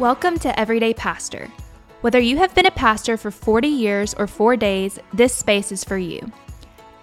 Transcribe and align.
Welcome 0.00 0.38
to 0.38 0.58
Everyday 0.58 0.94
Pastor. 0.94 1.50
Whether 2.00 2.20
you 2.20 2.38
have 2.38 2.54
been 2.54 2.64
a 2.64 2.70
pastor 2.70 3.18
for 3.18 3.30
40 3.30 3.68
years 3.68 4.14
or 4.14 4.26
four 4.26 4.56
days, 4.56 4.98
this 5.12 5.34
space 5.34 5.70
is 5.70 5.84
for 5.84 5.98
you. 5.98 6.32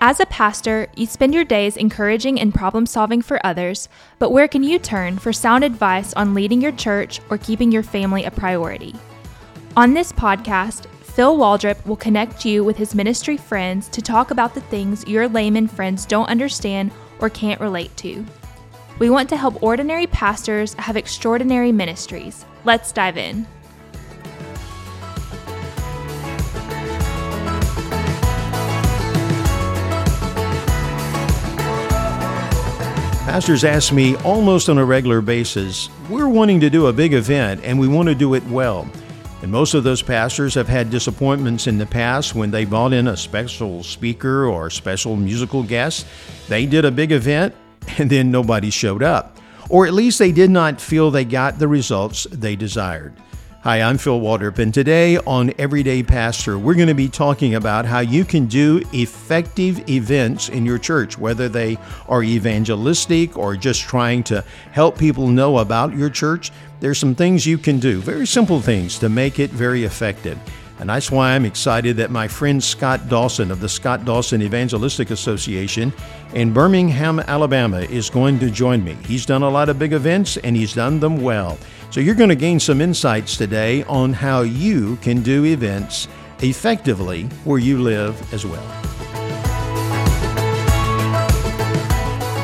As 0.02 0.20
a 0.20 0.26
pastor, 0.26 0.88
you 0.96 1.06
spend 1.06 1.36
your 1.36 1.44
days 1.44 1.78
encouraging 1.78 2.40
and 2.40 2.56
problem 2.56 2.88
solving 2.88 3.22
for 3.22 3.40
others, 3.46 3.88
but 4.18 4.32
where 4.32 4.48
can 4.48 4.64
you 4.64 4.80
turn 4.80 5.20
for 5.20 5.32
sound 5.32 5.64
advice 5.64 6.12
on 6.16 6.34
leading 6.34 6.60
your 6.60 6.72
church 6.72 7.22
or 7.30 7.38
keeping 7.38 7.72
your 7.72 7.84
family 7.84 8.24
a 8.24 8.32
priority? 8.32 8.96
On 9.76 9.94
this 9.94 10.12
podcast, 10.12 10.88
Phil 11.04 11.38
Waldrep 11.38 11.86
will 11.86 11.98
connect 11.98 12.46
you 12.46 12.64
with 12.64 12.78
his 12.78 12.96
ministry 12.96 13.38
friends 13.38 13.90
to 13.90 14.02
talk 14.02 14.32
about 14.32 14.56
the 14.56 14.62
things 14.62 15.08
your 15.08 15.28
layman 15.28 15.68
friends 15.68 16.08
don't 16.08 16.30
understand 16.30 16.90
or 17.20 17.30
can't 17.30 17.62
relate 17.62 17.96
to. 17.98 18.26
We 18.98 19.12
want 19.12 19.30
to 19.30 19.38
help 19.38 19.62
ordinary 19.62 20.08
pastors 20.08 20.74
have 20.74 20.98
extraordinary 20.98 21.72
ministries. 21.72 22.44
Let's 22.68 22.92
dive 22.92 23.16
in. 23.16 23.48
Pastors 33.24 33.64
ask 33.64 33.94
me 33.94 34.18
almost 34.18 34.68
on 34.68 34.78
a 34.78 34.84
regular 34.84 35.22
basis, 35.22 35.88
we're 36.10 36.28
wanting 36.28 36.60
to 36.60 36.70
do 36.70 36.88
a 36.88 36.94
big 36.94 37.14
event 37.14 37.62
and 37.64 37.80
we 37.80 37.88
want 37.88 38.10
to 38.10 38.16
do 38.16 38.34
it 38.34 38.44
well. 38.48 38.86
And 39.42 39.50
most 39.50 39.74
of 39.74 39.86
those 39.86 40.02
pastors 40.02 40.54
have 40.56 40.68
had 40.68 40.90
disappointments 40.90 41.68
in 41.68 41.78
the 41.78 41.86
past 41.86 42.36
when 42.36 42.52
they 42.52 42.66
brought 42.66 42.92
in 42.92 43.08
a 43.08 43.16
special 43.16 43.82
speaker 43.82 44.46
or 44.46 44.70
special 44.70 45.16
musical 45.16 45.64
guest. 45.64 46.06
They 46.50 46.66
did 46.66 46.84
a 46.84 46.92
big 46.92 47.14
event 47.14 47.56
and 47.98 48.10
then 48.10 48.30
nobody 48.30 48.72
showed 48.72 49.04
up. 49.04 49.37
Or 49.70 49.86
at 49.86 49.94
least 49.94 50.20
they 50.20 50.32
did 50.32 50.50
not 50.50 50.80
feel 50.80 51.12
they 51.12 51.26
got 51.26 51.60
the 51.60 51.68
results 51.68 52.26
they 52.32 52.56
desired. 52.56 53.14
Hi, 53.64 53.82
I'm 53.82 53.98
Phil 53.98 54.22
Waldrep, 54.22 54.60
and 54.60 54.74
today 54.74 55.18
on 55.18 55.52
Everyday 55.58 56.02
Pastor, 56.02 56.58
we're 56.58 56.76
going 56.76 56.88
to 56.88 56.94
be 56.94 57.10
talking 57.10 57.56
about 57.56 57.86
how 57.86 58.00
you 58.00 58.24
can 58.24 58.46
do 58.46 58.82
effective 58.94 59.90
events 59.90 60.48
in 60.48 60.66
your 60.66 60.78
church, 60.78 61.18
whether 61.18 61.50
they 61.50 61.78
are 62.08 62.24
evangelistic 62.24 63.38
or 63.38 63.58
just 63.58 63.82
trying 63.82 64.24
to 64.24 64.42
help 64.72 64.98
people 64.98 65.28
know 65.28 65.58
about 65.58 65.94
your 65.94 66.10
church. 66.10 66.52
There's 66.80 66.98
some 66.98 67.14
things 67.14 67.46
you 67.46 67.58
can 67.58 67.80
do, 67.80 68.00
very 68.00 68.28
simple 68.28 68.62
things, 68.62 68.98
to 69.00 69.10
make 69.10 69.38
it 69.38 69.50
very 69.50 69.84
effective. 69.84 70.40
And 70.80 70.90
that's 70.90 71.10
why 71.10 71.32
I'm 71.32 71.46
excited 71.46 71.98
that 71.98 72.12
my 72.12 72.28
friend 72.28 72.64
Scott 72.64 73.10
Dawson 73.10 73.50
of 73.50 73.60
the 73.60 73.70
Scott 73.70 74.06
Dawson 74.06 74.44
Evangelistic 74.44 75.10
Association 75.10 75.92
in 76.34 76.54
Birmingham, 76.54 77.20
Alabama, 77.22 77.80
is 77.80 78.10
going 78.10 78.38
to 78.40 78.52
join 78.52 78.84
me. 78.84 78.96
He's 79.06 79.26
done 79.26 79.42
a 79.42 79.50
lot 79.50 79.70
of 79.70 79.80
big 79.80 79.94
events 79.94 80.38
and 80.38 80.56
he's 80.56 80.74
done 80.74 81.00
them 81.00 81.22
well. 81.22 81.58
So 81.90 82.00
you're 82.00 82.16
going 82.16 82.30
to 82.30 82.36
gain 82.36 82.60
some 82.60 82.80
insights 82.80 83.38
today 83.38 83.84
on 83.84 84.14
how 84.14 84.42
you 84.42 84.98
can 84.98 85.24
do 85.24 85.46
events 85.46 86.08
effectively 86.40 87.24
where 87.44 87.60
you 87.60 87.82
live 87.82 88.34
as 88.34 88.46
well. 88.46 88.66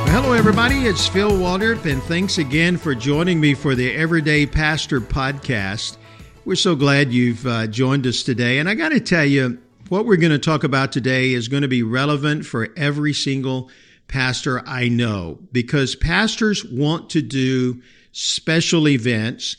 Hello, 0.08 0.34
everybody. 0.34 0.86
It's 0.86 1.08
Phil 1.08 1.32
Waldrep, 1.32 1.92
and 1.92 2.02
thanks 2.04 2.38
again 2.38 2.78
for 2.78 2.96
joining 2.96 3.40
me 3.40 3.54
for 3.54 3.76
the 3.76 3.94
Everyday 3.96 4.46
Pastor 4.46 5.02
podcast. 5.02 5.98
We're 6.46 6.56
so 6.56 6.76
glad 6.76 7.14
you've 7.14 7.48
uh, 7.48 7.68
joined 7.68 8.06
us 8.06 8.22
today. 8.22 8.60
And 8.60 8.68
I 8.68 8.76
got 8.76 8.90
to 8.90 9.00
tell 9.00 9.24
you, 9.24 9.60
what 9.88 10.06
we're 10.06 10.18
going 10.18 10.34
to 10.34 10.38
talk 10.38 10.66
about 10.66 10.92
today 10.92 11.32
is 11.32 11.48
going 11.48 11.62
to 11.62 11.70
be 11.70 11.84
relevant 11.84 12.46
for 12.46 12.68
every 12.76 13.14
single 13.14 13.70
pastor 14.10 14.62
I 14.68 14.90
know 14.90 15.40
because 15.54 15.96
pastors 15.96 16.66
want 16.66 17.10
to 17.12 17.22
do 17.22 17.82
special 18.12 18.90
events 18.90 19.56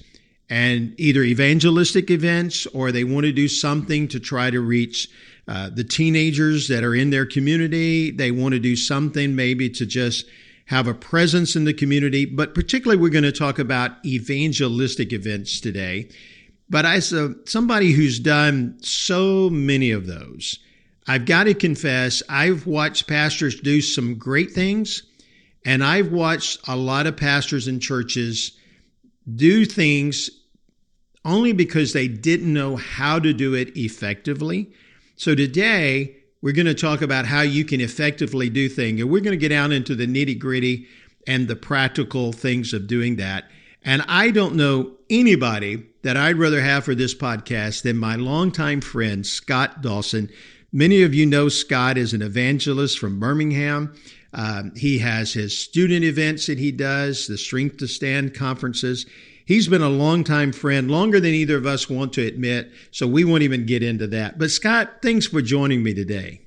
and 0.50 0.94
either 0.98 1.22
evangelistic 1.22 2.10
events 2.10 2.66
or 2.66 2.92
they 2.92 3.04
want 3.04 3.24
to 3.24 3.32
do 3.32 3.48
something 3.48 4.06
to 4.08 4.20
try 4.20 4.50
to 4.50 4.60
reach 4.60 5.08
uh, 5.48 5.70
the 5.70 5.84
teenagers 5.84 6.68
that 6.68 6.84
are 6.84 6.94
in 6.94 7.08
their 7.08 7.24
community. 7.24 8.10
They 8.10 8.30
want 8.30 8.52
to 8.52 8.60
do 8.60 8.76
something 8.76 9.34
maybe 9.34 9.70
to 9.70 9.86
just 9.86 10.26
have 10.66 10.86
a 10.86 10.92
presence 10.92 11.56
in 11.56 11.64
the 11.64 11.72
community. 11.72 12.26
But 12.26 12.54
particularly, 12.54 13.00
we're 13.00 13.08
going 13.08 13.24
to 13.24 13.32
talk 13.32 13.58
about 13.58 14.04
evangelistic 14.04 15.14
events 15.14 15.60
today. 15.60 16.10
But 16.74 16.86
as 16.86 17.12
a, 17.12 17.36
somebody 17.44 17.92
who's 17.92 18.18
done 18.18 18.78
so 18.80 19.48
many 19.48 19.92
of 19.92 20.08
those, 20.08 20.58
I've 21.06 21.24
got 21.24 21.44
to 21.44 21.54
confess, 21.54 22.20
I've 22.28 22.66
watched 22.66 23.06
pastors 23.06 23.60
do 23.60 23.80
some 23.80 24.16
great 24.16 24.50
things, 24.50 25.04
and 25.64 25.84
I've 25.84 26.10
watched 26.10 26.66
a 26.66 26.74
lot 26.74 27.06
of 27.06 27.16
pastors 27.16 27.68
and 27.68 27.80
churches 27.80 28.58
do 29.36 29.64
things 29.64 30.30
only 31.24 31.52
because 31.52 31.92
they 31.92 32.08
didn't 32.08 32.52
know 32.52 32.74
how 32.74 33.20
to 33.20 33.32
do 33.32 33.54
it 33.54 33.76
effectively. 33.76 34.72
So 35.14 35.36
today, 35.36 36.16
we're 36.42 36.54
going 36.54 36.66
to 36.66 36.74
talk 36.74 37.02
about 37.02 37.24
how 37.24 37.42
you 37.42 37.64
can 37.64 37.80
effectively 37.80 38.50
do 38.50 38.68
things, 38.68 39.00
and 39.00 39.08
we're 39.08 39.20
going 39.20 39.38
to 39.38 39.40
get 39.40 39.50
down 39.50 39.70
into 39.70 39.94
the 39.94 40.08
nitty 40.08 40.40
gritty 40.40 40.88
and 41.24 41.46
the 41.46 41.54
practical 41.54 42.32
things 42.32 42.72
of 42.72 42.88
doing 42.88 43.14
that. 43.14 43.44
And 43.84 44.02
I 44.08 44.30
don't 44.30 44.56
know 44.56 44.92
anybody 45.10 45.84
that 46.02 46.16
I'd 46.16 46.36
rather 46.36 46.60
have 46.60 46.84
for 46.84 46.94
this 46.94 47.14
podcast 47.14 47.82
than 47.82 47.98
my 47.98 48.16
longtime 48.16 48.80
friend, 48.80 49.26
Scott 49.26 49.82
Dawson. 49.82 50.30
Many 50.72 51.02
of 51.02 51.14
you 51.14 51.26
know 51.26 51.48
Scott 51.48 51.98
is 51.98 52.14
an 52.14 52.22
evangelist 52.22 52.98
from 52.98 53.20
Birmingham. 53.20 53.94
Um, 54.32 54.72
he 54.74 54.98
has 54.98 55.34
his 55.34 55.56
student 55.56 56.04
events 56.04 56.46
that 56.46 56.58
he 56.58 56.72
does, 56.72 57.26
the 57.26 57.38
Strength 57.38 57.76
to 57.78 57.86
Stand 57.86 58.34
conferences. 58.34 59.06
He's 59.46 59.68
been 59.68 59.82
a 59.82 59.90
longtime 59.90 60.52
friend, 60.52 60.90
longer 60.90 61.20
than 61.20 61.34
either 61.34 61.56
of 61.56 61.66
us 61.66 61.88
want 61.88 62.14
to 62.14 62.26
admit, 62.26 62.72
so 62.90 63.06
we 63.06 63.24
won't 63.24 63.42
even 63.42 63.66
get 63.66 63.82
into 63.82 64.06
that. 64.08 64.38
But 64.38 64.50
Scott, 64.50 65.02
thanks 65.02 65.26
for 65.26 65.42
joining 65.42 65.82
me 65.82 65.92
today. 65.92 66.43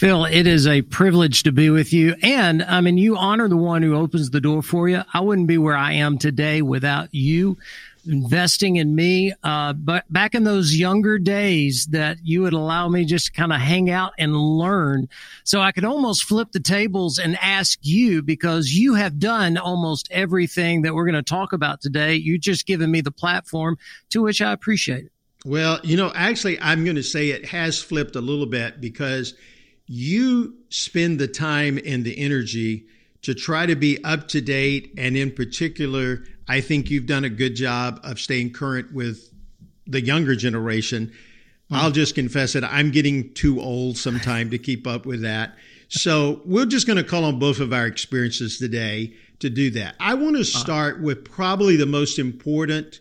Phil, 0.00 0.24
it 0.24 0.46
is 0.46 0.66
a 0.66 0.80
privilege 0.80 1.42
to 1.42 1.52
be 1.52 1.68
with 1.68 1.92
you. 1.92 2.14
And 2.22 2.62
I 2.62 2.80
mean, 2.80 2.96
you 2.96 3.18
honor 3.18 3.48
the 3.48 3.56
one 3.58 3.82
who 3.82 3.94
opens 3.94 4.30
the 4.30 4.40
door 4.40 4.62
for 4.62 4.88
you. 4.88 5.02
I 5.12 5.20
wouldn't 5.20 5.46
be 5.46 5.58
where 5.58 5.76
I 5.76 5.92
am 5.92 6.16
today 6.16 6.62
without 6.62 7.14
you 7.14 7.58
investing 8.06 8.76
in 8.76 8.94
me. 8.94 9.34
Uh, 9.44 9.74
but 9.74 10.10
back 10.10 10.34
in 10.34 10.44
those 10.44 10.74
younger 10.74 11.18
days 11.18 11.84
that 11.90 12.16
you 12.24 12.40
would 12.40 12.54
allow 12.54 12.88
me 12.88 13.04
just 13.04 13.26
to 13.26 13.32
kind 13.32 13.52
of 13.52 13.60
hang 13.60 13.90
out 13.90 14.14
and 14.18 14.34
learn. 14.34 15.06
So 15.44 15.60
I 15.60 15.70
could 15.70 15.84
almost 15.84 16.24
flip 16.24 16.52
the 16.52 16.60
tables 16.60 17.18
and 17.18 17.36
ask 17.38 17.78
you 17.82 18.22
because 18.22 18.72
you 18.72 18.94
have 18.94 19.18
done 19.18 19.58
almost 19.58 20.08
everything 20.10 20.80
that 20.80 20.94
we're 20.94 21.04
going 21.04 21.14
to 21.14 21.22
talk 21.22 21.52
about 21.52 21.82
today. 21.82 22.14
You 22.14 22.38
just 22.38 22.64
given 22.64 22.90
me 22.90 23.02
the 23.02 23.10
platform 23.10 23.76
to 24.08 24.22
which 24.22 24.40
I 24.40 24.52
appreciate 24.52 25.04
it. 25.04 25.12
Well, 25.44 25.78
you 25.82 25.98
know, 25.98 26.10
actually, 26.14 26.58
I'm 26.58 26.84
going 26.84 26.96
to 26.96 27.02
say 27.02 27.28
it 27.28 27.44
has 27.44 27.82
flipped 27.82 28.16
a 28.16 28.22
little 28.22 28.46
bit 28.46 28.80
because 28.80 29.34
you 29.92 30.54
spend 30.68 31.18
the 31.18 31.26
time 31.26 31.76
and 31.84 32.04
the 32.04 32.16
energy 32.16 32.86
to 33.22 33.34
try 33.34 33.66
to 33.66 33.74
be 33.74 34.02
up 34.04 34.28
to 34.28 34.40
date. 34.40 34.94
And 34.96 35.16
in 35.16 35.32
particular, 35.32 36.22
I 36.46 36.60
think 36.60 36.90
you've 36.90 37.06
done 37.06 37.24
a 37.24 37.28
good 37.28 37.56
job 37.56 37.98
of 38.04 38.20
staying 38.20 38.52
current 38.52 38.94
with 38.94 39.28
the 39.88 40.00
younger 40.00 40.36
generation. 40.36 41.06
Mm-hmm. 41.08 41.74
I'll 41.74 41.90
just 41.90 42.14
confess 42.14 42.54
it, 42.54 42.62
I'm 42.62 42.92
getting 42.92 43.34
too 43.34 43.60
old 43.60 43.98
sometime 43.98 44.50
to 44.50 44.58
keep 44.58 44.86
up 44.86 45.06
with 45.06 45.22
that. 45.22 45.56
So 45.88 46.40
we're 46.44 46.66
just 46.66 46.86
going 46.86 46.98
to 46.98 47.02
call 47.02 47.24
on 47.24 47.40
both 47.40 47.58
of 47.58 47.72
our 47.72 47.86
experiences 47.86 48.58
today 48.58 49.14
to 49.40 49.50
do 49.50 49.72
that. 49.72 49.96
I 49.98 50.14
want 50.14 50.36
to 50.36 50.42
uh-huh. 50.42 50.60
start 50.60 51.02
with 51.02 51.24
probably 51.24 51.74
the 51.74 51.86
most 51.86 52.20
important 52.20 53.00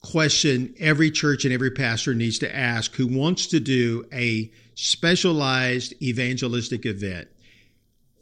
question 0.00 0.74
every 0.80 1.10
church 1.10 1.44
and 1.44 1.52
every 1.52 1.72
pastor 1.72 2.14
needs 2.14 2.38
to 2.38 2.56
ask 2.56 2.94
who 2.94 3.06
wants 3.06 3.48
to 3.48 3.60
do 3.60 4.06
a 4.14 4.50
specialized 4.74 5.94
evangelistic 6.02 6.86
event. 6.86 7.28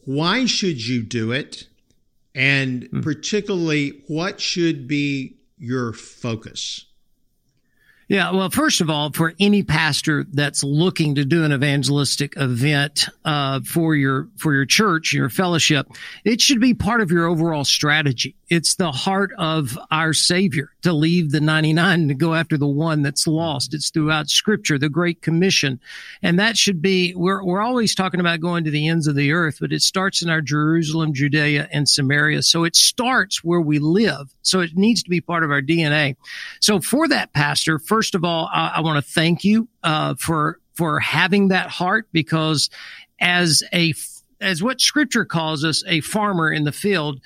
Why 0.04 0.46
should 0.46 0.86
you 0.86 1.02
do 1.02 1.32
it? 1.32 1.66
And 2.34 2.84
hmm. 2.84 3.00
particularly, 3.00 4.02
what 4.06 4.40
should 4.40 4.86
be 4.86 5.36
your 5.58 5.92
focus? 5.92 6.86
Yeah, 8.10 8.32
well, 8.32 8.50
first 8.50 8.80
of 8.80 8.90
all, 8.90 9.12
for 9.12 9.34
any 9.38 9.62
pastor 9.62 10.26
that's 10.32 10.64
looking 10.64 11.14
to 11.14 11.24
do 11.24 11.44
an 11.44 11.52
evangelistic 11.52 12.32
event 12.36 13.06
uh, 13.24 13.60
for 13.60 13.94
your 13.94 14.26
for 14.36 14.52
your 14.52 14.66
church, 14.66 15.12
your 15.12 15.28
fellowship, 15.28 15.86
it 16.24 16.40
should 16.40 16.58
be 16.58 16.74
part 16.74 17.02
of 17.02 17.12
your 17.12 17.26
overall 17.26 17.62
strategy. 17.62 18.34
It's 18.48 18.74
the 18.74 18.90
heart 18.90 19.30
of 19.38 19.78
our 19.92 20.12
Savior 20.12 20.72
to 20.82 20.92
leave 20.92 21.30
the 21.30 21.40
99 21.40 22.00
and 22.00 22.08
to 22.08 22.16
go 22.16 22.34
after 22.34 22.58
the 22.58 22.66
one 22.66 23.02
that's 23.02 23.28
lost. 23.28 23.74
It's 23.74 23.90
throughout 23.90 24.28
Scripture, 24.28 24.76
the 24.76 24.88
Great 24.88 25.22
Commission, 25.22 25.78
and 26.20 26.40
that 26.40 26.56
should 26.56 26.82
be. 26.82 27.14
We're 27.14 27.44
we're 27.44 27.62
always 27.62 27.94
talking 27.94 28.18
about 28.18 28.40
going 28.40 28.64
to 28.64 28.72
the 28.72 28.88
ends 28.88 29.06
of 29.06 29.14
the 29.14 29.30
earth, 29.30 29.58
but 29.60 29.72
it 29.72 29.82
starts 29.82 30.20
in 30.20 30.30
our 30.30 30.40
Jerusalem, 30.40 31.14
Judea, 31.14 31.68
and 31.70 31.88
Samaria. 31.88 32.42
So 32.42 32.64
it 32.64 32.74
starts 32.74 33.44
where 33.44 33.60
we 33.60 33.78
live. 33.78 34.34
So 34.42 34.58
it 34.58 34.76
needs 34.76 35.04
to 35.04 35.10
be 35.10 35.20
part 35.20 35.44
of 35.44 35.52
our 35.52 35.62
DNA. 35.62 36.16
So 36.58 36.80
for 36.80 37.06
that 37.06 37.32
pastor, 37.32 37.78
first 37.78 37.99
first 38.00 38.14
of 38.14 38.24
all, 38.24 38.48
I, 38.50 38.76
I 38.76 38.80
want 38.80 39.04
to 39.04 39.12
thank 39.12 39.44
you 39.44 39.68
uh, 39.82 40.14
for 40.14 40.58
for 40.72 41.00
having 41.00 41.48
that 41.48 41.68
heart 41.68 42.08
because 42.12 42.70
as 43.20 43.62
a 43.74 43.92
as 44.40 44.62
what 44.62 44.80
scripture 44.80 45.26
calls 45.26 45.66
us 45.66 45.84
a 45.86 46.00
farmer 46.00 46.50
in 46.50 46.64
the 46.64 46.72
field 46.72 47.20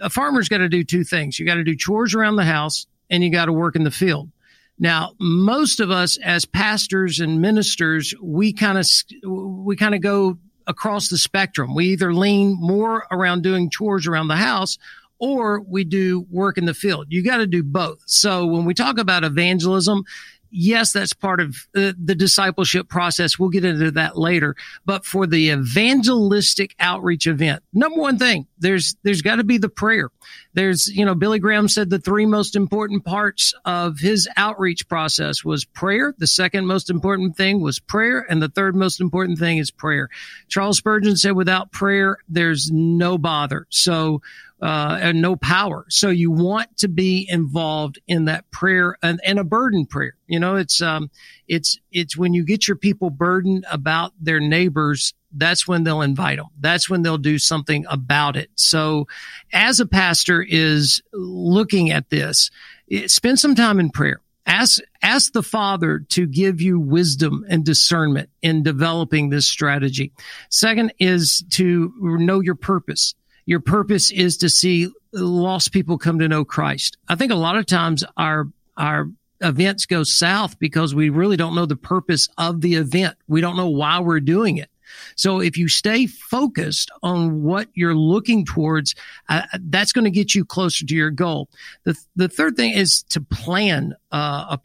a 0.00 0.08
farmer's 0.08 0.48
got 0.48 0.58
to 0.58 0.68
do 0.70 0.82
two 0.82 1.04
things 1.04 1.38
you 1.38 1.44
got 1.44 1.56
to 1.56 1.64
do 1.64 1.76
chores 1.76 2.14
around 2.14 2.36
the 2.36 2.44
house 2.44 2.86
and 3.10 3.22
you 3.22 3.30
got 3.30 3.46
to 3.46 3.52
work 3.52 3.76
in 3.76 3.84
the 3.84 3.90
field. 3.90 4.30
Now, 4.78 5.12
most 5.20 5.78
of 5.78 5.90
us 5.90 6.16
as 6.16 6.46
pastors 6.46 7.20
and 7.20 7.42
ministers, 7.42 8.14
we 8.22 8.54
kind 8.54 8.78
of, 8.78 8.86
we 9.28 9.76
kind 9.76 9.94
of 9.94 10.00
go 10.00 10.38
across 10.66 11.10
the 11.10 11.18
spectrum. 11.18 11.74
We 11.74 11.86
either 11.88 12.14
lean 12.14 12.56
more 12.58 13.06
around 13.10 13.42
doing 13.42 13.68
chores 13.68 14.06
around 14.06 14.28
the 14.28 14.36
house 14.36 14.78
or 15.18 15.60
we 15.60 15.84
do 15.84 16.26
work 16.30 16.58
in 16.58 16.64
the 16.64 16.74
field. 16.74 17.06
You 17.08 17.24
got 17.24 17.38
to 17.38 17.46
do 17.46 17.62
both. 17.62 18.02
So 18.06 18.46
when 18.46 18.64
we 18.64 18.74
talk 18.74 18.98
about 18.98 19.24
evangelism, 19.24 20.04
yes, 20.50 20.92
that's 20.92 21.12
part 21.12 21.40
of 21.40 21.66
uh, 21.76 21.92
the 22.02 22.14
discipleship 22.14 22.88
process. 22.88 23.38
We'll 23.38 23.50
get 23.50 23.64
into 23.64 23.90
that 23.92 24.16
later. 24.16 24.54
But 24.84 25.04
for 25.04 25.26
the 25.26 25.50
evangelistic 25.50 26.74
outreach 26.80 27.26
event, 27.26 27.62
number 27.72 28.00
one 28.00 28.18
thing, 28.18 28.46
there's, 28.58 28.96
there's 29.02 29.22
got 29.22 29.36
to 29.36 29.44
be 29.44 29.58
the 29.58 29.68
prayer. 29.68 30.10
There's, 30.54 30.88
you 30.88 31.04
know, 31.04 31.14
Billy 31.14 31.38
Graham 31.38 31.68
said 31.68 31.90
the 31.90 31.98
three 31.98 32.26
most 32.26 32.56
important 32.56 33.04
parts 33.04 33.54
of 33.64 33.98
his 33.98 34.28
outreach 34.36 34.88
process 34.88 35.44
was 35.44 35.64
prayer. 35.64 36.14
The 36.18 36.26
second 36.26 36.66
most 36.66 36.90
important 36.90 37.36
thing 37.36 37.60
was 37.60 37.78
prayer. 37.78 38.26
And 38.28 38.42
the 38.42 38.48
third 38.48 38.74
most 38.74 39.00
important 39.00 39.38
thing 39.38 39.58
is 39.58 39.70
prayer. 39.70 40.08
Charles 40.48 40.78
Spurgeon 40.78 41.16
said 41.16 41.32
without 41.32 41.72
prayer, 41.72 42.18
there's 42.28 42.70
no 42.72 43.18
bother. 43.18 43.66
So 43.70 44.22
uh, 44.60 44.98
and 45.00 45.22
no 45.22 45.36
power. 45.36 45.86
So 45.88 46.10
you 46.10 46.30
want 46.30 46.78
to 46.78 46.88
be 46.88 47.26
involved 47.28 48.00
in 48.08 48.24
that 48.24 48.50
prayer 48.50 48.96
and, 49.02 49.20
and 49.24 49.38
a 49.38 49.44
burden 49.44 49.86
prayer. 49.86 50.16
You 50.26 50.40
know, 50.40 50.56
it's, 50.56 50.82
um, 50.82 51.10
it's, 51.46 51.78
it's 51.92 52.16
when 52.16 52.34
you 52.34 52.44
get 52.44 52.66
your 52.66 52.76
people 52.76 53.10
burdened 53.10 53.66
about 53.70 54.12
their 54.20 54.40
neighbors, 54.40 55.14
that's 55.32 55.68
when 55.68 55.84
they'll 55.84 56.02
invite 56.02 56.38
them. 56.38 56.48
That's 56.58 56.88
when 56.88 57.02
they'll 57.02 57.18
do 57.18 57.38
something 57.38 57.84
about 57.88 58.36
it. 58.36 58.50
So 58.54 59.06
as 59.52 59.80
a 59.80 59.86
pastor 59.86 60.44
is 60.46 61.02
looking 61.12 61.90
at 61.90 62.10
this, 62.10 62.50
spend 63.06 63.38
some 63.38 63.54
time 63.54 63.80
in 63.80 63.90
prayer. 63.90 64.20
Ask, 64.46 64.80
ask 65.02 65.32
the 65.32 65.42
father 65.42 65.98
to 66.10 66.26
give 66.26 66.62
you 66.62 66.80
wisdom 66.80 67.44
and 67.50 67.64
discernment 67.64 68.30
in 68.40 68.62
developing 68.62 69.28
this 69.28 69.46
strategy. 69.46 70.12
Second 70.48 70.94
is 70.98 71.44
to 71.50 71.92
know 72.00 72.40
your 72.40 72.54
purpose 72.54 73.14
your 73.48 73.60
purpose 73.60 74.10
is 74.10 74.36
to 74.36 74.50
see 74.50 74.90
lost 75.10 75.72
people 75.72 75.96
come 75.96 76.18
to 76.18 76.28
know 76.28 76.44
Christ. 76.44 76.98
I 77.08 77.14
think 77.14 77.32
a 77.32 77.34
lot 77.34 77.56
of 77.56 77.64
times 77.64 78.04
our, 78.14 78.46
our 78.76 79.08
events 79.40 79.86
go 79.86 80.02
south 80.02 80.58
because 80.58 80.94
we 80.94 81.08
really 81.08 81.38
don't 81.38 81.54
know 81.54 81.64
the 81.64 81.74
purpose 81.74 82.28
of 82.36 82.60
the 82.60 82.74
event. 82.74 83.16
We 83.26 83.40
don't 83.40 83.56
know 83.56 83.70
why 83.70 84.00
we're 84.00 84.20
doing 84.20 84.58
it. 84.58 84.68
So 85.16 85.40
if 85.40 85.56
you 85.56 85.68
stay 85.68 86.06
focused 86.06 86.90
on 87.02 87.42
what 87.42 87.68
you're 87.74 87.94
looking 87.94 88.44
towards, 88.44 88.94
uh, 89.28 89.42
that's 89.60 89.92
going 89.92 90.04
to 90.04 90.10
get 90.10 90.34
you 90.34 90.44
closer 90.44 90.84
to 90.86 90.94
your 90.94 91.10
goal. 91.10 91.48
The, 91.84 91.96
the 92.16 92.28
third 92.28 92.56
thing 92.56 92.72
is 92.72 93.02
to 93.10 93.20
plan, 93.20 93.94
uh, 94.12 94.56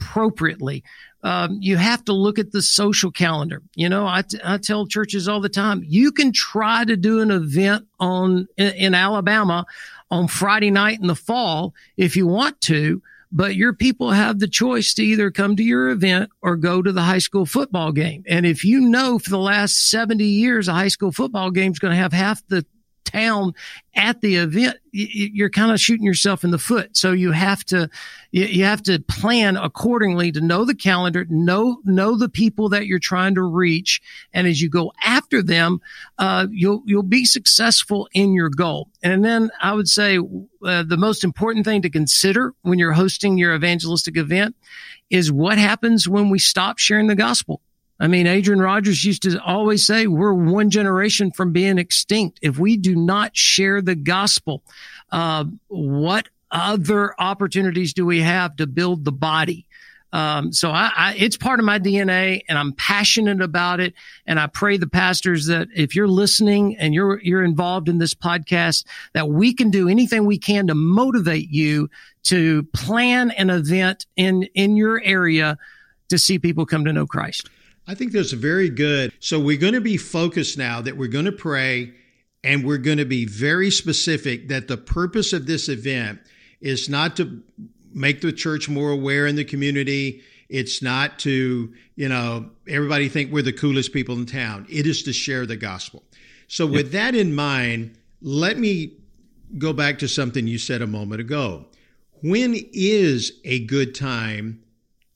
appropriately 0.00 0.84
um, 1.22 1.58
you 1.60 1.76
have 1.76 2.04
to 2.06 2.12
look 2.12 2.38
at 2.38 2.50
the 2.50 2.62
social 2.62 3.10
calendar. 3.10 3.62
You 3.74 3.88
know, 3.88 4.06
I, 4.06 4.22
t- 4.22 4.40
I 4.42 4.58
tell 4.58 4.86
churches 4.86 5.28
all 5.28 5.40
the 5.40 5.48
time, 5.48 5.84
you 5.86 6.10
can 6.10 6.32
try 6.32 6.84
to 6.84 6.96
do 6.96 7.20
an 7.20 7.30
event 7.30 7.86
on 8.00 8.48
in, 8.56 8.72
in 8.74 8.94
Alabama 8.94 9.64
on 10.10 10.28
Friday 10.28 10.70
night 10.70 11.00
in 11.00 11.06
the 11.06 11.14
fall 11.14 11.74
if 11.96 12.16
you 12.16 12.26
want 12.26 12.60
to, 12.62 13.02
but 13.32 13.56
your 13.56 13.72
people 13.72 14.10
have 14.10 14.38
the 14.38 14.48
choice 14.48 14.92
to 14.94 15.02
either 15.02 15.30
come 15.30 15.56
to 15.56 15.62
your 15.62 15.88
event 15.88 16.30
or 16.42 16.56
go 16.56 16.82
to 16.82 16.92
the 16.92 17.02
high 17.02 17.18
school 17.18 17.46
football 17.46 17.90
game. 17.90 18.22
And 18.28 18.44
if 18.44 18.64
you 18.64 18.80
know 18.82 19.18
for 19.18 19.30
the 19.30 19.38
last 19.38 19.90
70 19.90 20.22
years, 20.22 20.68
a 20.68 20.74
high 20.74 20.88
school 20.88 21.12
football 21.12 21.50
game 21.50 21.72
is 21.72 21.78
going 21.78 21.92
to 21.92 22.00
have 22.00 22.12
half 22.12 22.46
the 22.48 22.66
town 23.04 23.54
at 23.94 24.20
the 24.20 24.36
event, 24.36 24.78
you're 24.90 25.50
kind 25.50 25.70
of 25.70 25.80
shooting 25.80 26.04
yourself 26.04 26.44
in 26.44 26.50
the 26.50 26.58
foot. 26.58 26.96
So 26.96 27.12
you 27.12 27.32
have 27.32 27.64
to, 27.66 27.90
you 28.30 28.64
have 28.64 28.82
to 28.84 29.00
plan 29.00 29.56
accordingly 29.56 30.32
to 30.32 30.40
know 30.40 30.64
the 30.64 30.74
calendar, 30.74 31.26
know, 31.28 31.78
know 31.84 32.16
the 32.16 32.28
people 32.28 32.70
that 32.70 32.86
you're 32.86 32.98
trying 32.98 33.34
to 33.34 33.42
reach. 33.42 34.00
And 34.32 34.46
as 34.46 34.62
you 34.62 34.70
go 34.70 34.92
after 35.04 35.42
them, 35.42 35.80
uh, 36.18 36.46
you'll, 36.50 36.82
you'll 36.86 37.02
be 37.02 37.24
successful 37.24 38.08
in 38.12 38.32
your 38.32 38.48
goal. 38.48 38.88
And 39.02 39.24
then 39.24 39.50
I 39.60 39.74
would 39.74 39.88
say 39.88 40.18
uh, 40.64 40.82
the 40.82 40.96
most 40.96 41.24
important 41.24 41.64
thing 41.64 41.82
to 41.82 41.90
consider 41.90 42.54
when 42.62 42.78
you're 42.78 42.92
hosting 42.92 43.36
your 43.38 43.54
evangelistic 43.54 44.16
event 44.16 44.56
is 45.10 45.30
what 45.30 45.58
happens 45.58 46.08
when 46.08 46.30
we 46.30 46.38
stop 46.38 46.78
sharing 46.78 47.08
the 47.08 47.14
gospel. 47.14 47.60
I 48.02 48.08
mean, 48.08 48.26
Adrian 48.26 48.60
Rogers 48.60 49.04
used 49.04 49.22
to 49.22 49.40
always 49.40 49.86
say 49.86 50.08
we're 50.08 50.34
one 50.34 50.70
generation 50.70 51.30
from 51.30 51.52
being 51.52 51.78
extinct. 51.78 52.40
If 52.42 52.58
we 52.58 52.76
do 52.76 52.96
not 52.96 53.36
share 53.36 53.80
the 53.80 53.94
gospel, 53.94 54.64
uh, 55.12 55.44
what 55.68 56.28
other 56.50 57.14
opportunities 57.16 57.94
do 57.94 58.04
we 58.04 58.20
have 58.20 58.56
to 58.56 58.66
build 58.66 59.04
the 59.04 59.12
body? 59.12 59.66
Um, 60.12 60.52
so 60.52 60.72
I, 60.72 60.90
I, 60.94 61.14
it's 61.16 61.36
part 61.36 61.60
of 61.60 61.64
my 61.64 61.78
DNA 61.78 62.42
and 62.48 62.58
I'm 62.58 62.72
passionate 62.72 63.40
about 63.40 63.78
it. 63.78 63.94
And 64.26 64.40
I 64.40 64.48
pray 64.48 64.78
the 64.78 64.88
pastors 64.88 65.46
that 65.46 65.68
if 65.72 65.94
you're 65.94 66.08
listening 66.08 66.76
and 66.78 66.92
you're, 66.92 67.20
you're 67.22 67.44
involved 67.44 67.88
in 67.88 67.98
this 67.98 68.14
podcast, 68.14 68.84
that 69.12 69.28
we 69.28 69.54
can 69.54 69.70
do 69.70 69.88
anything 69.88 70.26
we 70.26 70.38
can 70.38 70.66
to 70.66 70.74
motivate 70.74 71.50
you 71.50 71.88
to 72.24 72.64
plan 72.74 73.30
an 73.30 73.48
event 73.48 74.06
in, 74.16 74.42
in 74.54 74.74
your 74.74 75.00
area 75.04 75.56
to 76.08 76.18
see 76.18 76.40
people 76.40 76.66
come 76.66 76.84
to 76.84 76.92
know 76.92 77.06
Christ. 77.06 77.48
I 77.86 77.94
think 77.94 78.12
that's 78.12 78.32
very 78.32 78.68
good. 78.68 79.12
So 79.18 79.40
we're 79.40 79.58
going 79.58 79.74
to 79.74 79.80
be 79.80 79.96
focused 79.96 80.56
now 80.56 80.80
that 80.80 80.96
we're 80.96 81.08
going 81.08 81.24
to 81.24 81.32
pray 81.32 81.92
and 82.44 82.64
we're 82.64 82.78
going 82.78 82.98
to 82.98 83.04
be 83.04 83.24
very 83.24 83.70
specific 83.70 84.48
that 84.48 84.68
the 84.68 84.76
purpose 84.76 85.32
of 85.32 85.46
this 85.46 85.68
event 85.68 86.20
is 86.60 86.88
not 86.88 87.16
to 87.16 87.42
make 87.92 88.20
the 88.20 88.32
church 88.32 88.68
more 88.68 88.90
aware 88.90 89.26
in 89.26 89.36
the 89.36 89.44
community. 89.44 90.22
It's 90.48 90.82
not 90.82 91.18
to, 91.20 91.72
you 91.96 92.08
know, 92.08 92.50
everybody 92.68 93.08
think 93.08 93.32
we're 93.32 93.42
the 93.42 93.52
coolest 93.52 93.92
people 93.92 94.16
in 94.16 94.26
town. 94.26 94.66
It 94.68 94.86
is 94.86 95.02
to 95.04 95.12
share 95.12 95.46
the 95.46 95.56
gospel. 95.56 96.02
So 96.46 96.66
with 96.66 96.92
that 96.92 97.14
in 97.14 97.34
mind, 97.34 97.96
let 98.20 98.58
me 98.58 98.98
go 99.58 99.72
back 99.72 99.98
to 100.00 100.08
something 100.08 100.46
you 100.46 100.58
said 100.58 100.82
a 100.82 100.86
moment 100.86 101.20
ago. 101.20 101.66
When 102.22 102.54
is 102.72 103.32
a 103.44 103.64
good 103.66 103.94
time 103.94 104.62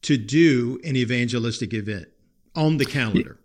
to 0.03 0.17
do 0.17 0.81
an 0.85 0.97
evangelistic 0.97 1.73
event? 1.73 2.09
On 2.57 2.77
the 2.79 2.85
calendar? 2.85 3.39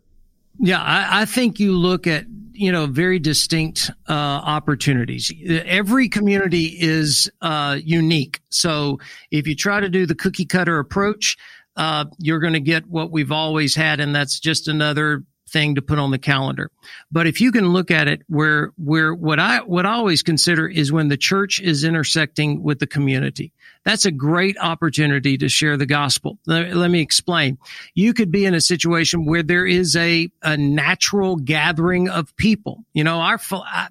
Yeah, 0.60 0.82
I, 0.82 1.22
I 1.22 1.25
think 1.25 1.60
you 1.60 1.77
look 1.77 2.08
at 2.08 2.25
you 2.53 2.72
know 2.72 2.86
very 2.86 3.20
distinct 3.20 3.91
uh, 4.08 4.13
opportunities. 4.13 5.32
Every 5.65 6.10
community 6.10 6.75
is 6.80 7.32
uh, 7.41 7.80
unique, 7.84 8.41
so 8.50 9.00
if 9.32 9.48
you 9.48 9.56
try 9.56 9.80
to 9.80 9.89
do 9.89 10.06
the 10.06 10.15
cookie 10.15 10.46
cutter 10.46 10.80
approach, 10.80 11.38
uh, 11.75 12.06
you're 12.20 12.39
going 12.39 12.53
to 12.53 12.60
get 12.60 12.88
what 12.88 13.12
we've 13.12 13.32
always 13.32 13.75
had, 13.75 14.00
and 14.00 14.13
that's 14.13 14.39
just 14.39 14.68
another 14.68 15.24
thing 15.51 15.75
to 15.75 15.81
put 15.81 16.00
on 16.00 16.12
the 16.12 16.20
calendar. 16.20 16.72
But 17.12 17.27
if 17.27 17.41
you 17.41 17.51
can 17.51 17.70
look 17.70 17.91
at 17.91 18.08
it 18.08 18.22
where, 18.27 18.72
where 18.77 19.13
what 19.13 19.39
I, 19.39 19.60
what 19.60 19.86
I 19.86 19.93
always 19.93 20.24
consider 20.24 20.67
is 20.67 20.91
when 20.91 21.10
the 21.10 21.17
church 21.17 21.60
is 21.62 21.84
intersecting 21.84 22.63
with 22.63 22.79
the 22.79 22.88
community. 22.88 23.51
That's 23.84 24.05
a 24.05 24.12
great 24.12 24.58
opportunity 24.60 25.38
to 25.39 25.50
share 25.50 25.75
the 25.75 25.88
gospel. 25.88 26.38
Let, 26.46 26.75
let 26.75 26.91
me 26.91 27.01
explain. 27.01 27.58
You 27.96 28.13
could 28.13 28.31
be 28.31 28.46
in 28.46 28.53
a 28.53 28.62
situation 28.62 29.25
where 29.25 29.41
there 29.41 29.65
is 29.65 29.96
a, 29.96 30.29
a 30.43 30.55
natural 30.55 31.36
gathering 31.36 32.08
of 32.08 32.36
people. 32.36 32.86
You 32.93 33.03
know, 33.03 33.20
our, 33.20 33.39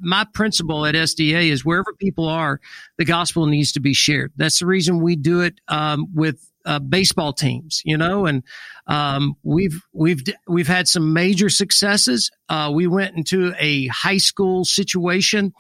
my 0.01 0.27
principle 0.33 0.87
at 0.87 0.95
SDA 0.95 1.51
is 1.51 1.65
wherever 1.65 1.93
people 1.93 2.29
are, 2.29 2.61
the 2.99 3.05
gospel 3.05 3.47
needs 3.47 3.73
to 3.73 3.81
be 3.81 3.93
shared. 3.93 4.33
That's 4.37 4.61
the 4.61 4.67
reason 4.67 5.03
we 5.03 5.17
do 5.17 5.41
it, 5.41 5.61
um, 5.67 6.07
with 6.15 6.50
uh, 6.65 6.79
baseball 6.79 7.33
teams, 7.33 7.83
you 7.85 7.97
know, 7.97 8.27
and 8.27 8.43
um, 8.87 9.37
we've 9.43 9.83
we've 9.93 10.23
we've 10.49 10.69
had 10.69 10.89
some 10.89 11.13
major 11.13 11.49
successes. 11.49 12.31
Uh, 12.49 12.71
we 12.75 12.87
went 12.87 13.17
into 13.17 13.55
a 13.59 13.87
high 13.87 14.17
school 14.17 14.65
situation 14.65 15.53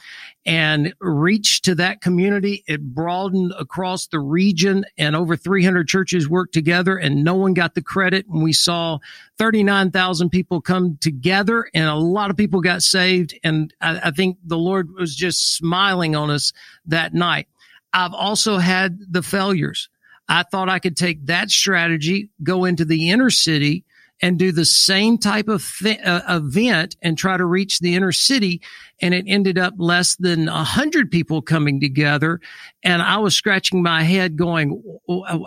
and 0.44 0.94
reached 1.00 1.64
to 1.66 1.74
that 1.76 2.00
community. 2.00 2.64
It 2.66 2.82
broadened 2.82 3.52
across 3.58 4.08
the 4.08 4.18
region, 4.18 4.84
and 4.98 5.14
over 5.14 5.36
300 5.36 5.86
churches 5.86 6.28
worked 6.28 6.54
together, 6.54 6.96
and 6.96 7.22
no 7.22 7.34
one 7.34 7.54
got 7.54 7.74
the 7.74 7.82
credit. 7.82 8.26
And 8.26 8.42
we 8.42 8.52
saw 8.52 8.98
39,000 9.38 10.30
people 10.30 10.60
come 10.60 10.98
together, 11.00 11.68
and 11.74 11.88
a 11.88 11.94
lot 11.94 12.30
of 12.30 12.36
people 12.36 12.60
got 12.60 12.82
saved. 12.82 13.38
And 13.44 13.72
I, 13.80 14.00
I 14.04 14.10
think 14.10 14.38
the 14.44 14.58
Lord 14.58 14.92
was 14.92 15.14
just 15.14 15.56
smiling 15.56 16.16
on 16.16 16.30
us 16.30 16.52
that 16.86 17.14
night. 17.14 17.46
I've 17.92 18.14
also 18.14 18.58
had 18.58 18.98
the 19.10 19.22
failures. 19.22 19.88
I 20.30 20.44
thought 20.44 20.68
I 20.68 20.78
could 20.78 20.96
take 20.96 21.26
that 21.26 21.50
strategy, 21.50 22.30
go 22.42 22.64
into 22.64 22.84
the 22.84 23.10
inner 23.10 23.30
city 23.30 23.84
and 24.22 24.38
do 24.38 24.52
the 24.52 24.64
same 24.64 25.18
type 25.18 25.48
of 25.48 25.68
th- 25.82 25.98
uh, 26.04 26.22
event 26.28 26.96
and 27.02 27.18
try 27.18 27.36
to 27.36 27.44
reach 27.44 27.80
the 27.80 27.96
inner 27.96 28.12
city. 28.12 28.60
And 29.02 29.12
it 29.12 29.24
ended 29.26 29.58
up 29.58 29.74
less 29.76 30.14
than 30.16 30.48
a 30.48 30.62
hundred 30.62 31.10
people 31.10 31.42
coming 31.42 31.80
together. 31.80 32.40
And 32.84 33.02
I 33.02 33.16
was 33.16 33.34
scratching 33.34 33.82
my 33.82 34.04
head 34.04 34.36
going, 34.36 34.80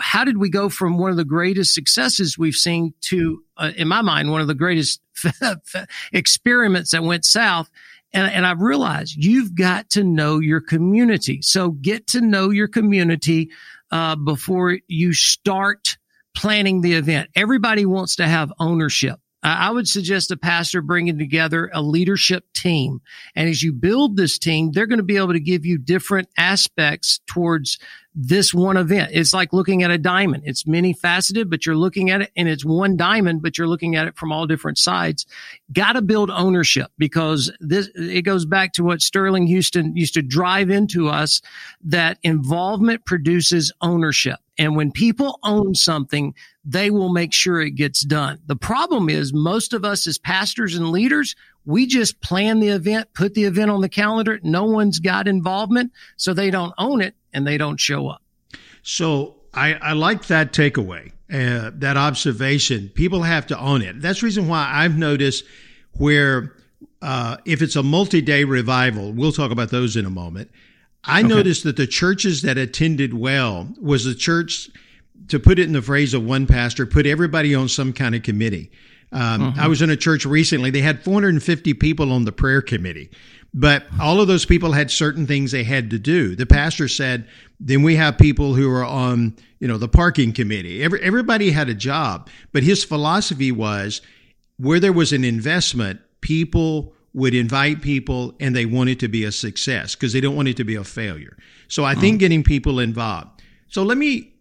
how 0.02 0.26
did 0.26 0.38
we 0.38 0.50
go 0.50 0.68
from 0.68 0.98
one 0.98 1.12
of 1.12 1.18
the 1.18 1.24
greatest 1.24 1.74
successes 1.74 2.38
we've 2.38 2.54
seen 2.54 2.94
to, 3.02 3.42
uh, 3.56 3.72
in 3.78 3.88
my 3.88 4.02
mind, 4.02 4.32
one 4.32 4.42
of 4.42 4.48
the 4.48 4.54
greatest 4.54 5.02
experiments 6.12 6.92
that 6.92 7.04
went 7.04 7.24
south? 7.24 7.70
And, 8.12 8.30
and 8.30 8.46
I've 8.46 8.62
realized 8.62 9.16
you've 9.16 9.56
got 9.56 9.92
to 9.92 10.04
know 10.04 10.40
your 10.40 10.62
community. 10.62 11.42
So 11.42 11.72
get 11.72 12.08
to 12.08 12.22
know 12.22 12.50
your 12.50 12.68
community 12.68 13.50
uh, 13.94 14.16
before 14.16 14.80
you 14.88 15.14
start 15.14 15.98
planning 16.36 16.82
the 16.82 16.94
event. 16.94 17.30
Everybody 17.36 17.86
wants 17.86 18.16
to 18.16 18.28
have 18.28 18.52
ownership. 18.60 19.20
I 19.44 19.70
would 19.70 19.88
suggest 19.88 20.32
a 20.32 20.38
pastor 20.38 20.82
bringing 20.82 21.20
together 21.20 21.70
a 21.74 21.82
leadership 21.82 22.46
team. 22.56 23.02
And 23.36 23.48
as 23.48 23.62
you 23.62 23.72
build 23.72 24.18
this 24.18 24.40
team, 24.40 24.72
they're 24.72 24.88
going 24.88 24.98
to 24.98 25.04
be 25.04 25.18
able 25.18 25.34
to 25.34 25.40
give 25.40 25.64
you 25.66 25.78
different 25.78 26.30
aspects 26.38 27.20
towards 27.28 27.78
this 28.16 28.54
one 28.54 28.78
event. 28.78 29.12
It's 29.14 29.34
like 29.34 29.54
looking 29.54 29.84
at 29.84 29.92
a 29.92 29.98
diamond. 29.98 30.44
It's 30.46 30.68
many 30.68 30.94
faceted, 30.94 31.50
but 31.50 31.66
you're 31.66 31.76
looking 31.76 32.10
at 32.12 32.22
it 32.22 32.32
and 32.36 32.48
it's 32.48 32.64
one 32.64 32.96
diamond, 32.96 33.42
but 33.42 33.58
you're 33.58 33.68
looking 33.68 33.96
at 33.96 34.08
it 34.08 34.16
from 34.18 34.32
all 34.32 34.46
different 34.46 34.78
sides. 34.78 35.26
Got 35.72 35.94
to 35.94 36.02
build 36.02 36.30
ownership 36.30 36.92
because 36.98 37.52
this, 37.60 37.90
it 37.96 38.22
goes 38.24 38.46
back 38.46 38.74
to 38.74 38.84
what 38.84 39.02
Sterling 39.02 39.48
Huston 39.48 39.96
used 39.96 40.14
to 40.14 40.22
drive 40.22 40.70
into 40.70 41.10
us 41.10 41.42
that 41.84 42.20
involvement 42.24 43.06
produces 43.06 43.72
ownership. 43.82 44.40
And 44.60 44.76
when 44.76 44.92
people 44.92 45.40
own 45.44 45.74
something, 45.74 46.36
they 46.64 46.92
will 46.92 47.10
make 47.10 47.34
sure 47.34 47.60
it 47.60 47.72
gets 47.72 48.02
done. 48.02 48.40
The 48.46 48.56
problem 48.56 49.10
is 49.10 49.34
most 49.34 49.74
of 49.74 49.84
us 49.84 50.06
as 50.06 50.20
pastors 50.20 50.76
and 50.76 50.92
leaders, 50.92 51.36
we 51.66 51.88
just 51.88 52.22
plan 52.22 52.60
the 52.60 52.70
event, 52.70 53.14
put 53.16 53.34
the 53.34 53.46
event 53.46 53.72
on 53.72 53.82
the 53.82 53.90
calendar. 53.90 54.40
No 54.44 54.66
one's 54.66 55.00
got 55.00 55.28
involvement. 55.28 55.92
So 56.18 56.34
they 56.34 56.52
don't 56.52 56.74
own 56.78 57.02
it 57.02 57.16
and 57.34 57.46
they 57.46 57.58
don't 57.58 57.80
show 57.80 58.08
up. 58.08 58.22
So 58.82 59.36
I, 59.54 59.74
I 59.76 59.94
like 59.94 60.28
that 60.28 60.54
takeaway, 60.54 61.12
uh, 61.32 61.72
that 61.76 61.98
observation. 61.98 62.90
People 62.90 63.24
have 63.24 63.48
to 63.48 63.60
own 63.60 63.82
it. 63.82 64.02
That's 64.02 64.22
the 64.22 64.26
reason 64.26 64.48
why 64.48 64.70
I've 64.72 64.98
noticed 64.98 65.46
where 65.94 66.56
uh, 67.02 67.38
if 67.46 67.62
it's 67.62 67.76
a 67.76 67.84
multi-day 67.84 68.44
revival, 68.44 69.12
we'll 69.12 69.32
talk 69.32 69.52
about 69.52 69.70
those 69.70 69.96
in 69.96 70.06
a 70.06 70.10
moment. 70.10 70.50
I 71.04 71.20
okay. 71.20 71.28
noticed 71.28 71.64
that 71.66 71.76
the 71.76 71.88
churches 71.88 72.42
that 72.44 72.58
attended 72.58 73.14
well 73.14 73.68
was 73.82 74.06
the 74.06 74.16
church, 74.16 74.70
to 75.28 75.40
put 75.40 75.60
it 75.60 75.64
in 75.64 75.74
the 75.74 75.82
phrase 75.82 76.14
of 76.14 76.24
one 76.24 76.48
pastor, 76.48 76.86
put 76.86 77.06
everybody 77.06 77.54
on 77.54 77.68
some 77.68 77.92
kind 77.94 78.16
of 78.16 78.24
committee. 78.24 78.72
Um, 79.12 79.44
uh-huh. 79.44 79.66
I 79.66 79.68
was 79.68 79.82
in 79.82 79.90
a 79.90 79.98
church 79.98 80.26
recently. 80.26 80.72
They 80.72 80.82
had 80.82 81.04
450 81.04 81.74
people 81.76 82.12
on 82.12 82.26
the 82.26 82.32
prayer 82.32 82.62
committee, 82.62 83.12
but 83.54 83.86
all 84.00 84.20
of 84.20 84.28
those 84.28 84.46
people 84.46 84.72
had 84.72 84.90
certain 84.90 85.28
things 85.28 85.52
they 85.52 85.64
had 85.64 85.90
to 85.92 86.00
do. 86.00 86.36
The 86.36 86.46
pastor 86.46 86.88
said, 86.88 87.28
then 87.60 87.84
we 87.84 87.96
have 87.96 88.18
people 88.18 88.56
who 88.56 88.70
are 88.72 88.86
on, 88.86 89.36
you 89.60 89.68
know, 89.68 89.78
the 89.78 89.88
parking 89.88 90.34
committee. 90.34 90.84
Every, 90.84 91.02
everybody 91.02 91.52
had 91.52 91.70
a 91.70 91.74
job, 91.74 92.30
but 92.52 92.64
his 92.64 92.84
philosophy 92.84 93.52
was 93.52 94.02
where 94.58 94.80
there 94.80 94.94
was 94.94 95.14
an 95.14 95.24
investment, 95.24 96.00
people 96.22 96.94
would 97.14 97.36
invite 97.36 97.82
people 97.82 98.34
and 98.40 98.56
they 98.56 98.66
want 98.66 98.90
it 98.90 99.00
to 99.00 99.08
be 99.08 99.24
a 99.24 99.32
success 99.32 99.94
because 99.94 100.14
they 100.14 100.22
don't 100.22 100.36
want 100.36 100.48
it 100.48 100.58
to 100.58 100.64
be 100.64 100.76
a 100.76 100.84
failure. 100.84 101.38
So 101.68 101.86
I 101.86 101.94
think 101.96 102.18
mm. 102.18 102.20
getting 102.22 102.44
people 102.44 102.80
involved. 102.80 103.42
So 103.68 103.84
let 103.84 103.98
me 103.98 104.34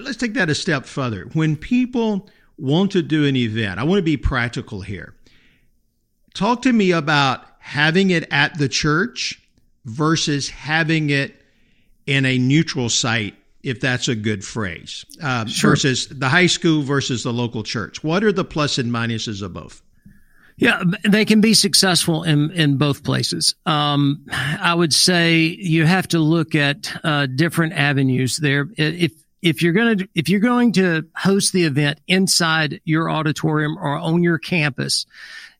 let's 0.00 0.16
take 0.16 0.34
that 0.34 0.50
a 0.50 0.54
step 0.54 0.86
further. 0.86 1.28
When 1.32 1.56
people 1.56 2.28
want 2.58 2.92
to 2.92 3.02
do 3.02 3.26
an 3.26 3.36
event, 3.36 3.80
I 3.80 3.84
want 3.84 3.98
to 3.98 4.02
be 4.02 4.16
practical 4.16 4.82
here. 4.82 5.14
Talk 6.34 6.62
to 6.62 6.72
me 6.72 6.92
about 6.92 7.44
having 7.62 8.10
it 8.10 8.26
at 8.30 8.58
the 8.58 8.68
church 8.68 9.40
versus 9.84 10.48
having 10.48 11.10
it 11.10 11.40
in 12.06 12.26
a 12.26 12.36
neutral 12.36 12.88
site, 12.88 13.34
if 13.62 13.80
that's 13.80 14.08
a 14.08 14.16
good 14.16 14.44
phrase, 14.44 15.06
uh, 15.22 15.46
sure. 15.46 15.70
versus 15.70 16.08
the 16.08 16.28
high 16.28 16.48
school 16.48 16.82
versus 16.82 17.22
the 17.22 17.32
local 17.32 17.62
church. 17.62 18.02
What 18.02 18.24
are 18.24 18.32
the 18.32 18.44
plus 18.44 18.78
and 18.78 18.90
minuses 18.90 19.42
of 19.42 19.52
both? 19.52 19.80
Yeah, 20.56 20.82
they 21.08 21.24
can 21.24 21.40
be 21.40 21.54
successful 21.54 22.24
in, 22.24 22.50
in 22.50 22.76
both 22.76 23.04
places. 23.04 23.54
Um, 23.64 24.26
I 24.30 24.74
would 24.74 24.92
say 24.92 25.38
you 25.38 25.86
have 25.86 26.08
to 26.08 26.18
look 26.18 26.54
at 26.54 26.92
uh, 27.04 27.26
different 27.26 27.72
avenues 27.72 28.36
there. 28.36 28.68
If 28.76 29.12
if 29.40 29.60
you're 29.62 29.72
going 29.72 29.98
to 29.98 30.08
if 30.14 30.28
you're 30.28 30.40
going 30.40 30.72
to 30.72 31.06
host 31.16 31.52
the 31.52 31.64
event 31.64 32.00
inside 32.06 32.80
your 32.84 33.10
auditorium 33.10 33.76
or 33.78 33.96
on 33.96 34.22
your 34.22 34.38
campus, 34.38 35.06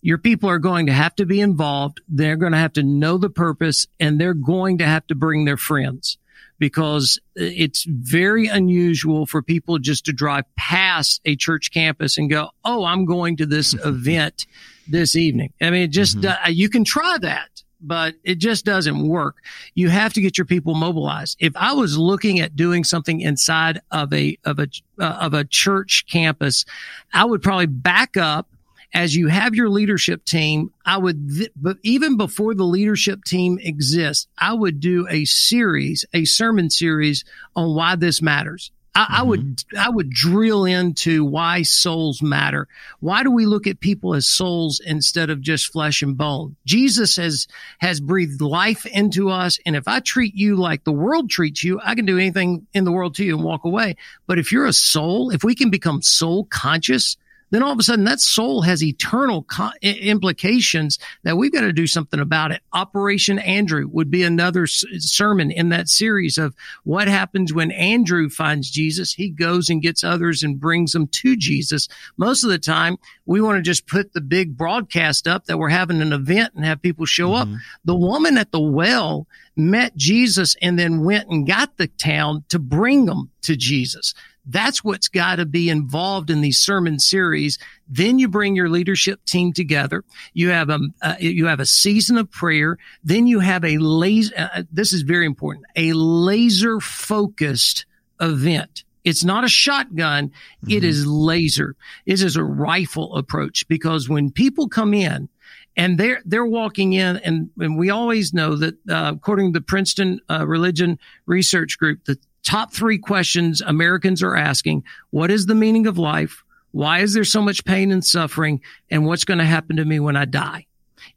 your 0.03 0.19
people 0.19 0.51
are 0.51 0.59
going 0.59 0.87
to 0.87 0.93
have 0.93 1.15
to 1.17 1.27
be 1.27 1.41
involved. 1.41 2.01
They're 2.09 2.37
going 2.37 2.53
to 2.53 2.59
have 2.59 2.75
to 2.75 2.83
know 2.83 3.17
the 3.17 3.31
purpose, 3.31 3.87
and 3.99 4.21
they're 4.21 4.35
going 4.35 4.79
to 4.79 4.87
have 4.87 5.07
to 5.07 5.15
bring 5.15 5.45
their 5.45 5.57
friends 5.57 6.19
because 6.59 7.19
it's 7.35 7.85
very 7.89 8.47
unusual 8.47 9.27
for 9.27 9.43
people 9.43 9.79
just 9.79 10.05
to 10.05 10.13
drive 10.13 10.45
past 10.57 11.21
a 11.25 11.35
church 11.35 11.73
campus 11.73 12.19
and 12.19 12.29
go, 12.29 12.51
"Oh, 12.65 12.85
I'm 12.85 13.07
going 13.07 13.39
to 13.39 13.47
this 13.47 13.75
event." 13.85 14.47
this 14.89 15.17
evening. 15.17 15.53
I 15.61 15.71
mean, 15.71 15.91
just, 15.91 16.19
mm-hmm. 16.19 16.47
uh, 16.47 16.51
you 16.51 16.69
can 16.69 16.85
try 16.85 17.19
that, 17.19 17.63
but 17.81 18.15
it 18.25 18.37
just 18.37 18.65
doesn't 18.65 19.09
work. 19.09 19.37
You 19.75 19.89
have 19.89 20.13
to 20.15 20.21
get 20.21 20.39
your 20.39 20.45
people 20.45 20.75
mobilized. 20.75 21.37
If 21.41 21.53
I 21.57 21.73
was 21.73 21.99
looking 21.99 22.41
at 22.41 22.57
doing 22.57 22.85
something 22.85 23.21
inside 23.21 23.81
of 23.91 24.13
a, 24.13 24.39
of 24.45 24.59
a, 24.59 24.69
uh, 24.99 25.19
of 25.21 25.35
a 25.35 25.45
church 25.45 26.07
campus, 26.11 26.65
I 27.13 27.25
would 27.25 27.43
probably 27.43 27.67
back 27.67 28.17
up 28.17 28.49
as 28.95 29.17
you 29.17 29.29
have 29.29 29.55
your 29.55 29.69
leadership 29.69 30.25
team, 30.25 30.73
I 30.85 30.99
would, 30.99 31.29
th- 31.31 31.53
but 31.57 31.79
even 31.83 32.17
before 32.17 32.55
the 32.55 32.65
leadership 32.65 33.25
team 33.25 33.59
exists, 33.61 34.27
I 34.37 34.53
would 34.53 34.81
do 34.81 35.07
a 35.09 35.25
series, 35.25 36.05
a 36.13 36.25
sermon 36.25 36.71
series 36.71 37.25
on 37.57 37.75
why 37.75 37.97
this 37.97 38.21
matters. 38.21 38.71
I, 38.95 39.01
mm-hmm. 39.01 39.15
I, 39.15 39.23
would 39.23 39.65
I 39.79 39.91
would 39.91 40.11
drill 40.11 40.65
into 40.65 41.25
why 41.25 41.63
souls 41.63 42.21
matter. 42.21 42.69
Why 43.01 43.23
do 43.23 43.31
we 43.31 43.47
look 43.47 43.67
at 43.67 43.81
people 43.81 44.15
as 44.15 44.27
souls 44.27 44.81
instead 44.85 45.31
of 45.31 45.41
just 45.41 45.73
flesh 45.73 46.03
and 46.03 46.17
bone? 46.17 46.57
Jesus 46.67 47.17
has 47.17 47.47
has 47.79 48.01
breathed 48.01 48.43
life 48.43 48.85
into 48.85 49.31
us, 49.31 49.59
and 49.65 49.77
if 49.77 49.89
I 49.89 50.01
treat 50.01 50.35
you 50.35 50.57
like 50.57 50.85
the 50.85 50.93
world 50.93 51.31
treats 51.31 51.65
you, 51.65 51.81
I 51.83 51.95
can 51.95 52.05
do 52.05 52.19
anything 52.19 52.67
in 52.75 52.85
the 52.85 52.93
world 52.93 53.15
to 53.15 53.25
you 53.25 53.37
and 53.37 53.45
walk 53.45 53.65
away. 53.65 53.97
But 54.27 54.39
if 54.39 54.53
you're 54.53 54.67
a 54.67 54.73
soul, 54.75 55.31
if 55.31 55.43
we 55.43 55.55
can 55.55 55.71
become 55.71 56.03
soul 56.03 56.45
conscious, 56.45 57.17
then 57.53 57.63
all 57.63 57.73
of 57.73 57.79
a 57.79 57.83
sudden 57.83 58.07
that 58.07 58.21
soul 58.21 58.63
has 58.63 58.83
eternal 58.83 59.45
co- 59.45 59.71
implications 59.83 60.99
that 61.23 61.37
we've 61.37 61.53
got 61.53 61.61
to 61.61 61.73
do 61.73 61.87
something 61.87 62.19
about 62.19 62.51
it. 62.51 62.63
Operation 62.73 63.39
Andrew 63.39 63.87
would 63.93 64.11
be 64.11 64.25
another 64.25 64.65
s- 64.65 64.85
sermon 64.99 65.51
in 65.51 65.69
that 65.69 65.89
series 65.89 66.39
of 66.39 66.55
what 66.83 67.09
happens 67.09 67.53
when 67.53 67.71
Andrew 67.71 68.29
finds 68.29 68.71
Jesus. 68.71 69.13
He 69.13 69.29
goes 69.29 69.69
and 69.69 69.83
gets 69.83 70.03
others 70.03 70.43
and 70.43 70.59
brings 70.59 70.93
them 70.93 71.07
to 71.09 71.37
Jesus. 71.37 71.89
Most 72.17 72.43
of 72.43 72.51
the 72.51 72.59
time, 72.59 72.97
we 73.27 73.41
want 73.41 73.59
to 73.59 73.63
just 73.63 73.87
put 73.87 74.13
the 74.13 74.21
big 74.21 74.57
broadcast 74.57 75.29
up 75.29 75.45
that 75.45 75.59
we're 75.59 75.69
having 75.69 76.01
an 76.01 76.13
event 76.13 76.55
and 76.55 76.65
have 76.65 76.83
people 76.83 77.07
show 77.07 77.31
mm-hmm. 77.31 77.55
up. 77.55 77.61
The 77.85 77.95
woman 77.95 78.39
at 78.39 78.51
the 78.51 78.61
well 78.61 79.27
met 79.55 79.95
Jesus 79.97 80.57
and 80.63 80.79
then 80.79 81.05
went 81.05 81.29
and 81.29 81.47
got 81.47 81.77
the 81.77 81.87
town 81.87 82.45
to 82.49 82.59
bring 82.59 83.05
them 83.05 83.31
to 83.43 83.57
Jesus. 83.57 84.15
That's 84.45 84.83
what's 84.83 85.09
got 85.09 85.37
to 85.37 85.47
be 85.47 85.69
involved 85.69 86.29
in 86.31 86.41
these 86.41 86.59
sermon 86.59 86.99
series. 86.99 87.59
Then 87.89 88.19
you 88.19 88.29
bring 88.29 88.57
your 88.57 88.69
leadership 88.69 89.25
team 89.25 89.53
together. 89.53 90.05
You 90.33 90.51
have 90.51 90.69
a, 90.69 90.81
uh, 91.01 91.15
you 91.21 91.47
have 91.47 91.61
a 91.61 91.67
season 91.67 92.19
of 92.19 92.31
prayer. 92.31 92.79
Then 93.05 93.27
you 93.27 93.41
have 93.41 93.65
a 93.65 93.79
laser, 93.79 94.35
uh, 94.37 94.63
this 94.73 94.93
is 94.93 95.03
very 95.03 95.27
important, 95.27 95.67
a 95.77 95.93
laser 95.93 96.81
focused 96.81 97.87
event. 98.21 98.85
It's 99.05 99.25
not 99.25 99.45
a 99.45 99.49
shotgun. 99.49 100.29
Mm-hmm. 100.29 100.71
It 100.71 100.85
is 100.85 101.07
laser. 101.07 101.77
It 102.07 102.21
is 102.21 102.37
a 102.37 102.45
rifle 102.45 103.17
approach 103.17 103.67
because 103.69 104.09
when 104.09 104.31
people 104.31 104.69
come 104.69 104.95
in, 104.95 105.29
and 105.75 105.97
they're 105.97 106.21
they're 106.27 106.45
walking 106.45 106.93
in, 106.93 107.17
and, 107.19 107.49
and 107.59 107.79
we 107.79 107.89
always 107.89 108.35
know 108.35 108.57
that 108.57 108.75
uh, 108.91 109.13
according 109.15 109.53
to 109.53 109.59
the 109.59 109.65
Princeton 109.65 110.21
uh, 110.29 110.47
Religion 110.47 110.99
Research 111.25 111.79
Group, 111.79 112.05
the 112.05 112.19
top 112.43 112.73
three 112.73 112.99
questions 112.99 113.61
Americans 113.61 114.23
are 114.23 114.37
asking. 114.37 114.85
What 115.11 115.31
is 115.31 115.47
the 115.47 115.55
meaning 115.55 115.87
of 115.87 115.99
life? 115.99 116.45
Why 116.73 117.01
is 117.01 117.15
there 117.15 117.25
so 117.25 117.43
much 117.43 117.65
pain 117.65 117.93
and 117.93 118.05
suffering? 118.05 118.61
And 118.91 119.07
what's 119.07 119.25
going 119.25 119.39
to 119.39 119.45
happen 119.45 119.77
to 119.77 119.85
me 119.85 120.01
when 120.01 120.17
I 120.17 120.25
die? 120.25 120.67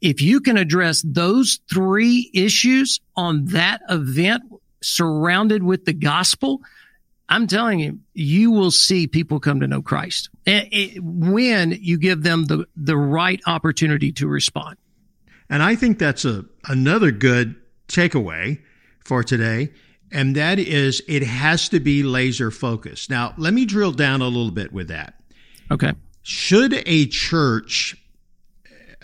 If 0.02 0.22
you 0.22 0.42
can 0.42 0.58
address 0.58 1.04
those 1.06 1.60
three 1.72 2.30
issues 2.34 3.00
on 3.16 3.46
that 3.46 3.82
event 3.90 4.44
surrounded 4.82 5.64
with 5.64 5.86
the 5.86 5.94
gospel, 5.94 6.62
I'm 7.30 7.48
telling 7.48 7.80
you, 7.80 8.00
you 8.14 8.52
will 8.52 8.72
see 8.72 9.08
people 9.08 9.40
come 9.40 9.62
to 9.62 9.68
know 9.68 9.82
Christ 9.82 10.30
when 10.46 11.72
you 11.72 11.98
give 11.98 12.24
them 12.24 12.46
the, 12.46 12.66
the 12.76 12.98
right 12.98 13.42
opportunity 13.48 14.12
to 14.14 14.28
respond. 14.28 14.78
And 15.50 15.64
I 15.64 15.76
think 15.76 16.00
that's 16.00 16.26
a, 16.26 16.46
another 16.68 17.12
good 17.12 17.56
takeaway 17.88 18.62
for 19.00 19.24
today 19.24 19.72
and 20.12 20.36
that 20.36 20.60
is 20.60 21.02
it 21.08 21.24
has 21.24 21.70
to 21.70 21.80
be 21.80 22.04
laser 22.04 22.52
focused. 22.52 23.10
Now, 23.10 23.34
let 23.38 23.54
me 23.54 23.66
drill 23.66 23.92
down 23.92 24.22
a 24.22 24.28
little 24.28 24.52
bit 24.52 24.72
with 24.72 24.88
that. 24.90 25.16
Okay. 25.72 25.94
Should 26.24 26.74
a 26.86 27.08
church 27.08 27.96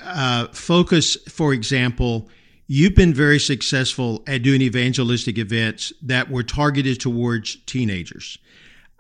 uh, 0.01 0.47
focus, 0.47 1.15
for 1.29 1.53
example, 1.53 2.29
you've 2.67 2.95
been 2.95 3.13
very 3.13 3.39
successful 3.39 4.23
at 4.27 4.43
doing 4.43 4.61
evangelistic 4.61 5.37
events 5.37 5.93
that 6.01 6.29
were 6.29 6.43
targeted 6.43 6.99
towards 6.99 7.57
teenagers. 7.65 8.37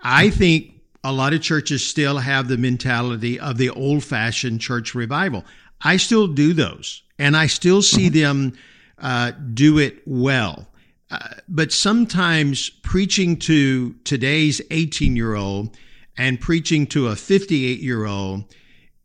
I 0.03 0.29
think 0.29 0.81
a 1.03 1.11
lot 1.11 1.33
of 1.33 1.41
churches 1.41 1.87
still 1.87 2.17
have 2.17 2.47
the 2.47 2.57
mentality 2.57 3.39
of 3.39 3.57
the 3.57 3.69
old 3.69 4.03
fashioned 4.03 4.61
church 4.61 4.93
revival. 4.93 5.45
I 5.81 5.97
still 5.97 6.27
do 6.27 6.53
those, 6.53 7.01
and 7.17 7.35
I 7.35 7.47
still 7.47 7.81
see 7.81 8.09
mm-hmm. 8.09 8.19
them 8.19 8.53
uh, 8.99 9.31
do 9.53 9.79
it 9.79 10.01
well. 10.05 10.67
Uh, 11.11 11.17
but 11.49 11.73
sometimes 11.73 12.69
preaching 12.69 13.35
to 13.35 13.93
today's 14.05 14.61
18 14.71 15.15
year 15.15 15.35
old 15.35 15.77
and 16.17 16.39
preaching 16.39 16.87
to 16.87 17.07
a 17.07 17.15
58 17.15 17.79
year 17.79 18.05
old 18.05 18.45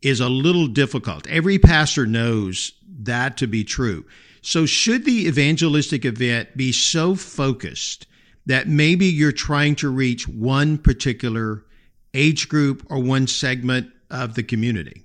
is 0.02 0.20
a 0.20 0.28
little 0.28 0.68
difficult. 0.68 1.26
Every 1.26 1.58
pastor 1.58 2.06
knows 2.06 2.72
that 3.00 3.36
to 3.38 3.48
be 3.48 3.64
true. 3.64 4.04
So, 4.40 4.64
should 4.66 5.04
the 5.04 5.26
evangelistic 5.26 6.04
event 6.04 6.56
be 6.56 6.70
so 6.70 7.16
focused 7.16 8.06
that 8.46 8.68
maybe 8.68 9.06
you're 9.06 9.32
trying 9.32 9.74
to 9.76 9.88
reach 9.88 10.28
one 10.28 10.78
particular 10.78 11.64
age 12.14 12.48
group 12.48 12.86
or 12.88 13.00
one 13.00 13.26
segment 13.26 13.90
of 14.08 14.36
the 14.36 14.44
community 14.44 15.02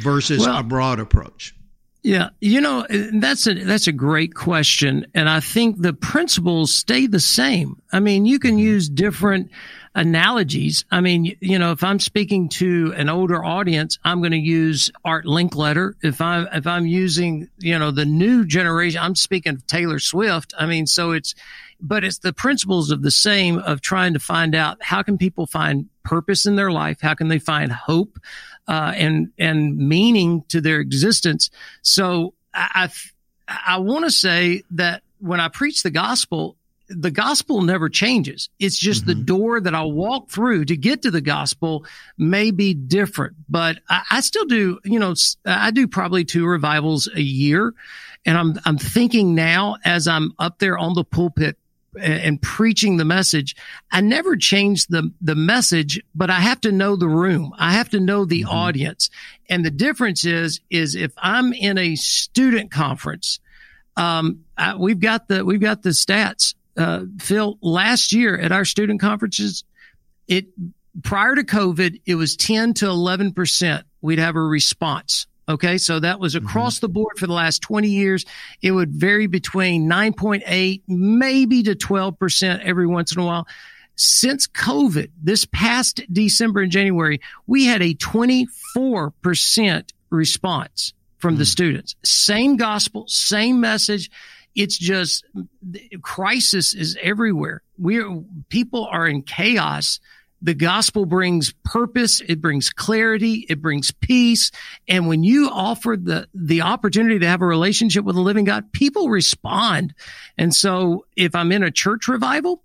versus 0.00 0.40
well, 0.40 0.58
a 0.58 0.62
broad 0.64 0.98
approach? 0.98 1.54
Yeah, 2.02 2.30
you 2.40 2.62
know 2.62 2.86
that's 3.12 3.46
a 3.46 3.52
that's 3.52 3.86
a 3.86 3.92
great 3.92 4.34
question, 4.34 5.06
and 5.14 5.28
I 5.28 5.40
think 5.40 5.82
the 5.82 5.92
principles 5.92 6.74
stay 6.74 7.06
the 7.06 7.20
same. 7.20 7.82
I 7.92 8.00
mean, 8.00 8.24
you 8.24 8.38
can 8.38 8.52
mm-hmm. 8.52 8.60
use 8.60 8.88
different 8.88 9.50
analogies. 9.94 10.84
I 10.90 11.02
mean, 11.02 11.36
you 11.40 11.58
know, 11.58 11.72
if 11.72 11.84
I'm 11.84 12.00
speaking 12.00 12.48
to 12.50 12.94
an 12.96 13.10
older 13.10 13.44
audience, 13.44 13.98
I'm 14.02 14.20
going 14.20 14.32
to 14.32 14.38
use 14.38 14.90
Art 15.04 15.26
Linkletter. 15.26 15.94
If 16.02 16.22
I'm 16.22 16.48
if 16.54 16.66
I'm 16.66 16.86
using 16.86 17.50
you 17.58 17.78
know 17.78 17.90
the 17.90 18.06
new 18.06 18.46
generation, 18.46 19.00
I'm 19.02 19.14
speaking 19.14 19.54
of 19.54 19.66
Taylor 19.66 19.98
Swift. 19.98 20.54
I 20.58 20.64
mean, 20.64 20.86
so 20.86 21.10
it's 21.10 21.34
but 21.82 22.02
it's 22.02 22.18
the 22.18 22.32
principles 22.32 22.90
of 22.90 23.02
the 23.02 23.10
same 23.10 23.58
of 23.58 23.82
trying 23.82 24.14
to 24.14 24.20
find 24.20 24.54
out 24.54 24.82
how 24.82 25.02
can 25.02 25.18
people 25.18 25.46
find 25.46 25.88
purpose 26.02 26.46
in 26.46 26.56
their 26.56 26.70
life, 26.70 27.00
how 27.02 27.14
can 27.14 27.28
they 27.28 27.38
find 27.38 27.70
hope 27.70 28.18
uh, 28.70 28.92
and 28.94 29.32
and 29.36 29.76
meaning 29.76 30.44
to 30.48 30.60
their 30.60 30.78
existence. 30.78 31.50
So 31.82 32.34
I 32.54 32.88
I, 33.48 33.58
I 33.74 33.78
want 33.78 34.04
to 34.04 34.12
say 34.12 34.62
that 34.70 35.02
when 35.18 35.40
I 35.40 35.48
preach 35.48 35.82
the 35.82 35.90
gospel, 35.90 36.56
the 36.88 37.10
gospel 37.10 37.62
never 37.62 37.88
changes. 37.88 38.48
It's 38.60 38.78
just 38.78 39.02
mm-hmm. 39.02 39.18
the 39.18 39.24
door 39.24 39.60
that 39.60 39.74
I 39.74 39.82
walk 39.82 40.30
through 40.30 40.66
to 40.66 40.76
get 40.76 41.02
to 41.02 41.10
the 41.10 41.20
gospel 41.20 41.84
may 42.16 42.52
be 42.52 42.72
different, 42.72 43.36
but 43.48 43.78
I, 43.88 44.02
I, 44.10 44.20
still 44.20 44.44
do, 44.44 44.78
you 44.84 45.00
know, 45.00 45.14
I 45.44 45.72
do 45.72 45.88
probably 45.88 46.24
two 46.24 46.46
revivals 46.46 47.08
a 47.12 47.20
year. 47.20 47.74
And 48.24 48.38
I'm, 48.38 48.60
I'm 48.64 48.78
thinking 48.78 49.34
now 49.34 49.76
as 49.84 50.06
I'm 50.06 50.32
up 50.38 50.58
there 50.58 50.78
on 50.78 50.94
the 50.94 51.04
pulpit 51.04 51.56
and 51.98 52.40
preaching 52.40 52.96
the 52.96 53.04
message, 53.04 53.56
I 53.90 54.00
never 54.00 54.36
change 54.36 54.86
the, 54.86 55.12
the 55.20 55.34
message, 55.34 56.00
but 56.14 56.30
I 56.30 56.40
have 56.40 56.60
to 56.62 56.72
know 56.72 56.96
the 56.96 57.08
room. 57.08 57.52
I 57.58 57.72
have 57.72 57.90
to 57.90 58.00
know 58.00 58.24
the 58.24 58.42
mm-hmm. 58.42 58.50
audience. 58.50 59.10
And 59.48 59.64
the 59.64 59.70
difference 59.70 60.24
is, 60.24 60.60
is 60.70 60.94
if 60.94 61.12
I'm 61.18 61.52
in 61.52 61.78
a 61.78 61.96
student 61.96 62.70
conference, 62.70 63.40
um, 63.96 64.44
I, 64.56 64.76
we've 64.76 65.00
got 65.00 65.28
the, 65.28 65.44
we've 65.44 65.60
got 65.60 65.82
the 65.82 65.90
stats. 65.90 66.54
Uh, 66.76 67.04
Phil, 67.20 67.58
last 67.60 68.12
year 68.12 68.38
at 68.38 68.52
our 68.52 68.64
student 68.64 69.00
conferences, 69.00 69.64
it, 70.28 70.46
prior 71.02 71.34
to 71.34 71.42
COVID, 71.42 72.00
it 72.06 72.14
was 72.14 72.36
10 72.36 72.74
to 72.74 72.86
11%. 72.86 73.82
We'd 74.00 74.18
have 74.18 74.36
a 74.36 74.40
response. 74.40 75.26
Okay. 75.50 75.78
So 75.78 75.98
that 76.00 76.20
was 76.20 76.34
mm-hmm. 76.34 76.46
across 76.46 76.76
mm-hmm. 76.76 76.86
the 76.86 76.90
board 76.90 77.18
for 77.18 77.26
the 77.26 77.32
last 77.32 77.60
20 77.62 77.88
years. 77.88 78.24
It 78.62 78.70
would 78.70 78.92
vary 78.92 79.26
between 79.26 79.88
9.8, 79.88 80.82
maybe 80.86 81.62
to 81.64 81.74
12% 81.74 82.60
every 82.64 82.86
once 82.86 83.12
in 83.12 83.20
a 83.20 83.26
while. 83.26 83.48
Since 83.96 84.46
COVID, 84.46 85.10
this 85.22 85.44
past 85.44 86.00
December 86.10 86.60
and 86.60 86.72
January, 86.72 87.20
we 87.46 87.66
had 87.66 87.82
a 87.82 87.94
24% 87.94 89.92
response 90.08 90.94
from 91.18 91.34
mm-hmm. 91.34 91.38
the 91.38 91.44
mm. 91.44 91.48
students. 91.48 91.96
Same 92.04 92.56
gospel, 92.56 93.04
same 93.08 93.60
message. 93.60 94.10
It's 94.54 94.78
just 94.78 95.24
crisis 96.02 96.74
is 96.74 96.96
everywhere. 97.00 97.62
We're 97.78 98.22
people 98.48 98.88
are 98.90 99.06
in 99.06 99.22
chaos 99.22 100.00
the 100.42 100.54
gospel 100.54 101.06
brings 101.06 101.52
purpose. 101.64 102.20
It 102.20 102.40
brings 102.40 102.70
clarity. 102.70 103.46
It 103.48 103.60
brings 103.60 103.90
peace. 103.90 104.50
And 104.88 105.06
when 105.06 105.22
you 105.22 105.50
offer 105.50 105.96
the, 106.00 106.28
the 106.34 106.62
opportunity 106.62 107.18
to 107.18 107.26
have 107.26 107.42
a 107.42 107.46
relationship 107.46 108.04
with 108.04 108.16
the 108.16 108.22
living 108.22 108.44
God, 108.44 108.72
people 108.72 109.08
respond. 109.08 109.94
And 110.38 110.54
so 110.54 111.06
if 111.16 111.34
I'm 111.34 111.52
in 111.52 111.62
a 111.62 111.70
church 111.70 112.08
revival, 112.08 112.62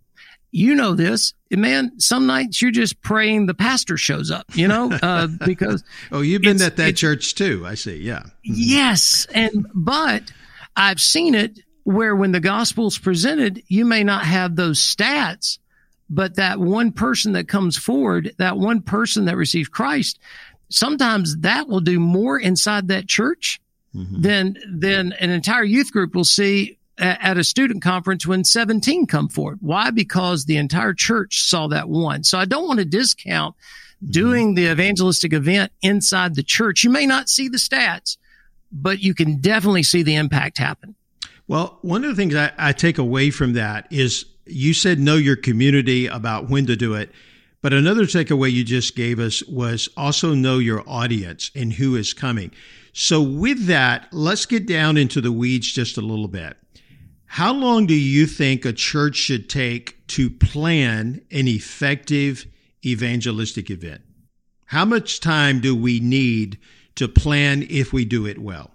you 0.51 0.73
know 0.73 0.93
this, 0.93 1.33
man. 1.51 1.99
Some 1.99 2.27
nights 2.27 2.61
you're 2.61 2.71
just 2.71 3.01
praying 3.01 3.45
the 3.45 3.53
pastor 3.53 3.97
shows 3.97 4.31
up, 4.31 4.45
you 4.53 4.69
know, 4.69 4.89
uh, 4.89 5.27
because 5.45 5.83
oh, 6.13 6.21
you've 6.21 6.43
been 6.43 6.61
at 6.61 6.77
that 6.77 6.95
church 6.95 7.35
too. 7.35 7.63
I 7.65 7.75
see. 7.75 7.97
Yeah. 7.97 8.19
Mm-hmm. 8.19 8.53
Yes, 8.53 9.27
and 9.33 9.67
but 9.73 10.31
I've 10.73 11.01
seen 11.01 11.35
it 11.35 11.59
where 11.83 12.15
when 12.15 12.31
the 12.31 12.39
gospel's 12.39 12.97
presented, 12.97 13.63
you 13.67 13.83
may 13.83 14.05
not 14.05 14.23
have 14.23 14.55
those 14.55 14.79
stats, 14.79 15.59
but 16.09 16.35
that 16.35 16.59
one 16.59 16.91
person 16.91 17.33
that 17.33 17.47
comes 17.47 17.77
forward, 17.77 18.33
that 18.37 18.57
one 18.57 18.81
person 18.81 19.25
that 19.25 19.37
receives 19.37 19.69
Christ, 19.69 20.19
sometimes 20.69 21.37
that 21.37 21.67
will 21.67 21.79
do 21.79 21.99
more 21.99 22.39
inside 22.39 22.87
that 22.87 23.07
church 23.07 23.59
mm-hmm. 23.93 24.21
than 24.21 24.57
than 24.69 25.13
an 25.13 25.29
entire 25.29 25.63
youth 25.63 25.91
group 25.91 26.15
will 26.15 26.23
see 26.23 26.77
at 26.97 27.37
a 27.37 27.43
student 27.43 27.83
conference 27.83 28.25
when 28.25 28.43
17 28.43 29.05
come 29.05 29.27
forward. 29.27 29.57
Why? 29.61 29.91
Because 29.91 30.45
the 30.45 30.57
entire 30.57 30.93
church 30.93 31.41
saw 31.43 31.67
that 31.67 31.89
one. 31.89 32.23
So 32.23 32.37
I 32.37 32.45
don't 32.45 32.67
want 32.67 32.79
to 32.79 32.85
discount 32.85 33.55
mm-hmm. 33.55 34.11
doing 34.11 34.55
the 34.55 34.71
evangelistic 34.71 35.33
event 35.33 35.71
inside 35.81 36.35
the 36.35 36.43
church. 36.43 36.83
You 36.83 36.89
may 36.89 37.05
not 37.05 37.29
see 37.29 37.49
the 37.49 37.57
stats, 37.57 38.17
but 38.71 38.99
you 38.99 39.13
can 39.13 39.41
definitely 39.41 39.83
see 39.83 40.03
the 40.03 40.15
impact 40.15 40.57
happen. 40.57 40.95
Well, 41.47 41.77
one 41.81 42.03
of 42.03 42.09
the 42.09 42.15
things 42.15 42.33
I, 42.33 42.51
I 42.57 42.71
take 42.71 42.97
away 42.97 43.29
from 43.29 43.53
that 43.53 43.87
is 43.91 44.25
you 44.45 44.73
said 44.73 44.99
know 44.99 45.15
your 45.15 45.35
community 45.35 46.07
about 46.07 46.49
when 46.49 46.65
to 46.67 46.75
do 46.75 46.93
it. 46.93 47.11
But 47.61 47.73
another 47.73 48.03
takeaway 48.03 48.51
you 48.51 48.63
just 48.63 48.95
gave 48.95 49.19
us 49.19 49.43
was 49.47 49.89
also 49.97 50.35
know 50.35 50.59
your 50.59 50.83
audience 50.87 51.49
and 51.55 51.73
who 51.73 51.95
is 51.95 52.13
coming. 52.13 52.51
So, 52.93 53.21
with 53.21 53.65
that, 53.65 54.07
let's 54.11 54.45
get 54.45 54.67
down 54.67 54.97
into 54.97 55.19
the 55.19 55.31
weeds 55.31 55.71
just 55.71 55.97
a 55.97 56.01
little 56.01 56.27
bit. 56.27 56.57
How 57.25 57.53
long 57.53 57.87
do 57.87 57.95
you 57.95 58.27
think 58.27 58.63
a 58.63 58.71
church 58.71 59.15
should 59.15 59.49
take 59.49 60.05
to 60.07 60.29
plan 60.29 61.21
an 61.31 61.47
effective 61.47 62.45
evangelistic 62.85 63.69
event? 63.69 64.01
How 64.65 64.85
much 64.85 65.19
time 65.19 65.59
do 65.59 65.75
we 65.75 65.99
need 65.99 66.59
to 66.95 67.07
plan 67.07 67.65
if 67.69 67.91
we 67.91 68.05
do 68.05 68.25
it 68.25 68.37
well? 68.37 68.74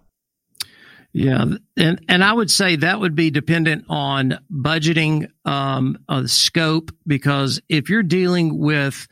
Yeah, 1.13 1.45
and 1.77 2.01
and 2.09 2.23
I 2.23 2.33
would 2.33 2.53
say 2.53 2.77
that 2.77 3.01
would 3.01 3.17
be 3.17 3.31
dependent 3.31 3.85
on 3.89 4.39
budgeting, 4.49 5.29
um, 5.45 5.99
uh, 6.09 6.29
scope, 6.29 6.93
because 7.05 7.61
if 7.69 7.91
you're 7.91 8.05
dealing 8.05 8.59
with 8.59 9.09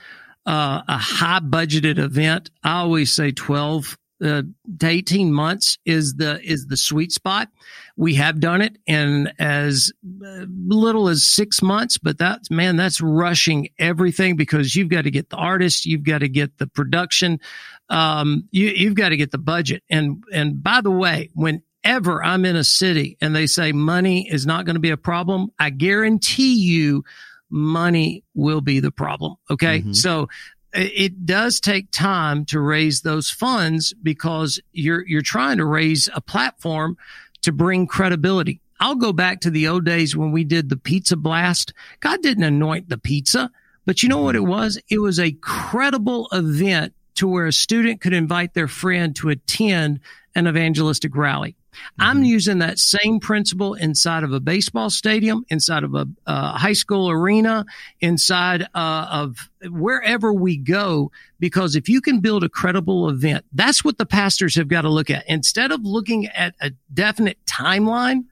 uh, 0.46 0.82
a 0.86 0.96
high 0.96 1.40
budgeted 1.40 1.98
event, 1.98 2.50
I 2.62 2.78
always 2.78 3.12
say 3.12 3.32
twelve 3.32 3.98
uh, 4.22 4.42
to 4.78 4.86
eighteen 4.86 5.32
months 5.32 5.76
is 5.84 6.14
the 6.14 6.40
is 6.40 6.66
the 6.68 6.76
sweet 6.76 7.10
spot. 7.10 7.48
We 7.96 8.14
have 8.14 8.38
done 8.38 8.62
it 8.62 8.78
in 8.86 9.32
as 9.40 9.90
uh, 10.24 10.44
little 10.48 11.08
as 11.08 11.24
six 11.24 11.62
months, 11.62 11.98
but 11.98 12.16
that's 12.16 12.48
man, 12.48 12.76
that's 12.76 13.00
rushing 13.00 13.70
everything 13.76 14.36
because 14.36 14.76
you've 14.76 14.88
got 14.88 15.02
to 15.02 15.10
get 15.10 15.30
the 15.30 15.36
artist, 15.36 15.84
you've 15.84 16.04
got 16.04 16.18
to 16.18 16.28
get 16.28 16.58
the 16.58 16.68
production, 16.68 17.40
um, 17.88 18.44
you, 18.52 18.68
you've 18.68 18.94
got 18.94 19.08
to 19.08 19.16
get 19.16 19.32
the 19.32 19.38
budget. 19.38 19.82
And 19.90 20.22
and 20.32 20.62
by 20.62 20.80
the 20.80 20.92
way, 20.92 21.30
when 21.34 21.60
ever 21.84 22.22
I'm 22.22 22.44
in 22.44 22.56
a 22.56 22.64
city 22.64 23.16
and 23.20 23.34
they 23.34 23.46
say 23.46 23.72
money 23.72 24.28
is 24.28 24.46
not 24.46 24.64
going 24.64 24.76
to 24.76 24.80
be 24.80 24.90
a 24.90 24.96
problem, 24.96 25.52
I 25.58 25.70
guarantee 25.70 26.54
you 26.54 27.04
money 27.50 28.24
will 28.34 28.60
be 28.60 28.80
the 28.80 28.90
problem. 28.90 29.36
Okay. 29.50 29.80
Mm-hmm. 29.80 29.92
So 29.92 30.28
it 30.72 31.24
does 31.24 31.60
take 31.60 31.90
time 31.90 32.44
to 32.46 32.60
raise 32.60 33.00
those 33.00 33.30
funds 33.30 33.94
because 34.02 34.60
you're, 34.72 35.06
you're 35.06 35.22
trying 35.22 35.58
to 35.58 35.64
raise 35.64 36.08
a 36.14 36.20
platform 36.20 36.96
to 37.42 37.52
bring 37.52 37.86
credibility. 37.86 38.60
I'll 38.80 38.96
go 38.96 39.12
back 39.12 39.40
to 39.40 39.50
the 39.50 39.68
old 39.68 39.84
days 39.84 40.16
when 40.16 40.30
we 40.30 40.44
did 40.44 40.68
the 40.68 40.76
pizza 40.76 41.16
blast. 41.16 41.72
God 42.00 42.22
didn't 42.22 42.44
anoint 42.44 42.88
the 42.88 42.98
pizza, 42.98 43.50
but 43.86 44.02
you 44.02 44.08
know 44.08 44.22
what 44.22 44.36
it 44.36 44.44
was? 44.44 44.78
It 44.88 44.98
was 44.98 45.18
a 45.18 45.32
credible 45.32 46.28
event 46.32 46.94
to 47.16 47.26
where 47.26 47.46
a 47.46 47.52
student 47.52 48.00
could 48.00 48.12
invite 48.12 48.54
their 48.54 48.68
friend 48.68 49.16
to 49.16 49.30
attend 49.30 50.00
an 50.34 50.46
evangelistic 50.46 51.16
rally. 51.16 51.56
Mm-hmm. 51.78 52.02
I'm 52.02 52.24
using 52.24 52.58
that 52.58 52.78
same 52.78 53.20
principle 53.20 53.74
inside 53.74 54.24
of 54.24 54.32
a 54.32 54.40
baseball 54.40 54.90
stadium, 54.90 55.44
inside 55.48 55.84
of 55.84 55.94
a, 55.94 56.06
high 56.26 56.72
school 56.72 57.10
arena, 57.10 57.64
inside 58.00 58.66
uh, 58.74 59.08
of 59.10 59.50
wherever 59.70 60.32
we 60.32 60.56
go. 60.56 61.10
Because 61.40 61.76
if 61.76 61.88
you 61.88 62.00
can 62.00 62.20
build 62.20 62.44
a 62.44 62.48
credible 62.48 63.08
event, 63.08 63.44
that's 63.52 63.84
what 63.84 63.98
the 63.98 64.06
pastors 64.06 64.54
have 64.56 64.68
got 64.68 64.82
to 64.82 64.88
look 64.88 65.10
at. 65.10 65.24
Instead 65.28 65.72
of 65.72 65.80
looking 65.84 66.26
at 66.26 66.54
a 66.60 66.72
definite 66.92 67.38
timeline, 67.46 68.24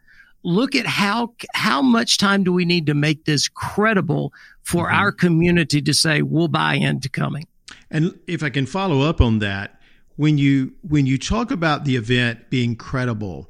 look 0.43 0.75
at 0.75 0.87
how 0.87 1.35
how 1.55 1.83
much 1.83 2.19
time 2.19 2.45
do 2.45 2.53
we 2.53 2.65
need 2.65 2.87
to 2.87 2.95
make 2.95 3.25
this 3.25 3.49
credible 3.49 4.33
for 4.63 4.87
mm-hmm. 4.87 4.97
our 4.97 5.13
community 5.13 5.83
to 5.83 5.93
say 5.93 6.23
we'll 6.23 6.49
buy 6.49 6.75
into 6.75 7.09
coming. 7.09 7.47
And 7.91 8.19
if 8.27 8.43
I 8.43 8.51
can 8.51 8.67
follow 8.67 9.03
up 9.03 9.21
on 9.21 9.39
that, 9.41 9.76
when 10.17 10.39
you 10.39 10.73
when 10.83 11.07
you 11.07 11.19
talk 11.19 11.51
about 11.51 11.85
the 11.85 11.97
event 11.97 12.51
being 12.51 12.77
credible, 12.77 13.49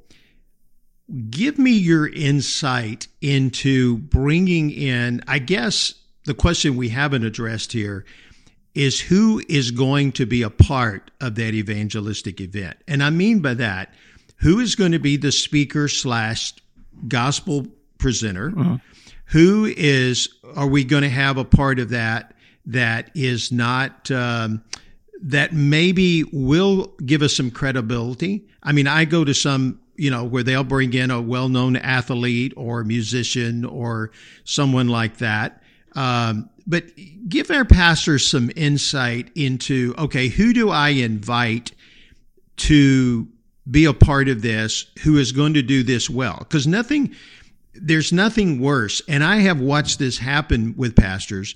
Give 1.31 1.57
me 1.57 1.71
your 1.71 2.09
insight 2.09 3.07
into 3.21 3.99
bringing 3.99 4.73
in, 4.73 5.23
I 5.29 5.39
guess 5.39 5.95
the 6.25 6.35
question 6.35 6.77
we 6.77 6.89
haven't 6.89 7.25
addressed 7.25 7.73
here 7.73 8.05
is 8.75 9.01
who 9.01 9.41
is 9.49 9.71
going 9.71 10.13
to 10.13 10.27
be 10.27 10.43
a 10.43 10.51
part 10.51 11.13
of 11.21 11.37
that 11.37 11.55
evangelistic 11.55 12.41
event. 12.41 12.77
And 12.89 13.05
I 13.05 13.11
mean 13.11 13.39
by 13.39 13.55
that, 13.55 13.95
who 14.39 14.59
is 14.59 14.75
going 14.75 14.93
to 14.93 14.99
be 14.99 15.17
the 15.17 15.31
speaker 15.31 15.87
slash 15.87 16.55
gospel 17.07 17.69
presenter? 17.99 18.53
Uh-huh. 18.57 18.79
Who 19.27 19.73
is, 19.77 20.29
are 20.57 20.67
we 20.67 20.83
going 20.83 21.05
to 21.05 21.09
have 21.09 21.39
a 21.39 21.45
part 21.45 21.79
of 21.79 21.91
that 21.91 22.35
that 22.67 23.13
is 23.15 23.53
not, 23.53 24.11
um, 24.11 24.63
that 25.23 25.53
maybe 25.53 26.25
will 26.33 26.95
give 27.05 27.23
us 27.23 27.37
some 27.37 27.51
credibility? 27.51 28.47
I 28.63 28.73
mean, 28.73 28.87
I 28.87 29.05
go 29.05 29.25
to 29.25 29.35
some 29.35 29.81
you 29.97 30.11
know, 30.11 30.25
where 30.25 30.43
they'll 30.43 30.65
bring 30.65 30.93
in 30.93 31.11
a 31.11 31.21
well 31.21 31.49
known 31.49 31.77
athlete 31.77 32.53
or 32.57 32.85
musician 32.85 33.65
or 33.65 34.11
someone 34.45 34.89
like 34.89 35.19
that. 35.19 35.63
Um, 35.95 36.51
but 36.67 36.85
give 37.29 37.51
our 37.51 37.65
pastors 37.65 38.27
some 38.27 38.51
insight 38.57 39.31
into 39.35 39.95
okay, 39.99 40.29
who 40.29 40.53
do 40.53 40.71
I 40.71 40.91
invite 40.91 41.73
to 42.59 43.29
be 43.71 43.85
a 43.85 43.93
part 43.93 44.29
of 44.29 44.43
this 44.43 44.87
who 45.03 45.19
is 45.19 45.33
going 45.33 45.55
to 45.55 45.63
do 45.63 45.83
this 45.83 46.11
well? 46.11 46.39
Because 46.39 46.67
nothing, 46.67 47.15
there's 47.75 48.13
nothing 48.13 48.61
worse. 48.61 49.01
And 49.09 49.25
I 49.25 49.37
have 49.39 49.61
watched 49.61 49.99
this 49.99 50.19
happen 50.19 50.75
with 50.77 50.97
pastors 50.97 51.55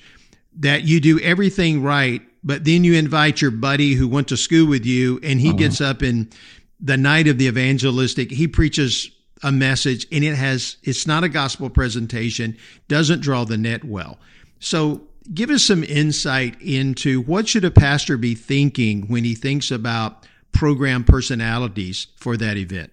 that 0.58 0.84
you 0.84 1.00
do 1.00 1.20
everything 1.20 1.82
right, 1.82 2.22
but 2.42 2.64
then 2.64 2.84
you 2.84 2.94
invite 2.94 3.40
your 3.40 3.50
buddy 3.50 3.94
who 3.94 4.08
went 4.08 4.28
to 4.28 4.36
school 4.36 4.66
with 4.66 4.86
you 4.86 5.20
and 5.22 5.40
he 5.40 5.48
uh-huh. 5.48 5.58
gets 5.58 5.80
up 5.80 6.02
and 6.02 6.34
the 6.80 6.96
night 6.96 7.28
of 7.28 7.38
the 7.38 7.46
evangelistic, 7.46 8.30
he 8.30 8.48
preaches 8.48 9.10
a 9.42 9.52
message 9.52 10.06
and 10.10 10.24
it 10.24 10.34
has, 10.34 10.76
it's 10.82 11.06
not 11.06 11.24
a 11.24 11.28
gospel 11.28 11.68
presentation, 11.70 12.56
doesn't 12.88 13.20
draw 13.20 13.44
the 13.44 13.58
net 13.58 13.84
well. 13.84 14.18
So 14.60 15.02
give 15.32 15.50
us 15.50 15.64
some 15.64 15.84
insight 15.84 16.60
into 16.60 17.22
what 17.22 17.48
should 17.48 17.64
a 17.64 17.70
pastor 17.70 18.16
be 18.16 18.34
thinking 18.34 19.02
when 19.08 19.24
he 19.24 19.34
thinks 19.34 19.70
about 19.70 20.26
program 20.52 21.04
personalities 21.04 22.08
for 22.16 22.36
that 22.36 22.56
event? 22.56 22.90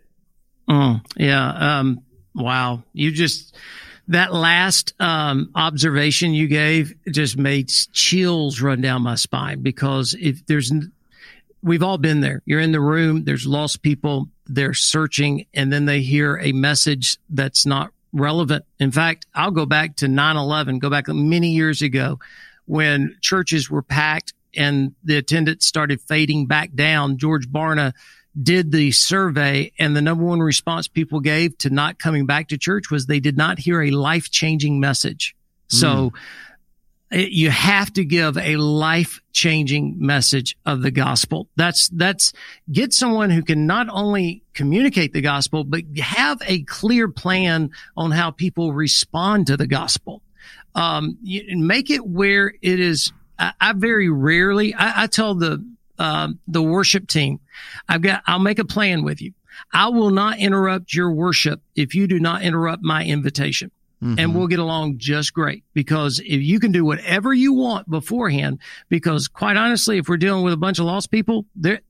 Oh, 0.67 0.99
yeah. 1.15 1.79
Um, 1.79 2.03
wow. 2.36 2.83
You 2.93 3.12
just, 3.12 3.55
that 4.10 4.34
last 4.34 4.93
um, 5.00 5.52
observation 5.56 6.34
you 6.34 6.48
gave 6.48 6.93
just 7.12 7.38
made 7.38 7.70
chills 7.91 8.62
run 8.62 8.82
down 8.82 9.02
my 9.02 9.15
spine 9.15 9.62
because 9.62 10.15
if 10.20 10.46
there's 10.46 10.72
we've 11.62 11.84
all 11.84 11.98
been 11.98 12.22
there. 12.22 12.41
You're 12.46 12.62
in 12.62 12.72
the 12.72 12.80
room, 12.80 13.24
there's 13.24 13.46
lost 13.46 13.82
people, 13.82 14.30
they're 14.46 14.74
searching, 14.74 15.46
and 15.54 15.72
then 15.72 15.86
they 15.86 16.02
hear 16.02 16.38
a 16.38 16.52
message 16.52 17.17
that's 17.30 17.65
not 17.65 17.91
relevant. 18.13 18.65
In 18.80 18.91
fact, 18.91 19.26
I'll 19.36 19.52
go 19.52 19.65
back 19.65 19.98
to 19.98 20.08
9 20.08 20.38
11, 20.38 20.80
go 20.80 20.89
back 20.89 21.08
many 21.08 21.50
years 21.50 21.82
ago 21.82 22.20
when 22.65 23.15
churches 23.22 23.70
were 23.70 23.82
packed 23.82 24.34
and 24.56 24.96
the 25.04 25.17
attendance 25.17 25.65
started 25.65 26.02
fading 26.02 26.48
back 26.48 26.74
down. 26.74 27.17
George 27.17 27.50
Barna 27.50 27.93
did 28.41 28.71
the 28.71 28.91
survey 28.91 29.71
and 29.80 29.95
the 29.95 30.02
number 30.02 30.23
one 30.23 30.39
response 30.39 30.88
people 30.88 31.19
gave 31.19 31.58
to 31.60 31.69
not 31.69 31.97
coming 31.97 32.26
back 32.26 32.50
to 32.50 32.58
church 32.58 32.91
was 32.91 33.06
they 33.06 33.19
did 33.19 33.38
not 33.38 33.60
hear 33.60 33.82
a 33.82 33.91
life 33.91 34.30
changing 34.30 34.80
message. 34.80 35.36
So, 35.69 36.12
mm 36.12 36.15
you 37.12 37.50
have 37.50 37.91
to 37.93 38.04
give 38.04 38.38
a 38.38 38.58
life 38.58 39.21
changing 39.32 39.95
message 39.97 40.58
of 40.65 40.82
the 40.82 40.91
gospel. 40.91 41.47
That's, 41.56 41.88
that's 41.89 42.34
get 42.69 42.91
someone 42.91 43.30
who 43.30 43.43
can 43.43 43.65
not 43.65 43.88
only 43.89 44.43
communicate 44.54 45.13
the 45.13 45.21
gospel, 45.21 45.63
but 45.63 45.84
have 46.00 46.41
a 46.45 46.63
clear 46.63 47.08
plan 47.08 47.71
on 47.95 48.12
how 48.12 48.32
people 48.32 48.73
respond 48.73 49.47
to 49.47 49.56
the 49.58 49.67
gospel. 49.67 50.21
Um, 50.76 51.17
you, 51.23 51.58
make 51.58 51.89
it 51.89 52.06
where 52.06 52.54
it 52.62 52.80
is. 52.80 53.13
I, 53.39 53.54
I 53.60 53.73
very 53.73 54.10
rarely, 54.10 54.73
I, 54.73 55.04
I 55.04 55.08
tell 55.08 55.34
the, 55.34 55.65
uh, 55.99 56.29
the 56.47 56.62
worship 56.62 57.07
team, 57.07 57.39
I've 57.88 58.01
got, 58.01 58.23
I'll 58.27 58.39
make 58.39 58.60
a 58.60 58.65
plan 58.65 59.03
with 59.03 59.21
you. 59.21 59.33
I 59.73 59.89
will 59.89 60.12
not 60.12 60.38
interrupt 60.38 60.93
your 60.93 61.12
worship 61.12 61.62
if 61.75 61.95
you 61.95 62.07
do 62.07 62.19
not 62.19 62.43
interrupt 62.43 62.83
my 62.83 63.03
invitation. 63.03 63.71
Mm-hmm. 64.03 64.19
and 64.19 64.36
we'll 64.36 64.45
get 64.45 64.60
along 64.60 64.99
just 64.99 65.33
great 65.33 65.63
because 65.73 66.19
if 66.19 66.39
you 66.39 66.60
can 66.60 66.71
do 66.71 66.86
whatever 66.86 67.33
you 67.33 67.53
want 67.53 67.89
beforehand, 67.89 68.60
because 68.89 69.27
quite 69.27 69.57
honestly, 69.57 69.97
if 69.97 70.07
we're 70.07 70.17
dealing 70.17 70.43
with 70.43 70.53
a 70.53 70.57
bunch 70.57 70.77
of 70.77 70.86
lost 70.86 71.10
people, 71.10 71.47
they're, 71.55 71.81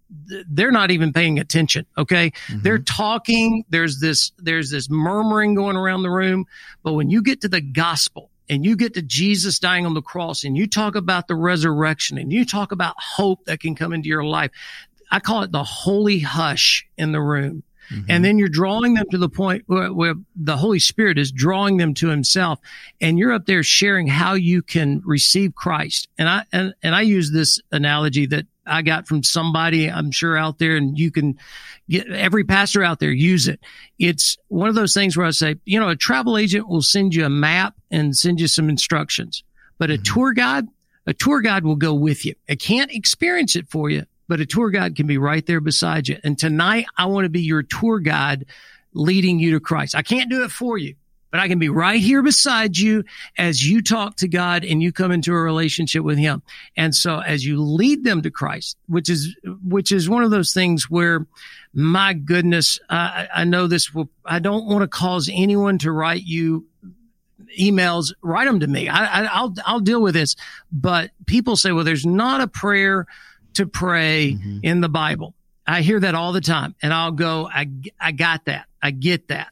they're 0.49 0.71
not 0.71 0.89
even 0.89 1.11
paying 1.11 1.37
attention. 1.37 1.85
Okay. 1.97 2.29
Mm-hmm. 2.29 2.61
They're 2.61 2.79
talking. 2.79 3.65
There's 3.67 3.99
this, 3.99 4.31
there's 4.37 4.71
this 4.71 4.89
murmuring 4.89 5.53
going 5.53 5.75
around 5.75 6.03
the 6.03 6.09
room. 6.09 6.45
But 6.81 6.93
when 6.93 7.09
you 7.09 7.21
get 7.21 7.41
to 7.41 7.49
the 7.49 7.59
gospel 7.59 8.31
and 8.49 8.65
you 8.65 8.75
get 8.75 8.93
to 8.93 9.01
Jesus 9.01 9.59
dying 9.59 9.85
on 9.85 9.93
the 9.93 10.01
cross 10.01 10.43
and 10.43 10.55
you 10.55 10.67
talk 10.67 10.95
about 10.95 11.27
the 11.27 11.35
resurrection 11.35 12.17
and 12.17 12.31
you 12.31 12.45
talk 12.45 12.71
about 12.71 12.95
hope 12.97 13.45
that 13.45 13.59
can 13.59 13.75
come 13.75 13.93
into 13.93 14.07
your 14.07 14.23
life, 14.23 14.51
I 15.11 15.19
call 15.19 15.43
it 15.43 15.51
the 15.51 15.63
holy 15.63 16.19
hush 16.19 16.87
in 16.97 17.11
the 17.11 17.21
room. 17.21 17.63
Mm-hmm. 17.91 18.05
And 18.09 18.25
then 18.25 18.37
you're 18.37 18.49
drawing 18.49 18.95
them 18.95 19.05
to 19.11 19.17
the 19.17 19.29
point 19.29 19.63
where, 19.67 19.93
where, 19.93 20.15
the 20.35 20.57
Holy 20.57 20.79
Spirit 20.79 21.17
is 21.17 21.31
drawing 21.31 21.77
them 21.77 21.93
to 21.95 22.09
himself. 22.09 22.59
And 22.99 23.17
you're 23.17 23.31
up 23.31 23.45
there 23.45 23.63
sharing 23.63 24.07
how 24.07 24.33
you 24.33 24.61
can 24.61 25.01
receive 25.05 25.55
Christ. 25.55 26.09
And 26.17 26.27
I, 26.27 26.43
and, 26.51 26.73
and 26.83 26.93
I 26.93 27.01
use 27.01 27.31
this 27.31 27.61
analogy 27.71 28.25
that 28.27 28.45
I 28.67 28.81
got 28.81 29.07
from 29.07 29.23
somebody 29.23 29.89
I'm 29.89 30.11
sure 30.11 30.37
out 30.37 30.59
there 30.59 30.75
and 30.75 30.97
you 30.97 31.11
can 31.11 31.37
get 31.89 32.07
every 32.09 32.43
pastor 32.43 32.83
out 32.83 32.99
there 32.99 33.11
use 33.11 33.47
it. 33.47 33.59
It's 33.97 34.37
one 34.47 34.69
of 34.69 34.75
those 34.75 34.93
things 34.93 35.15
where 35.15 35.25
I 35.25 35.31
say, 35.31 35.55
you 35.65 35.79
know, 35.79 35.89
a 35.89 35.95
travel 35.95 36.37
agent 36.37 36.67
will 36.67 36.81
send 36.81 37.15
you 37.15 37.25
a 37.25 37.29
map 37.29 37.75
and 37.89 38.15
send 38.15 38.39
you 38.39 38.47
some 38.47 38.69
instructions, 38.69 39.43
but 39.77 39.89
a 39.89 39.93
mm-hmm. 39.93 40.03
tour 40.03 40.33
guide, 40.33 40.65
a 41.05 41.13
tour 41.13 41.41
guide 41.41 41.63
will 41.63 41.75
go 41.75 41.93
with 41.93 42.25
you. 42.25 42.35
It 42.47 42.59
can't 42.59 42.91
experience 42.91 43.55
it 43.55 43.69
for 43.69 43.89
you, 43.89 44.05
but 44.27 44.39
a 44.39 44.45
tour 44.45 44.69
guide 44.69 44.95
can 44.95 45.07
be 45.07 45.17
right 45.17 45.45
there 45.45 45.61
beside 45.61 46.07
you. 46.07 46.17
And 46.23 46.37
tonight 46.37 46.85
I 46.97 47.05
want 47.05 47.25
to 47.25 47.29
be 47.29 47.41
your 47.41 47.63
tour 47.63 47.99
guide 47.99 48.45
leading 48.93 49.39
you 49.39 49.51
to 49.51 49.59
Christ. 49.59 49.95
I 49.95 50.01
can't 50.01 50.29
do 50.29 50.43
it 50.43 50.51
for 50.51 50.77
you, 50.77 50.95
but 51.31 51.39
I 51.39 51.47
can 51.47 51.59
be 51.59 51.69
right 51.69 51.99
here 51.99 52.21
beside 52.21 52.77
you 52.77 53.03
as 53.37 53.67
you 53.67 53.81
talk 53.81 54.15
to 54.17 54.27
God 54.27 54.63
and 54.63 54.81
you 54.81 54.91
come 54.91 55.11
into 55.11 55.33
a 55.33 55.41
relationship 55.41 56.03
with 56.03 56.17
him. 56.17 56.41
And 56.75 56.95
so 56.95 57.19
as 57.19 57.45
you 57.45 57.61
lead 57.61 58.03
them 58.03 58.21
to 58.21 58.31
Christ, 58.31 58.77
which 58.87 59.09
is, 59.09 59.35
which 59.63 59.91
is 59.91 60.09
one 60.09 60.23
of 60.23 60.31
those 60.31 60.53
things 60.53 60.89
where 60.89 61.27
my 61.73 62.13
goodness, 62.13 62.79
I, 62.89 63.27
I 63.33 63.43
know 63.43 63.67
this 63.67 63.93
will, 63.93 64.09
I 64.25 64.39
don't 64.39 64.65
want 64.65 64.81
to 64.81 64.87
cause 64.87 65.29
anyone 65.31 65.77
to 65.79 65.91
write 65.91 66.23
you 66.23 66.65
emails, 67.59 68.13
write 68.21 68.45
them 68.45 68.59
to 68.61 68.67
me. 68.67 68.89
I, 68.89 69.41
will 69.41 69.53
I'll 69.65 69.79
deal 69.79 70.01
with 70.01 70.13
this. 70.13 70.35
But 70.71 71.11
people 71.25 71.55
say, 71.55 71.71
well, 71.71 71.83
there's 71.83 72.05
not 72.05 72.41
a 72.41 72.47
prayer 72.47 73.05
to 73.55 73.65
pray 73.65 74.33
mm-hmm. 74.33 74.59
in 74.63 74.81
the 74.81 74.89
Bible. 74.89 75.33
I 75.65 75.81
hear 75.81 75.99
that 75.99 76.15
all 76.15 76.31
the 76.31 76.41
time 76.41 76.75
and 76.81 76.93
I'll 76.93 77.11
go, 77.11 77.47
I, 77.47 77.69
I 77.99 78.11
got 78.13 78.45
that. 78.45 78.67
I 78.81 78.91
get 78.91 79.27
that. 79.27 79.51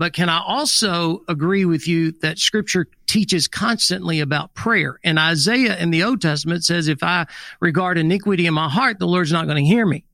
But 0.00 0.14
can 0.14 0.30
I 0.30 0.40
also 0.40 1.24
agree 1.28 1.66
with 1.66 1.86
you 1.86 2.12
that 2.22 2.38
scripture 2.38 2.86
teaches 3.06 3.46
constantly 3.46 4.20
about 4.20 4.54
prayer? 4.54 4.98
And 5.04 5.18
Isaiah 5.18 5.76
in 5.76 5.90
the 5.90 6.04
Old 6.04 6.22
Testament 6.22 6.64
says, 6.64 6.88
if 6.88 7.02
I 7.02 7.26
regard 7.60 7.98
iniquity 7.98 8.46
in 8.46 8.54
my 8.54 8.70
heart, 8.70 8.98
the 8.98 9.06
Lord's 9.06 9.30
not 9.30 9.44
going 9.44 9.62
to 9.62 9.70
hear 9.70 9.84
me. 9.84 10.06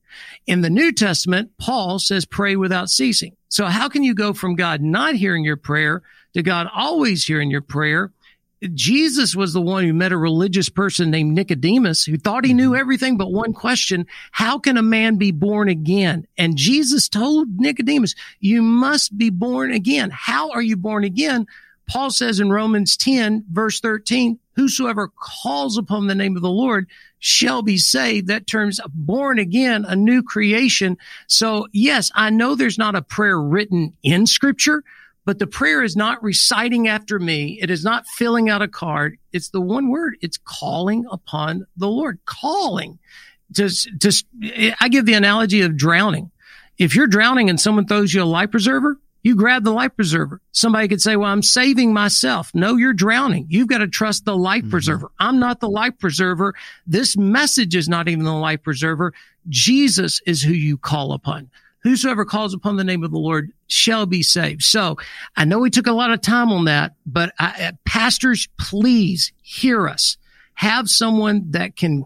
In 0.45 0.59
the 0.59 0.69
New 0.69 0.91
Testament, 0.91 1.51
Paul 1.57 1.99
says, 1.99 2.25
pray 2.25 2.57
without 2.57 2.89
ceasing. 2.89 3.37
So 3.47 3.67
how 3.67 3.87
can 3.87 4.03
you 4.03 4.13
go 4.13 4.33
from 4.33 4.55
God 4.55 4.81
not 4.81 5.15
hearing 5.15 5.45
your 5.45 5.55
prayer 5.55 6.03
to 6.33 6.43
God 6.43 6.67
always 6.75 7.25
hearing 7.25 7.49
your 7.49 7.61
prayer 7.61 8.11
Jesus 8.73 9.35
was 9.35 9.53
the 9.53 9.61
one 9.61 9.83
who 9.83 9.93
met 9.93 10.11
a 10.11 10.17
religious 10.17 10.69
person 10.69 11.11
named 11.11 11.35
Nicodemus 11.35 12.05
who 12.05 12.17
thought 12.17 12.45
he 12.45 12.53
knew 12.53 12.71
mm-hmm. 12.71 12.79
everything 12.79 13.17
but 13.17 13.31
one 13.31 13.53
question. 13.53 14.07
How 14.31 14.57
can 14.57 14.77
a 14.77 14.83
man 14.83 15.17
be 15.17 15.31
born 15.31 15.69
again? 15.69 16.27
And 16.37 16.57
Jesus 16.57 17.07
told 17.07 17.59
Nicodemus, 17.59 18.15
you 18.39 18.61
must 18.61 19.17
be 19.17 19.29
born 19.29 19.71
again. 19.71 20.09
How 20.11 20.51
are 20.51 20.61
you 20.61 20.75
born 20.75 21.03
again? 21.03 21.45
Paul 21.87 22.09
says 22.09 22.39
in 22.39 22.49
Romans 22.49 22.97
10 22.97 23.45
verse 23.49 23.79
13, 23.79 24.39
whosoever 24.55 25.07
calls 25.07 25.77
upon 25.77 26.07
the 26.07 26.15
name 26.15 26.35
of 26.35 26.41
the 26.41 26.49
Lord 26.49 26.87
shall 27.19 27.61
be 27.61 27.77
saved. 27.77 28.27
That 28.27 28.47
term's 28.47 28.79
born 28.93 29.39
again, 29.39 29.85
a 29.85 29.95
new 29.95 30.23
creation. 30.23 30.97
So 31.27 31.67
yes, 31.71 32.11
I 32.13 32.31
know 32.31 32.55
there's 32.55 32.77
not 32.77 32.95
a 32.95 33.01
prayer 33.01 33.39
written 33.39 33.95
in 34.03 34.25
scripture, 34.25 34.83
but 35.27 35.39
the 35.39 35.45
prayer 35.45 35.83
is 35.83 35.97
not 35.97 36.23
reciting 36.23 36.87
after 36.87 37.19
me. 37.19 37.59
It 37.61 37.69
is 37.69 37.83
not 37.83 38.07
filling 38.07 38.49
out 38.49 38.61
a 38.61 38.67
card. 38.69 39.17
It's 39.33 39.49
the 39.49 39.59
one 39.59 39.89
word. 39.89 40.15
It's 40.21 40.37
calling 40.37 41.05
upon 41.11 41.67
the 41.75 41.89
Lord. 41.89 42.19
Calling. 42.23 42.97
Just, 43.51 43.89
just, 43.97 44.25
I 44.79 44.87
give 44.87 45.05
the 45.05 45.15
analogy 45.15 45.63
of 45.63 45.75
drowning. 45.75 46.31
If 46.77 46.95
you're 46.95 47.07
drowning 47.07 47.49
and 47.49 47.59
someone 47.59 47.87
throws 47.87 48.13
you 48.13 48.23
a 48.23 48.23
life 48.23 48.51
preserver, 48.51 48.97
you 49.21 49.35
grab 49.35 49.65
the 49.65 49.73
life 49.73 49.93
preserver. 49.97 50.39
Somebody 50.53 50.87
could 50.87 51.01
say, 51.01 51.17
well, 51.17 51.29
I'm 51.29 51.43
saving 51.43 51.91
myself. 51.91 52.49
No, 52.53 52.77
you're 52.77 52.93
drowning. 52.93 53.47
You've 53.49 53.67
got 53.67 53.79
to 53.79 53.87
trust 53.89 54.23
the 54.23 54.37
life 54.37 54.61
mm-hmm. 54.61 54.71
preserver. 54.71 55.11
I'm 55.19 55.39
not 55.39 55.59
the 55.59 55.69
life 55.69 55.99
preserver. 55.99 56.55
This 56.85 57.17
message 57.17 57.75
is 57.75 57.89
not 57.89 58.07
even 58.07 58.23
the 58.23 58.31
life 58.31 58.63
preserver. 58.63 59.13
Jesus 59.49 60.21
is 60.25 60.41
who 60.41 60.53
you 60.53 60.77
call 60.77 61.11
upon. 61.11 61.49
Whosoever 61.79 62.25
calls 62.25 62.53
upon 62.53 62.75
the 62.75 62.83
name 62.83 63.03
of 63.03 63.11
the 63.11 63.17
Lord 63.17 63.51
shall 63.67 64.05
be 64.05 64.23
saved. 64.23 64.63
So 64.63 64.97
I 65.35 65.45
know 65.45 65.59
we 65.59 65.69
took 65.69 65.87
a 65.87 65.93
lot 65.93 66.11
of 66.11 66.21
time 66.21 66.51
on 66.51 66.65
that, 66.65 66.93
but 67.05 67.33
I, 67.39 67.73
pastors, 67.85 68.47
please 68.59 69.31
hear 69.41 69.87
us. 69.87 70.17
Have 70.55 70.89
someone 70.89 71.51
that 71.51 71.75
can 71.75 72.03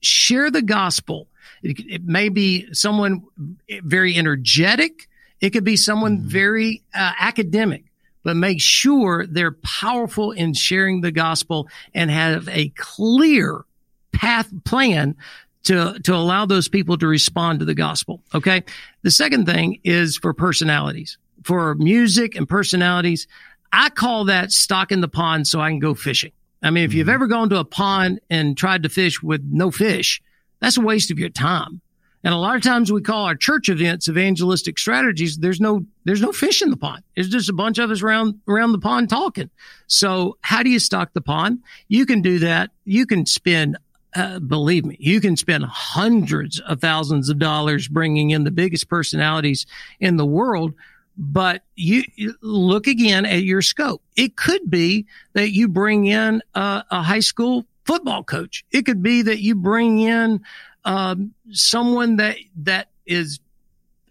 share 0.00 0.50
the 0.50 0.62
gospel. 0.62 1.28
It, 1.62 1.78
it, 1.80 2.04
may 2.04 2.30
be 2.30 2.72
someone 2.72 3.22
very 3.68 4.16
energetic. 4.16 5.08
It 5.40 5.50
could 5.50 5.64
be 5.64 5.76
someone 5.76 6.18
mm-hmm. 6.18 6.28
very 6.28 6.82
uh, 6.94 7.12
academic 7.18 7.84
but 8.22 8.36
make 8.36 8.60
sure 8.60 9.26
they're 9.26 9.52
powerful 9.52 10.32
in 10.32 10.52
sharing 10.52 11.00
the 11.00 11.12
gospel 11.12 11.68
and 11.94 12.10
have 12.10 12.48
a 12.48 12.68
clear 12.76 13.64
path 14.12 14.50
plan 14.64 15.16
to, 15.64 15.98
to 16.04 16.14
allow 16.14 16.46
those 16.46 16.68
people 16.68 16.96
to 16.98 17.06
respond 17.06 17.60
to 17.60 17.64
the 17.64 17.74
gospel. 17.74 18.22
Okay. 18.34 18.64
The 19.02 19.10
second 19.10 19.46
thing 19.46 19.80
is 19.84 20.16
for 20.16 20.32
personalities, 20.32 21.18
for 21.44 21.74
music 21.74 22.34
and 22.34 22.48
personalities. 22.48 23.26
I 23.72 23.90
call 23.90 24.24
that 24.24 24.52
stock 24.52 24.90
in 24.90 25.00
the 25.00 25.08
pond 25.08 25.46
so 25.46 25.60
I 25.60 25.70
can 25.70 25.78
go 25.78 25.94
fishing. 25.94 26.32
I 26.62 26.70
mean, 26.70 26.84
if 26.84 26.92
you've 26.92 27.06
mm-hmm. 27.06 27.14
ever 27.14 27.26
gone 27.26 27.48
to 27.50 27.58
a 27.58 27.64
pond 27.64 28.20
and 28.28 28.56
tried 28.56 28.82
to 28.82 28.88
fish 28.88 29.22
with 29.22 29.42
no 29.44 29.70
fish, 29.70 30.20
that's 30.60 30.76
a 30.76 30.82
waste 30.82 31.10
of 31.10 31.18
your 31.18 31.30
time. 31.30 31.80
And 32.22 32.34
a 32.34 32.36
lot 32.36 32.56
of 32.56 32.62
times 32.62 32.92
we 32.92 33.00
call 33.00 33.24
our 33.24 33.34
church 33.34 33.70
events 33.70 34.06
evangelistic 34.08 34.78
strategies. 34.78 35.38
There's 35.38 35.60
no, 35.60 35.86
there's 36.04 36.20
no 36.20 36.32
fish 36.32 36.60
in 36.60 36.68
the 36.68 36.76
pond. 36.76 37.02
It's 37.16 37.28
just 37.28 37.48
a 37.48 37.54
bunch 37.54 37.78
of 37.78 37.90
us 37.90 38.02
around, 38.02 38.40
around 38.46 38.72
the 38.72 38.78
pond 38.78 39.08
talking. 39.08 39.48
So 39.86 40.36
how 40.42 40.62
do 40.62 40.68
you 40.68 40.78
stock 40.78 41.14
the 41.14 41.22
pond? 41.22 41.60
You 41.88 42.04
can 42.04 42.20
do 42.20 42.40
that. 42.40 42.72
You 42.84 43.06
can 43.06 43.24
spend, 43.24 43.78
uh, 44.14 44.38
believe 44.40 44.84
me, 44.84 44.96
you 44.98 45.20
can 45.20 45.36
spend 45.36 45.64
hundreds 45.64 46.60
of 46.60 46.80
thousands 46.80 47.28
of 47.28 47.38
dollars 47.38 47.88
bringing 47.88 48.30
in 48.30 48.44
the 48.44 48.50
biggest 48.50 48.88
personalities 48.88 49.66
in 50.00 50.16
the 50.16 50.26
world. 50.26 50.74
But 51.16 51.62
you, 51.76 52.04
you 52.14 52.34
look 52.40 52.86
again 52.86 53.26
at 53.26 53.42
your 53.42 53.62
scope. 53.62 54.02
It 54.16 54.36
could 54.36 54.70
be 54.70 55.06
that 55.34 55.50
you 55.50 55.68
bring 55.68 56.06
in 56.06 56.42
a, 56.54 56.84
a 56.90 57.02
high 57.02 57.20
school 57.20 57.66
football 57.84 58.24
coach. 58.24 58.64
It 58.70 58.86
could 58.86 59.02
be 59.02 59.22
that 59.22 59.40
you 59.40 59.54
bring 59.54 60.00
in 60.00 60.40
um, 60.84 61.34
someone 61.50 62.16
that 62.16 62.38
that 62.56 62.88
is 63.06 63.40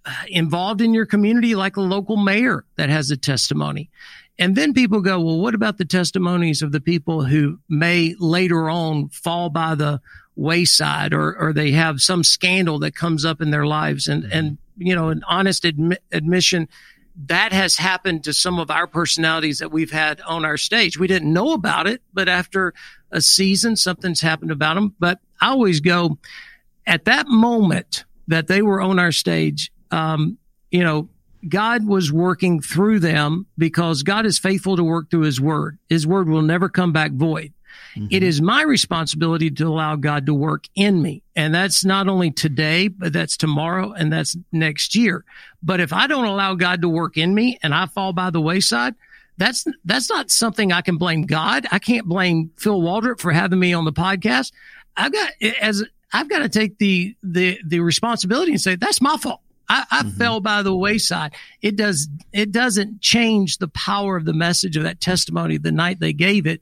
uh, 0.05 0.13
involved 0.27 0.81
in 0.81 0.93
your 0.93 1.05
community, 1.05 1.55
like 1.55 1.77
a 1.77 1.81
local 1.81 2.17
mayor 2.17 2.65
that 2.75 2.89
has 2.89 3.11
a 3.11 3.17
testimony. 3.17 3.89
And 4.39 4.55
then 4.55 4.73
people 4.73 5.01
go, 5.01 5.19
well, 5.19 5.39
what 5.39 5.53
about 5.53 5.77
the 5.77 5.85
testimonies 5.85 6.61
of 6.61 6.71
the 6.71 6.79
people 6.79 7.25
who 7.25 7.59
may 7.67 8.15
later 8.17 8.69
on 8.69 9.09
fall 9.09 9.49
by 9.49 9.75
the 9.75 10.01
wayside 10.37 11.13
or, 11.13 11.37
or 11.37 11.51
they 11.51 11.71
have 11.71 12.01
some 12.01 12.23
scandal 12.23 12.79
that 12.79 12.95
comes 12.95 13.25
up 13.25 13.41
in 13.41 13.51
their 13.51 13.67
lives? 13.67 14.07
And, 14.07 14.23
mm-hmm. 14.23 14.31
and, 14.31 14.57
you 14.77 14.95
know, 14.95 15.09
an 15.09 15.23
honest 15.27 15.63
admi- 15.63 15.97
admission, 16.13 16.69
that 17.25 17.51
has 17.51 17.75
happened 17.75 18.23
to 18.23 18.31
some 18.31 18.59
of 18.59 18.71
our 18.71 18.87
personalities 18.87 19.59
that 19.59 19.73
we've 19.73 19.91
had 19.91 20.21
on 20.21 20.45
our 20.45 20.55
stage. 20.55 20.97
We 20.97 21.07
didn't 21.07 21.33
know 21.33 21.51
about 21.51 21.85
it, 21.85 22.01
but 22.13 22.29
after 22.29 22.73
a 23.11 23.19
season, 23.19 23.75
something's 23.75 24.21
happened 24.21 24.51
about 24.51 24.75
them. 24.75 24.95
But 24.99 25.19
I 25.41 25.49
always 25.49 25.81
go, 25.81 26.17
at 26.87 27.03
that 27.05 27.27
moment 27.27 28.05
that 28.29 28.47
they 28.47 28.61
were 28.61 28.79
on 28.79 28.99
our 28.99 29.11
stage, 29.11 29.69
um, 29.91 30.37
you 30.71 30.83
know, 30.83 31.09
God 31.47 31.87
was 31.87 32.11
working 32.11 32.61
through 32.61 32.99
them 32.99 33.45
because 33.57 34.03
God 34.03 34.25
is 34.25 34.39
faithful 34.39 34.75
to 34.75 34.83
work 34.83 35.09
through 35.09 35.21
his 35.21 35.39
word. 35.39 35.77
His 35.87 36.05
word 36.05 36.27
will 36.27 36.41
never 36.41 36.69
come 36.69 36.91
back 36.91 37.11
void. 37.11 37.53
Mm-hmm. 37.95 38.07
It 38.11 38.23
is 38.23 38.41
my 38.41 38.63
responsibility 38.63 39.49
to 39.51 39.67
allow 39.67 39.95
God 39.95 40.25
to 40.25 40.33
work 40.33 40.65
in 40.75 41.01
me. 41.01 41.23
And 41.35 41.53
that's 41.53 41.85
not 41.85 42.07
only 42.07 42.31
today, 42.31 42.87
but 42.87 43.13
that's 43.13 43.37
tomorrow 43.37 43.93
and 43.93 44.11
that's 44.11 44.35
next 44.51 44.95
year. 44.95 45.23
But 45.63 45.79
if 45.79 45.93
I 45.93 46.07
don't 46.07 46.25
allow 46.25 46.55
God 46.55 46.81
to 46.81 46.89
work 46.89 47.17
in 47.17 47.33
me 47.33 47.57
and 47.63 47.73
I 47.73 47.85
fall 47.85 48.13
by 48.13 48.29
the 48.29 48.41
wayside, 48.41 48.95
that's, 49.37 49.65
that's 49.85 50.09
not 50.09 50.29
something 50.29 50.71
I 50.71 50.81
can 50.81 50.97
blame 50.97 51.23
God. 51.23 51.65
I 51.71 51.79
can't 51.79 52.07
blame 52.07 52.51
Phil 52.57 52.81
Waldrep 52.81 53.19
for 53.19 53.31
having 53.31 53.59
me 53.59 53.73
on 53.73 53.85
the 53.85 53.93
podcast. 53.93 54.51
I've 54.97 55.13
got, 55.13 55.31
as, 55.61 55.83
I've 56.11 56.29
got 56.29 56.39
to 56.39 56.49
take 56.49 56.77
the, 56.77 57.15
the, 57.23 57.59
the 57.65 57.79
responsibility 57.79 58.51
and 58.51 58.59
say, 58.59 58.75
that's 58.75 59.01
my 59.01 59.15
fault. 59.17 59.41
I, 59.69 59.85
I 59.91 60.01
mm-hmm. 60.01 60.17
fell 60.17 60.39
by 60.41 60.63
the 60.63 60.75
wayside. 60.75 61.33
It 61.61 61.75
does, 61.75 62.09
it 62.33 62.51
doesn't 62.51 63.01
change 63.01 63.59
the 63.59 63.67
power 63.67 64.17
of 64.17 64.25
the 64.25 64.33
message 64.33 64.75
of 64.75 64.83
that 64.83 64.99
testimony 64.99 65.57
the 65.57 65.71
night 65.71 65.99
they 65.99 66.13
gave 66.13 66.47
it 66.47 66.61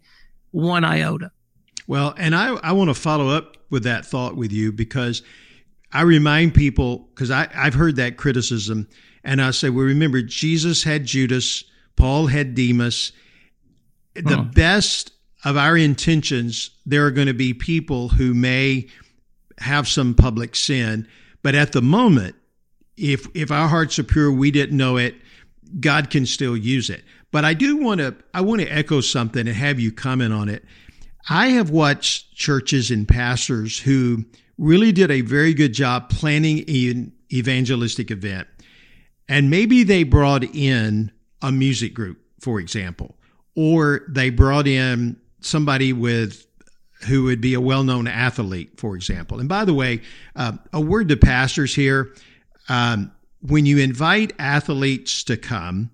one 0.51 0.83
iota. 0.83 1.31
Well, 1.87 2.13
and 2.17 2.35
I, 2.35 2.55
I 2.55 2.73
want 2.73 2.89
to 2.89 2.93
follow 2.93 3.29
up 3.29 3.55
with 3.69 3.83
that 3.83 4.05
thought 4.05 4.35
with 4.35 4.51
you 4.51 4.71
because 4.71 5.23
I 5.91 6.01
remind 6.01 6.53
people, 6.53 7.09
because 7.13 7.31
I've 7.31 7.73
heard 7.73 7.95
that 7.95 8.17
criticism, 8.17 8.89
and 9.23 9.41
I 9.41 9.51
say, 9.51 9.69
well, 9.69 9.85
remember, 9.85 10.21
Jesus 10.21 10.83
had 10.83 11.05
Judas, 11.05 11.63
Paul 11.95 12.27
had 12.27 12.55
Demas. 12.55 13.13
The 14.15 14.35
huh. 14.35 14.43
best 14.53 15.11
of 15.45 15.55
our 15.55 15.77
intentions, 15.77 16.71
there 16.85 17.05
are 17.05 17.11
going 17.11 17.27
to 17.27 17.33
be 17.33 17.53
people 17.53 18.09
who 18.09 18.33
may 18.33 18.87
have 19.59 19.87
some 19.87 20.13
public 20.13 20.55
sin. 20.55 21.07
But 21.41 21.55
at 21.55 21.71
the 21.71 21.81
moment, 21.81 22.35
if 22.97 23.27
if 23.33 23.51
our 23.51 23.67
hearts 23.67 23.99
are 23.99 24.03
pure, 24.03 24.31
we 24.31 24.51
didn't 24.51 24.75
know 24.75 24.97
it, 24.97 25.15
God 25.79 26.09
can 26.09 26.25
still 26.25 26.57
use 26.57 26.89
it. 26.89 27.03
But 27.31 27.45
I 27.45 27.53
do 27.53 27.77
want 27.77 27.99
to 27.99 28.15
I 28.33 28.41
want 28.41 28.61
to 28.61 28.67
echo 28.67 29.01
something 29.01 29.47
and 29.47 29.55
have 29.55 29.79
you 29.79 29.91
comment 29.91 30.33
on 30.33 30.49
it. 30.49 30.65
I 31.29 31.49
have 31.49 31.69
watched 31.69 32.33
churches 32.35 32.89
and 32.89 33.07
pastors 33.07 33.79
who 33.79 34.25
really 34.57 34.91
did 34.91 35.11
a 35.11 35.21
very 35.21 35.53
good 35.53 35.73
job 35.73 36.09
planning 36.09 36.59
an 36.67 37.11
evangelistic 37.31 38.11
event. 38.11 38.47
And 39.29 39.49
maybe 39.49 39.83
they 39.83 40.03
brought 40.03 40.43
in 40.43 41.11
a 41.41 41.51
music 41.51 41.93
group, 41.93 42.19
for 42.39 42.59
example, 42.59 43.17
or 43.55 44.03
they 44.07 44.29
brought 44.29 44.67
in 44.67 45.19
somebody 45.41 45.91
with 45.91 46.47
who 47.07 47.23
would 47.25 47.41
be 47.41 47.53
a 47.53 47.61
well 47.61 47.83
known 47.83 48.07
athlete, 48.07 48.79
for 48.79 48.95
example. 48.95 49.39
And 49.39 49.49
by 49.49 49.65
the 49.65 49.73
way, 49.73 50.01
uh, 50.35 50.53
a 50.73 50.81
word 50.81 51.09
to 51.09 51.17
pastors 51.17 51.75
here 51.75 52.13
um, 52.69 53.11
when 53.41 53.65
you 53.65 53.77
invite 53.77 54.33
athletes 54.39 55.23
to 55.25 55.37
come, 55.37 55.91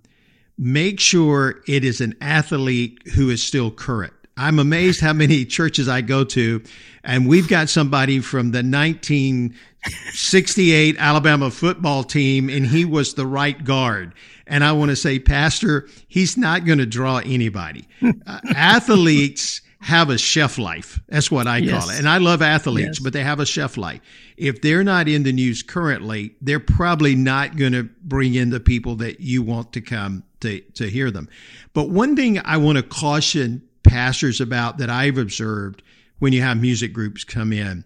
make 0.58 1.00
sure 1.00 1.62
it 1.68 1.84
is 1.84 2.02
an 2.02 2.16
athlete 2.22 3.00
who 3.16 3.30
is 3.30 3.44
still 3.44 3.70
current. 3.72 4.14
I'm 4.36 4.58
amazed 4.58 5.00
how 5.02 5.14
many 5.14 5.46
churches 5.46 5.88
I 5.88 6.02
go 6.02 6.24
to, 6.26 6.64
and 7.04 7.28
we've 7.28 7.48
got 7.48 7.70
somebody 7.70 8.20
from 8.20 8.50
the 8.52 8.64
1968 8.64 10.96
Alabama 10.98 11.52
football 11.52 12.04
team, 12.04 12.50
and 12.50 12.66
he 12.66 12.84
was 12.84 13.14
the 13.14 13.28
right 13.28 13.64
guard. 13.64 14.16
And 14.48 14.64
I 14.64 14.72
want 14.72 14.90
to 14.90 14.96
say, 14.96 15.20
Pastor, 15.20 15.88
he's 16.08 16.36
not 16.36 16.66
going 16.66 16.80
to 16.80 16.88
draw 16.88 17.20
anybody. 17.20 17.88
Uh, 18.26 18.40
athletes 18.56 19.62
have 19.84 20.10
a 20.10 20.18
chef 20.18 20.58
life. 20.58 21.02
That's 21.10 21.30
what 21.30 21.46
I 21.46 21.58
yes. 21.58 21.78
call 21.78 21.90
it. 21.90 22.00
And 22.00 22.08
I 22.08 22.18
love 22.18 22.42
athletes, 22.42 22.98
yes. 22.98 23.00
but 23.00 23.12
they 23.12 23.22
have 23.22 23.42
a 23.42 23.46
chef 23.46 23.76
life. 23.76 24.00
If 24.38 24.62
they're 24.62 24.84
not 24.84 25.10
in 25.10 25.24
the 25.24 25.34
news 25.34 25.62
currently, 25.62 26.36
they're 26.40 26.62
probably 26.62 27.16
not 27.16 27.58
going 27.58 27.74
to 27.74 27.84
bring 28.02 28.34
in 28.34 28.50
the 28.50 28.62
people 28.62 28.96
that 28.96 29.20
you 29.20 29.44
want 29.44 29.74
to 29.74 29.82
come 29.82 30.24
to, 30.40 30.62
to 30.76 30.90
hear 30.90 31.12
them. 31.12 31.28
But 31.74 31.90
one 31.90 32.16
thing 32.16 32.40
I 32.46 32.56
want 32.58 32.78
to 32.78 32.84
caution 32.84 33.62
pastors 33.84 34.40
about 34.40 34.78
that 34.78 34.90
I've 34.90 35.18
observed 35.18 35.84
when 36.20 36.32
you 36.32 36.42
have 36.42 36.62
music 36.62 36.94
groups 36.94 37.26
come 37.26 37.52
in, 37.52 37.84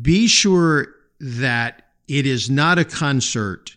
be 0.00 0.28
sure 0.28 0.86
that 1.18 1.82
it 2.06 2.26
is 2.26 2.48
not 2.48 2.78
a 2.78 2.84
concert 2.84 3.76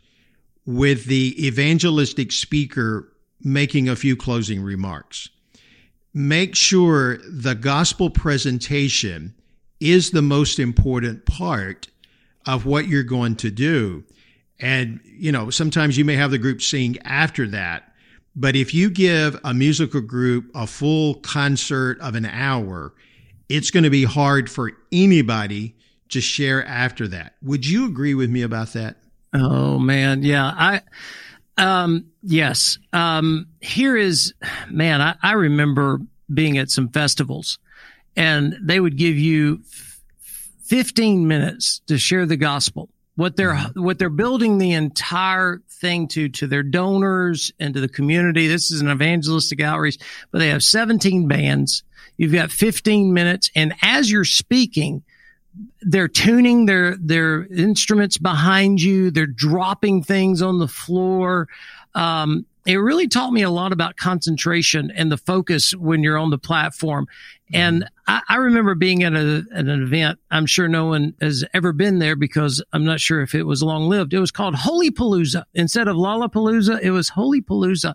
with 0.68 1.06
the 1.06 1.48
evangelistic 1.48 2.32
speaker 2.32 3.12
making 3.42 3.90
a 3.90 3.96
few 3.96 4.16
closing 4.16 4.62
remarks 4.62 5.30
make 6.14 6.56
sure 6.56 7.18
the 7.30 7.56
gospel 7.56 8.10
presentation 8.10 9.34
is 9.80 10.12
the 10.12 10.22
most 10.22 10.60
important 10.60 11.26
part 11.26 11.88
of 12.46 12.66
what 12.66 12.88
you're 12.88 13.04
going 13.04 13.36
to 13.36 13.52
do. 13.52 14.04
And, 14.60 15.00
you 15.06 15.32
know, 15.32 15.50
sometimes 15.50 15.98
you 15.98 16.06
may 16.06 16.16
have 16.16 16.32
the 16.32 16.38
group 16.38 16.62
sing 16.62 16.98
after 17.04 17.48
that. 17.50 17.94
But 18.36 18.56
if 18.56 18.74
you 18.74 18.90
give 18.90 19.40
a 19.44 19.54
musical 19.54 20.02
group 20.02 20.50
a 20.56 20.68
full 20.68 21.16
concert 21.16 22.00
of 22.02 22.16
an 22.16 22.26
hour, 22.26 22.94
it's 23.50 23.72
going 23.72 23.84
to 23.84 23.90
be 23.90 24.04
hard 24.04 24.50
for 24.50 24.72
anybody 24.92 25.76
to 26.10 26.22
share 26.22 26.66
after 26.66 27.08
that. 27.10 27.34
Would 27.42 27.66
you 27.66 27.86
agree 27.86 28.14
with 28.14 28.30
me 28.30 28.42
about 28.42 28.74
that? 28.74 28.98
Oh 29.34 29.78
man, 29.78 30.24
yeah. 30.24 30.54
I 30.56 30.82
um, 31.58 32.06
yes. 32.22 32.78
Um, 32.94 33.48
here 33.62 33.98
is, 33.98 34.34
man, 34.70 35.02
I, 35.02 35.16
I 35.22 35.34
remember 35.34 36.00
being 36.32 36.58
at 36.58 36.70
some 36.70 36.90
festivals 36.90 37.60
and 38.16 38.56
they 38.62 38.80
would 38.80 38.98
give 38.98 39.18
you 39.18 39.62
15 40.66 41.28
minutes 41.28 41.80
to 41.88 41.98
share 41.98 42.26
the 42.26 42.38
gospel. 42.38 42.90
What 43.16 43.36
they're, 43.36 43.54
mm-hmm. 43.54 43.84
what 43.84 43.98
they're 43.98 44.10
building 44.10 44.58
the 44.60 44.74
entire 44.74 45.62
thing 45.70 46.08
to, 46.10 46.30
to 46.30 46.48
their 46.48 46.62
donors 46.62 47.52
and 47.60 47.74
to 47.74 47.82
the 47.82 47.88
community. 47.88 48.48
This 48.48 48.70
is 48.72 48.82
an 48.82 48.90
evangelistic 48.90 49.60
outreach, 49.62 49.98
but 50.32 50.40
they 50.40 50.50
have 50.50 50.62
17 50.62 51.28
bands. 51.28 51.84
You've 52.18 52.34
got 52.34 52.52
15 52.52 53.14
minutes. 53.14 53.50
And 53.56 53.74
as 53.82 54.12
you're 54.12 54.24
speaking, 54.24 55.04
they're 55.82 56.08
tuning 56.08 56.66
their 56.66 56.96
their 56.98 57.46
instruments 57.48 58.18
behind 58.18 58.82
you. 58.82 59.12
They're 59.12 59.26
dropping 59.26 60.04
things 60.04 60.42
on 60.42 60.60
the 60.60 60.68
floor. 60.68 61.48
Um, 61.96 62.46
it 62.68 62.76
really 62.76 63.08
taught 63.08 63.32
me 63.32 63.44
a 63.44 63.50
lot 63.50 63.72
about 63.72 63.96
concentration 63.96 64.92
and 64.92 65.10
the 65.10 65.18
focus 65.18 65.72
when 65.74 66.04
you're 66.04 66.18
on 66.18 66.32
the 66.32 66.38
platform. 66.38 67.08
And 67.54 67.90
I, 68.08 68.22
I 68.28 68.36
remember 68.36 68.76
being 68.76 69.04
at, 69.04 69.14
a, 69.14 69.46
at 69.54 69.68
an 69.68 69.84
event. 69.84 70.20
I'm 70.32 70.46
sure 70.46 70.68
no 70.68 70.88
one 70.88 71.14
has 71.22 71.46
ever 71.54 71.72
been 71.72 72.00
there 72.00 72.18
because 72.18 72.62
I'm 72.74 72.84
not 72.84 73.00
sure 73.00 73.22
if 73.22 73.34
it 73.34 73.44
was 73.44 73.64
long 73.64 73.88
lived. 73.88 74.14
It 74.14 74.20
was 74.20 74.32
called 74.32 74.56
Holy 74.56 74.92
Palooza. 74.92 75.46
Instead 75.54 75.88
of 75.88 75.96
Lollapalooza, 75.96 76.82
it 76.82 76.92
was 76.92 77.08
Holy 77.08 77.42
Palooza. 77.42 77.94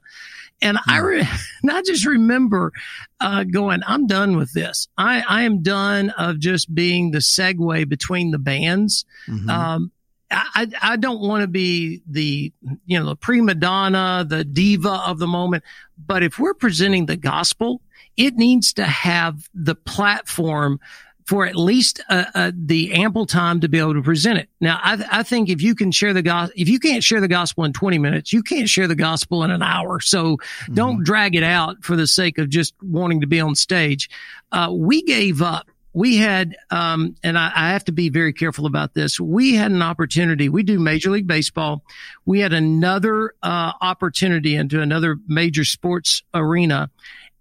And 0.63 0.79
I, 0.87 1.01
hmm. 1.01 1.07
re- 1.07 1.29
I 1.71 1.83
just 1.83 2.07
remember 2.07 2.73
uh, 3.21 3.45
going, 3.45 3.83
I'm 3.87 4.07
done 4.07 4.37
with 4.37 4.53
this. 4.53 4.89
I, 4.97 5.23
I 5.29 5.43
am 5.43 5.63
done 5.63 6.11
of 6.11 6.39
just 6.39 6.73
being 6.75 7.11
the 7.11 7.19
segue 7.19 7.89
between 7.89 8.31
the 8.31 8.39
bands. 8.39 9.05
Mm-hmm. 9.29 9.51
Um, 9.51 9.93
I, 10.31 10.67
I 10.81 10.97
don't 10.97 11.21
want 11.21 11.43
to 11.43 11.47
be 11.47 12.03
the, 12.07 12.53
you 12.87 12.99
know, 12.99 13.07
the 13.07 13.17
prima 13.17 13.55
donna, 13.55 14.25
the 14.27 14.45
diva 14.45 15.03
of 15.07 15.19
the 15.19 15.27
moment. 15.27 15.63
But 15.99 16.23
if 16.23 16.39
we're 16.39 16.55
presenting 16.55 17.05
the 17.05 17.19
gospel, 17.19 17.83
it 18.17 18.35
needs 18.37 18.73
to 18.75 18.85
have 18.85 19.49
the 19.55 19.75
platform 19.75 20.81
for 21.27 21.47
at 21.47 21.57
least 21.57 22.01
uh, 22.09 22.25
uh, 22.35 22.53
the 22.55 22.93
ample 22.95 23.27
time 23.27 23.61
to 23.61 23.69
be 23.69 23.79
able 23.79 23.95
to 23.95 24.03
present 24.03 24.39
it. 24.39 24.49
Now, 24.61 24.79
I, 24.83 25.05
I 25.11 25.23
think 25.23 25.49
if 25.49 25.63
you 25.63 25.75
can 25.75 25.91
share 25.93 26.13
the 26.13 26.23
gospel, 26.23 26.55
if 26.57 26.69
you 26.69 26.79
can't 26.79 27.03
share 27.03 27.21
the 27.21 27.29
gospel 27.29 27.65
in 27.65 27.73
20 27.73 27.99
minutes, 27.99 28.33
you 28.33 28.43
can't 28.43 28.69
share 28.69 28.89
the 28.89 28.95
gospel 28.95 29.45
in 29.45 29.51
an 29.51 29.63
hour. 29.63 30.01
So 30.01 30.37
mm-hmm. 30.37 30.75
don't 30.75 31.05
drag 31.05 31.37
it 31.37 31.45
out 31.45 31.85
for 31.85 31.97
the 31.97 32.07
sake 32.07 32.39
of 32.39 32.49
just 32.49 32.75
wanting 32.83 33.21
to 33.21 33.27
be 33.27 33.41
on 33.41 33.55
stage. 33.55 34.11
Uh, 34.51 34.71
we 34.73 35.03
gave 35.03 35.43
up 35.43 35.71
we 35.95 36.17
had, 36.17 36.57
um, 36.71 37.17
and 37.23 37.39
I, 37.39 37.53
I, 37.55 37.69
have 37.71 37.85
to 37.85 37.93
be 37.93 38.09
very 38.09 38.33
careful 38.33 38.65
about 38.65 38.95
this. 38.95 39.21
We 39.21 39.55
had 39.55 39.73
an 39.73 39.83
opportunity. 39.83 40.49
We 40.49 40.63
do 40.63 40.79
Major 40.79 41.11
League 41.11 41.27
Baseball. 41.27 41.85
We 42.25 42.41
had 42.41 42.55
another 42.55 43.35
uh, 43.43 43.73
opportunity 43.81 44.57
into 44.57 44.81
another 44.81 45.19
major 45.27 45.65
sports 45.65 46.23
arena, 46.33 46.91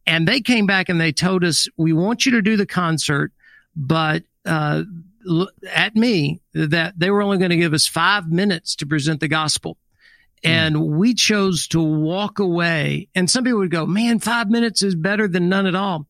and 0.05 0.27
they 0.27 0.41
came 0.41 0.65
back 0.65 0.89
and 0.89 0.99
they 0.99 1.13
told 1.13 1.45
us, 1.45 1.69
"We 1.77 1.93
want 1.93 2.25
you 2.25 2.33
to 2.33 2.41
do 2.41 2.57
the 2.57 2.65
concert, 2.65 3.31
but." 3.75 4.23
Uh, 4.45 4.83
at 5.71 5.95
me 5.95 6.41
that 6.55 6.97
they 6.97 7.11
were 7.11 7.21
only 7.21 7.37
going 7.37 7.51
to 7.51 7.55
give 7.55 7.75
us 7.75 7.85
five 7.85 8.27
minutes 8.27 8.75
to 8.77 8.87
present 8.87 9.19
the 9.19 9.27
gospel. 9.27 9.77
And 10.43 10.75
mm. 10.75 10.97
we 10.97 11.13
chose 11.13 11.67
to 11.67 11.79
walk 11.79 12.39
away. 12.39 13.07
And 13.13 13.29
some 13.29 13.43
people 13.43 13.59
would 13.59 13.69
go, 13.69 13.85
man, 13.85 14.17
five 14.17 14.49
minutes 14.49 14.81
is 14.81 14.95
better 14.95 15.27
than 15.27 15.47
none 15.47 15.67
at 15.67 15.75
all 15.75 16.07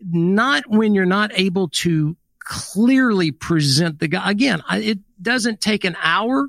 not 0.00 0.64
when 0.68 0.94
you're 0.94 1.06
not 1.06 1.30
able 1.34 1.68
to 1.68 2.16
clearly 2.38 3.30
present 3.30 3.98
the 3.98 4.08
guy. 4.08 4.30
Again, 4.30 4.62
it 4.70 4.98
doesn't 5.20 5.60
take 5.60 5.84
an 5.84 5.96
hour, 6.02 6.48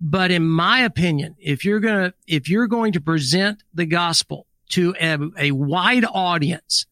but 0.00 0.30
in 0.30 0.46
my 0.46 0.80
opinion, 0.80 1.36
if 1.38 1.64
you're 1.64 1.80
going 1.80 2.10
to, 2.10 2.14
if 2.26 2.48
you're 2.48 2.66
going 2.66 2.92
to 2.92 3.00
present 3.00 3.62
the 3.74 3.86
gospel 3.86 4.46
to 4.70 4.94
a, 5.00 5.18
a 5.38 5.50
wide 5.52 6.04
audience, 6.04 6.86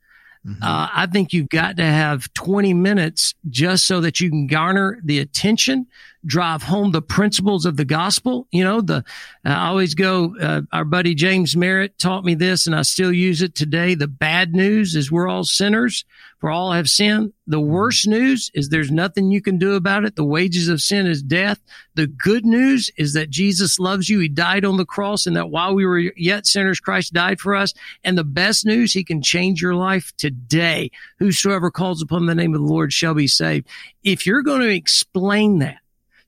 Mm-hmm. 0.47 0.63
Uh, 0.63 0.89
I 0.93 1.07
think 1.07 1.33
you've 1.33 1.49
got 1.51 1.77
to 1.77 1.85
have 1.85 2.33
20 2.35 2.73
minutes 2.75 3.35
just 3.49 3.87
so 3.87 4.01
that 4.01 4.21
you 4.21 4.31
can 4.31 4.47
garner 4.47 4.99
the 5.05 5.19
attention, 5.19 5.87
drive 6.25 6.63
home 6.63 6.93
the 6.93 7.03
principles 7.03 7.65
of 7.67 7.77
the 7.77 7.85
gospel. 7.85 8.47
You 8.51 8.65
know, 8.65 8.81
the, 8.81 9.05
I 9.45 9.69
always 9.69 9.95
go, 9.95 10.37
uh, 10.41 10.63
our 10.73 10.85
buddy 10.85 11.15
James 11.15 11.57
Merritt 11.57 11.99
taught 11.99 12.25
me 12.25 12.35
this 12.35 12.67
and 12.67 12.77
I 12.77 12.83
still 12.83 13.13
use 13.13 13.43
it 13.43 13.55
today. 13.55 13.95
The 13.95 14.09
bad 14.09 14.55
news 14.55 14.97
is 14.97 15.11
we're 15.11 15.29
all 15.29 15.45
sinners 15.45 16.05
for 16.41 16.51
all 16.51 16.73
have 16.73 16.89
sinned. 16.89 17.35
The 17.47 17.61
worst 17.61 18.07
news 18.07 18.51
is 18.55 18.69
there's 18.69 18.91
nothing 18.91 19.31
you 19.31 19.43
can 19.43 19.59
do 19.59 19.75
about 19.75 20.05
it. 20.05 20.17
The 20.17 20.25
wages 20.25 20.69
of 20.69 20.81
sin 20.81 21.07
is 21.07 21.23
death. 21.23 21.61
The 21.95 22.07
good 22.07 22.47
news 22.47 22.91
is 22.97 23.13
that 23.13 23.29
Jesus 23.29 23.79
loves 23.79 24.09
you. 24.09 24.21
He 24.21 24.29
died 24.29 24.65
on 24.65 24.79
the 24.79 24.87
cross 24.87 25.27
and 25.27 25.37
that 25.37 25.51
while 25.51 25.75
we 25.75 25.85
were 25.85 25.99
yet 25.99 26.47
sinners, 26.47 26.81
Christ 26.81 27.13
died 27.13 27.41
for 27.41 27.55
us. 27.55 27.75
And 28.05 28.17
the 28.17 28.25
best 28.25 28.65
news, 28.65 28.95
he 28.95 29.05
can 29.05 29.21
change 29.21 29.61
your 29.61 29.75
life 29.75 30.15
today. 30.17 30.91
Whosoever 31.19 31.71
calls 31.71 32.01
upon 32.01 32.25
the 32.25 32.35
name 32.35 32.55
of 32.55 32.61
the 32.63 32.67
Lord 32.67 32.91
shall 32.91 33.15
be 33.15 33.27
saved. 33.27 33.69
If 34.03 34.25
you're 34.25 34.43
going 34.43 34.63
to 34.63 34.75
explain 34.75 35.59
that 35.59 35.80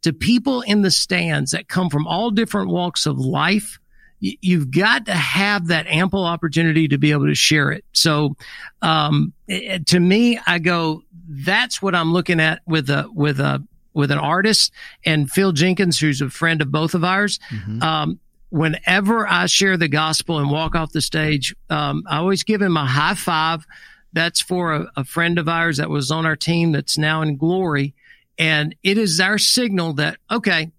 to 0.02 0.12
people 0.12 0.60
in 0.62 0.82
the 0.82 0.90
stands 0.90 1.52
that 1.52 1.68
come 1.68 1.88
from 1.88 2.06
all 2.06 2.30
different 2.30 2.70
walks 2.70 3.06
of 3.06 3.18
life, 3.18 3.78
you've 4.20 4.70
got 4.70 5.06
to 5.06 5.14
have 5.14 5.68
that 5.68 5.86
ample 5.88 6.24
opportunity 6.24 6.88
to 6.88 6.98
be 6.98 7.10
able 7.10 7.26
to 7.26 7.34
share 7.34 7.72
it. 7.72 7.84
So, 7.92 8.36
um, 8.80 9.32
to 9.48 10.00
me, 10.00 10.38
I 10.46 10.58
go, 10.60 11.02
that's 11.28 11.82
what 11.82 11.94
I'm 11.94 12.12
looking 12.12 12.40
at 12.40 12.62
with 12.66 12.88
a, 12.88 13.08
with 13.12 13.40
a, 13.40 13.66
with 13.94 14.10
an 14.10 14.18
artist 14.18 14.72
and 15.04 15.30
Phil 15.30 15.52
Jenkins, 15.52 15.98
who's 15.98 16.20
a 16.20 16.30
friend 16.30 16.62
of 16.62 16.70
both 16.70 16.94
of 16.94 17.04
ours. 17.04 17.38
Mm-hmm. 17.50 17.82
Um, 17.82 18.20
whenever 18.50 19.26
I 19.26 19.46
share 19.46 19.76
the 19.76 19.88
gospel 19.88 20.38
and 20.38 20.50
walk 20.50 20.74
off 20.74 20.92
the 20.92 21.00
stage, 21.00 21.54
um, 21.68 22.04
I 22.08 22.18
always 22.18 22.44
give 22.44 22.62
him 22.62 22.76
a 22.76 22.86
high 22.86 23.14
five. 23.14 23.66
That's 24.12 24.40
for 24.40 24.74
a, 24.74 24.92
a 24.96 25.04
friend 25.04 25.38
of 25.38 25.48
ours 25.48 25.78
that 25.78 25.90
was 25.90 26.10
on 26.10 26.26
our 26.26 26.36
team 26.36 26.72
that's 26.72 26.96
now 26.96 27.22
in 27.22 27.36
glory. 27.36 27.94
And 28.38 28.74
it 28.82 28.98
is 28.98 29.20
our 29.20 29.38
signal 29.38 29.94
that, 29.94 30.18
okay, 30.30 30.70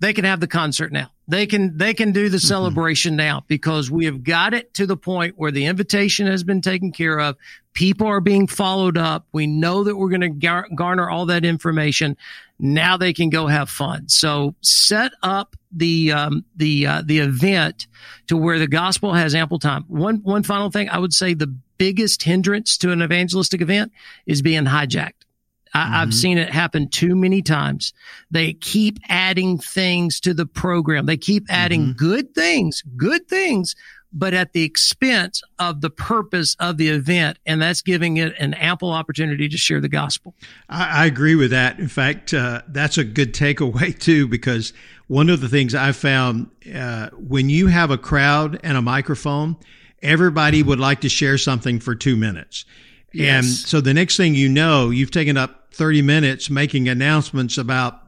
they 0.00 0.12
can 0.12 0.24
have 0.24 0.40
the 0.40 0.46
concert 0.46 0.92
now. 0.92 1.10
They 1.26 1.46
can 1.46 1.76
they 1.76 1.92
can 1.92 2.12
do 2.12 2.28
the 2.28 2.38
mm-hmm. 2.38 2.46
celebration 2.46 3.12
mm-hmm. 3.12 3.18
now 3.18 3.44
because 3.48 3.90
we 3.90 4.06
have 4.06 4.24
got 4.24 4.54
it 4.54 4.72
to 4.74 4.86
the 4.86 4.96
point 4.96 5.34
where 5.36 5.50
the 5.50 5.66
invitation 5.66 6.26
has 6.26 6.42
been 6.42 6.62
taken 6.62 6.92
care 6.92 7.18
of. 7.18 7.36
People 7.74 8.06
are 8.06 8.20
being 8.20 8.46
followed 8.46 8.96
up. 8.96 9.26
We 9.32 9.46
know 9.46 9.84
that 9.84 9.96
we're 9.96 10.08
going 10.08 10.22
to 10.22 10.30
gar- 10.30 10.66
garner 10.74 11.08
all 11.08 11.26
that 11.26 11.44
information. 11.44 12.16
Now 12.58 12.96
they 12.96 13.12
can 13.12 13.30
go 13.30 13.46
have 13.46 13.68
fun. 13.68 14.08
So 14.08 14.54
set 14.62 15.12
up 15.22 15.54
the 15.70 16.12
um, 16.12 16.44
the 16.56 16.86
uh, 16.86 17.02
the 17.04 17.18
event 17.18 17.88
to 18.28 18.36
where 18.36 18.58
the 18.58 18.66
gospel 18.66 19.12
has 19.12 19.34
ample 19.34 19.58
time. 19.58 19.84
One 19.88 20.16
one 20.18 20.42
final 20.42 20.70
thing 20.70 20.88
i 20.88 20.98
would 20.98 21.12
say 21.12 21.34
the 21.34 21.54
biggest 21.76 22.22
hindrance 22.22 22.76
to 22.78 22.90
an 22.90 23.02
evangelistic 23.02 23.60
event 23.60 23.92
is 24.26 24.42
being 24.42 24.64
hijacked 24.64 25.24
I, 25.74 26.02
mm-hmm. 26.02 26.10
seen 26.10 26.38
it 26.38 26.50
happen 26.50 26.88
too 26.88 27.14
many 27.14 27.42
times. 27.42 27.92
They 28.30 28.52
keep 28.54 28.98
adding 29.08 29.58
things 29.58 30.20
to 30.20 30.34
the 30.34 30.46
program. 30.46 31.06
They 31.06 31.16
keep 31.16 31.46
adding 31.48 31.82
mm-hmm. 31.82 31.92
good 31.92 32.34
things, 32.34 32.82
good 32.96 33.28
things, 33.28 33.74
but 34.12 34.34
at 34.34 34.52
the 34.52 34.62
expense 34.62 35.42
of 35.58 35.80
the 35.80 35.90
purpose 35.90 36.56
of 36.58 36.76
the 36.76 36.88
event. 36.88 37.38
And 37.46 37.60
that's 37.60 37.82
giving 37.82 38.16
it 38.16 38.34
an 38.38 38.54
ample 38.54 38.90
opportunity 38.90 39.48
to 39.48 39.58
share 39.58 39.80
the 39.80 39.88
gospel. 39.88 40.34
I, 40.68 41.02
I 41.02 41.06
agree 41.06 41.34
with 41.34 41.50
that. 41.50 41.78
In 41.78 41.88
fact, 41.88 42.32
uh, 42.32 42.62
that's 42.68 42.98
a 42.98 43.04
good 43.04 43.34
takeaway 43.34 43.98
too, 44.00 44.26
because 44.26 44.72
one 45.06 45.30
of 45.30 45.40
the 45.40 45.48
things 45.48 45.74
I 45.74 45.92
found, 45.92 46.50
uh, 46.74 47.10
when 47.12 47.48
you 47.50 47.66
have 47.66 47.90
a 47.90 47.98
crowd 47.98 48.60
and 48.62 48.76
a 48.76 48.82
microphone, 48.82 49.56
everybody 50.02 50.62
would 50.62 50.80
like 50.80 51.00
to 51.02 51.08
share 51.08 51.38
something 51.38 51.80
for 51.80 51.94
two 51.94 52.16
minutes. 52.16 52.64
Yes. 53.12 53.44
And 53.44 53.46
so 53.46 53.80
the 53.80 53.94
next 53.94 54.16
thing 54.16 54.34
you 54.34 54.48
know, 54.48 54.90
you've 54.90 55.10
taken 55.10 55.36
up 55.36 55.57
30 55.72 56.02
minutes 56.02 56.50
making 56.50 56.88
announcements 56.88 57.58
about 57.58 58.00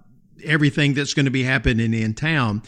everything 0.45 0.95
that's 0.95 1.15
going 1.15 1.27
to 1.27 1.31
be 1.31 1.43
happening 1.43 1.95
in 1.95 2.15
town. 2.15 2.63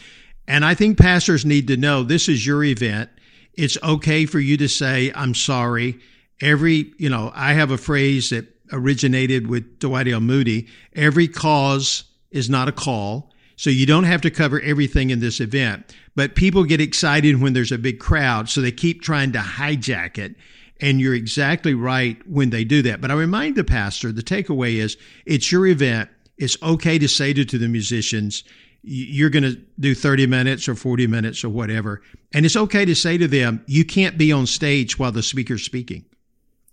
And 0.46 0.64
I 0.64 0.74
think 0.74 0.98
pastors 0.98 1.44
need 1.44 1.68
to 1.68 1.76
know 1.76 2.02
this 2.02 2.28
is 2.28 2.46
your 2.46 2.64
event. 2.64 3.10
It's 3.54 3.78
okay 3.82 4.26
for 4.26 4.40
you 4.40 4.56
to 4.58 4.68
say, 4.68 5.12
I'm 5.14 5.34
sorry. 5.34 5.98
Every, 6.40 6.92
you 6.98 7.08
know, 7.08 7.30
I 7.34 7.52
have 7.52 7.70
a 7.70 7.78
phrase 7.78 8.30
that 8.30 8.46
originated 8.72 9.46
with 9.46 9.78
Dwight 9.78 10.08
L. 10.08 10.20
Moody. 10.20 10.68
Every 10.94 11.28
cause 11.28 12.04
is 12.30 12.50
not 12.50 12.68
a 12.68 12.72
call. 12.72 13.32
So 13.56 13.70
you 13.70 13.86
don't 13.86 14.04
have 14.04 14.22
to 14.22 14.30
cover 14.30 14.60
everything 14.60 15.10
in 15.10 15.20
this 15.20 15.38
event, 15.38 15.94
but 16.16 16.34
people 16.34 16.64
get 16.64 16.80
excited 16.80 17.40
when 17.40 17.52
there's 17.52 17.70
a 17.70 17.78
big 17.78 18.00
crowd. 18.00 18.48
So 18.48 18.60
they 18.60 18.72
keep 18.72 19.02
trying 19.02 19.32
to 19.32 19.38
hijack 19.38 20.18
it. 20.18 20.34
And 20.82 21.00
you're 21.00 21.14
exactly 21.14 21.74
right 21.74 22.18
when 22.26 22.50
they 22.50 22.64
do 22.64 22.82
that. 22.82 23.00
But 23.00 23.10
I 23.10 23.14
remind 23.14 23.56
the 23.56 23.64
pastor, 23.64 24.12
the 24.12 24.22
takeaway 24.22 24.74
is 24.74 24.96
it's 25.24 25.50
your 25.50 25.66
event. 25.66 26.10
It's 26.36 26.60
okay 26.62 26.98
to 26.98 27.08
say 27.08 27.32
to, 27.32 27.44
to 27.44 27.56
the 27.56 27.68
musicians, 27.68 28.42
you're 28.82 29.30
going 29.30 29.44
to 29.44 29.60
do 29.78 29.94
30 29.94 30.26
minutes 30.26 30.68
or 30.68 30.74
40 30.74 31.06
minutes 31.06 31.44
or 31.44 31.48
whatever. 31.48 32.02
And 32.34 32.44
it's 32.44 32.56
okay 32.56 32.84
to 32.84 32.94
say 32.94 33.16
to 33.16 33.28
them, 33.28 33.62
you 33.66 33.84
can't 33.84 34.18
be 34.18 34.32
on 34.32 34.46
stage 34.46 34.98
while 34.98 35.12
the 35.12 35.22
speaker's 35.22 35.62
speaking. 35.62 36.04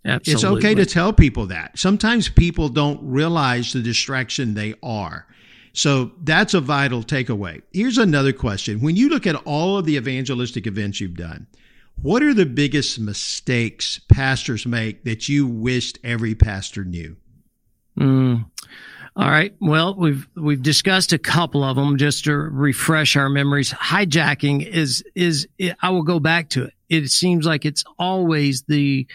Absolutely. 0.06 0.34
It's 0.34 0.44
okay 0.44 0.76
to 0.76 0.86
tell 0.86 1.14
people 1.14 1.48
that. 1.48 1.78
Sometimes 1.78 2.30
people 2.30 2.70
don't 2.70 3.00
realize 3.04 3.74
the 3.74 3.82
distraction 3.82 4.54
they 4.54 4.74
are. 4.82 5.28
So 5.74 6.12
that's 6.24 6.54
a 6.54 6.62
vital 6.62 7.04
takeaway. 7.04 7.62
Here's 7.72 7.98
another 7.98 8.34
question. 8.34 8.82
When 8.82 8.96
you 8.96 9.10
look 9.10 9.28
at 9.28 9.36
all 9.46 9.78
of 9.78 9.86
the 9.86 9.98
evangelistic 9.98 10.66
events 10.66 11.00
you've 11.00 11.16
done, 11.16 11.48
what 12.02 12.24
are 12.24 12.34
the 12.34 12.46
biggest 12.46 13.00
mistakes 13.00 14.00
pastors 14.10 14.66
make 14.66 15.04
that 15.04 15.28
you 15.28 15.48
wished 15.48 16.00
every 16.04 16.36
pastor 16.36 16.84
knew? 16.84 17.18
Mm. 17.98 18.46
All 19.16 19.30
right. 19.30 19.54
Well, 19.60 19.96
we've 19.96 20.28
we've 20.36 20.62
discussed 20.62 21.12
a 21.12 21.18
couple 21.18 21.64
of 21.64 21.76
them 21.76 21.98
just 21.98 22.24
to 22.26 22.36
refresh 22.36 23.16
our 23.18 23.28
memories. 23.28 23.72
Hijacking 23.74 24.66
is 24.66 25.04
is 25.14 25.48
I 25.82 25.90
will 25.90 26.04
go 26.04 26.20
back 26.20 26.50
to 26.50 26.66
it. 26.66 26.74
It 26.88 27.10
seems 27.10 27.46
like 27.46 27.66
it's 27.66 27.84
always 27.98 28.64
the 28.64 29.08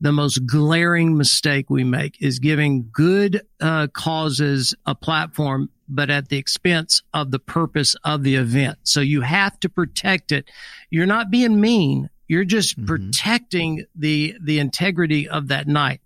the 0.00 0.12
most 0.12 0.46
glaring 0.46 1.16
mistake 1.16 1.70
we 1.70 1.82
make 1.82 2.22
is 2.22 2.38
giving 2.38 2.88
good 2.92 3.42
uh, 3.60 3.88
causes 3.88 4.74
a 4.86 4.94
platform, 4.94 5.70
but 5.88 6.08
at 6.08 6.28
the 6.28 6.36
expense 6.36 7.02
of 7.12 7.32
the 7.32 7.40
purpose 7.40 7.96
of 8.04 8.22
the 8.22 8.36
event. 8.36 8.78
So 8.84 9.00
you 9.00 9.22
have 9.22 9.58
to 9.60 9.68
protect 9.68 10.30
it. 10.30 10.48
You're 10.90 11.06
not 11.06 11.30
being 11.30 11.60
mean. 11.60 12.10
You're 12.28 12.44
just 12.44 12.76
mm-hmm. 12.76 12.86
protecting 12.86 13.86
the 13.96 14.36
the 14.40 14.60
integrity 14.60 15.28
of 15.28 15.48
that 15.48 15.66
night. 15.66 16.00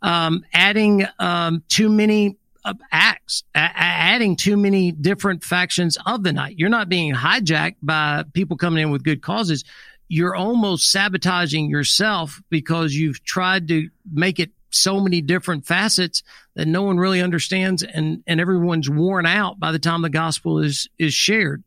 Um, 0.00 0.44
adding 0.52 1.06
um, 1.18 1.62
too 1.68 1.88
many 1.88 2.36
uh, 2.64 2.74
acts, 2.90 3.44
a- 3.54 3.58
adding 3.58 4.36
too 4.36 4.56
many 4.56 4.92
different 4.92 5.42
factions 5.42 5.98
of 6.04 6.22
the 6.22 6.32
night. 6.32 6.58
You're 6.58 6.68
not 6.68 6.88
being 6.88 7.14
hijacked 7.14 7.76
by 7.82 8.24
people 8.32 8.56
coming 8.56 8.82
in 8.82 8.90
with 8.90 9.02
good 9.02 9.22
causes 9.22 9.64
you're 10.12 10.36
almost 10.36 10.90
sabotaging 10.90 11.70
yourself 11.70 12.42
because 12.50 12.92
you've 12.94 13.24
tried 13.24 13.66
to 13.68 13.88
make 14.12 14.38
it 14.38 14.50
so 14.68 15.00
many 15.00 15.22
different 15.22 15.64
facets 15.64 16.22
that 16.54 16.68
no 16.68 16.82
one 16.82 16.98
really 16.98 17.22
understands 17.22 17.82
and, 17.82 18.22
and 18.26 18.38
everyone's 18.38 18.90
worn 18.90 19.24
out 19.24 19.58
by 19.58 19.72
the 19.72 19.78
time 19.78 20.02
the 20.02 20.10
gospel 20.10 20.58
is, 20.58 20.86
is 20.98 21.14
shared. 21.14 21.64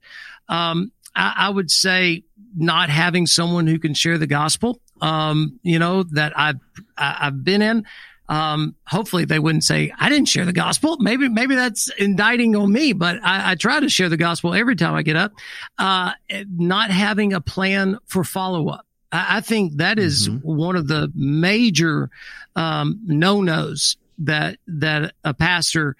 Um, 0.47 0.91
I, 1.15 1.33
I, 1.37 1.49
would 1.49 1.71
say 1.71 2.23
not 2.55 2.89
having 2.89 3.27
someone 3.27 3.67
who 3.67 3.79
can 3.79 3.93
share 3.93 4.17
the 4.17 4.27
gospel, 4.27 4.79
um, 5.01 5.59
you 5.63 5.79
know, 5.79 6.03
that 6.03 6.37
I've, 6.37 6.59
I've 6.97 7.43
been 7.43 7.61
in 7.61 7.85
um, 8.27 8.75
hopefully 8.87 9.25
they 9.25 9.39
wouldn't 9.39 9.63
say 9.63 9.91
I 9.99 10.09
didn't 10.09 10.27
share 10.27 10.45
the 10.45 10.53
gospel. 10.53 10.97
Maybe 10.99 11.29
maybe 11.29 11.55
that's 11.55 11.89
indicting 11.89 12.55
on 12.55 12.71
me, 12.71 12.93
but 12.93 13.17
I, 13.23 13.51
I 13.51 13.55
try 13.55 13.79
to 13.79 13.89
share 13.89 14.09
the 14.09 14.17
gospel 14.17 14.53
every 14.53 14.75
time 14.75 14.95
I 14.95 15.03
get 15.03 15.15
up. 15.15 15.33
Uh, 15.77 16.11
not 16.49 16.89
having 16.89 17.33
a 17.33 17.41
plan 17.41 17.99
for 18.07 18.23
follow 18.23 18.69
up. 18.69 18.85
I, 19.11 19.37
I, 19.37 19.41
think 19.41 19.77
that 19.77 19.99
is 19.99 20.27
mm-hmm. 20.27 20.39
one 20.39 20.75
of 20.75 20.87
the 20.87 21.11
major 21.13 22.09
um, 22.55 22.99
no 23.05 23.41
nos 23.41 23.97
that 24.19 24.57
that 24.67 25.13
a 25.23 25.33
pastor 25.33 25.95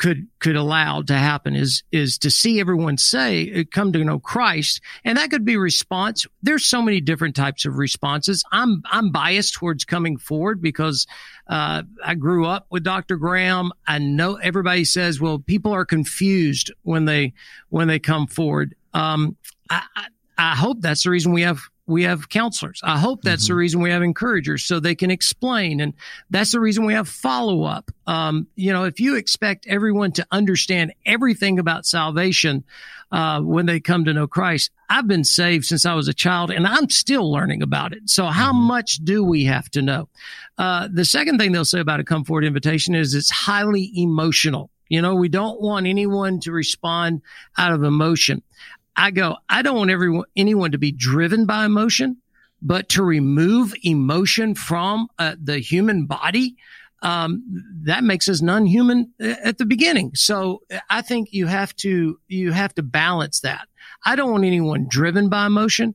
could 0.00 0.28
could 0.38 0.56
allow 0.56 1.02
to 1.02 1.12
happen 1.12 1.54
is 1.54 1.82
is 1.92 2.16
to 2.16 2.30
see 2.30 2.58
everyone 2.58 2.96
say 2.96 3.52
uh, 3.52 3.64
come 3.70 3.92
to 3.92 4.02
know 4.02 4.18
Christ. 4.18 4.80
And 5.04 5.18
that 5.18 5.28
could 5.28 5.44
be 5.44 5.58
response. 5.58 6.26
There's 6.42 6.64
so 6.64 6.80
many 6.80 7.02
different 7.02 7.36
types 7.36 7.66
of 7.66 7.76
responses. 7.76 8.42
I'm 8.50 8.82
I'm 8.90 9.12
biased 9.12 9.54
towards 9.54 9.84
coming 9.84 10.16
forward 10.16 10.62
because 10.62 11.06
uh, 11.48 11.82
I 12.02 12.14
grew 12.14 12.46
up 12.46 12.66
with 12.70 12.82
Dr. 12.82 13.18
Graham. 13.18 13.72
I 13.86 13.98
know 13.98 14.36
everybody 14.36 14.86
says 14.86 15.20
well 15.20 15.38
people 15.38 15.72
are 15.72 15.84
confused 15.84 16.72
when 16.82 17.04
they 17.04 17.34
when 17.68 17.86
they 17.86 17.98
come 17.98 18.26
forward. 18.26 18.74
Um, 18.94 19.36
I, 19.68 19.82
I 19.94 20.06
I 20.38 20.56
hope 20.56 20.80
that's 20.80 21.04
the 21.04 21.10
reason 21.10 21.32
we 21.32 21.42
have 21.42 21.60
we 21.90 22.04
have 22.04 22.28
counselors. 22.28 22.80
I 22.84 22.98
hope 22.98 23.22
that's 23.22 23.44
mm-hmm. 23.44 23.52
the 23.52 23.56
reason 23.56 23.80
we 23.82 23.90
have 23.90 24.02
encouragers 24.02 24.64
so 24.64 24.80
they 24.80 24.94
can 24.94 25.10
explain. 25.10 25.80
And 25.80 25.94
that's 26.30 26.52
the 26.52 26.60
reason 26.60 26.86
we 26.86 26.94
have 26.94 27.08
follow 27.08 27.64
up. 27.64 27.90
Um, 28.06 28.46
you 28.54 28.72
know, 28.72 28.84
if 28.84 29.00
you 29.00 29.16
expect 29.16 29.66
everyone 29.66 30.12
to 30.12 30.26
understand 30.30 30.94
everything 31.04 31.58
about 31.58 31.86
salvation, 31.86 32.64
uh, 33.12 33.40
when 33.40 33.66
they 33.66 33.80
come 33.80 34.04
to 34.04 34.14
know 34.14 34.28
Christ, 34.28 34.70
I've 34.88 35.08
been 35.08 35.24
saved 35.24 35.66
since 35.66 35.84
I 35.84 35.94
was 35.94 36.08
a 36.08 36.14
child 36.14 36.50
and 36.50 36.66
I'm 36.66 36.88
still 36.90 37.30
learning 37.30 37.62
about 37.62 37.92
it. 37.92 38.08
So 38.08 38.26
how 38.26 38.52
mm-hmm. 38.52 38.62
much 38.62 38.96
do 38.96 39.24
we 39.24 39.44
have 39.44 39.68
to 39.72 39.82
know? 39.82 40.08
Uh, 40.56 40.88
the 40.92 41.04
second 41.04 41.38
thing 41.38 41.52
they'll 41.52 41.64
say 41.64 41.80
about 41.80 42.00
a 42.00 42.04
come 42.04 42.24
forward 42.24 42.44
invitation 42.44 42.94
is 42.94 43.14
it's 43.14 43.30
highly 43.30 43.90
emotional. 43.96 44.70
You 44.88 45.02
know, 45.02 45.14
we 45.14 45.28
don't 45.28 45.60
want 45.60 45.86
anyone 45.86 46.40
to 46.40 46.52
respond 46.52 47.22
out 47.56 47.72
of 47.72 47.84
emotion. 47.84 48.42
I 49.00 49.10
go, 49.10 49.38
I 49.48 49.62
don't 49.62 49.78
want 49.78 49.90
everyone, 49.90 50.26
anyone 50.36 50.72
to 50.72 50.78
be 50.78 50.92
driven 50.92 51.46
by 51.46 51.64
emotion, 51.64 52.18
but 52.60 52.90
to 52.90 53.02
remove 53.02 53.74
emotion 53.82 54.54
from 54.54 55.08
uh, 55.18 55.36
the 55.42 55.58
human 55.58 56.04
body, 56.04 56.54
um, 57.00 57.42
that 57.84 58.04
makes 58.04 58.28
us 58.28 58.42
non-human 58.42 59.10
uh, 59.18 59.36
at 59.42 59.56
the 59.56 59.64
beginning. 59.64 60.14
So 60.14 60.60
I 60.90 61.00
think 61.00 61.32
you 61.32 61.46
have 61.46 61.74
to, 61.76 62.20
you 62.28 62.52
have 62.52 62.74
to 62.74 62.82
balance 62.82 63.40
that. 63.40 63.66
I 64.04 64.16
don't 64.16 64.32
want 64.32 64.44
anyone 64.44 64.86
driven 64.86 65.30
by 65.30 65.46
emotion, 65.46 65.94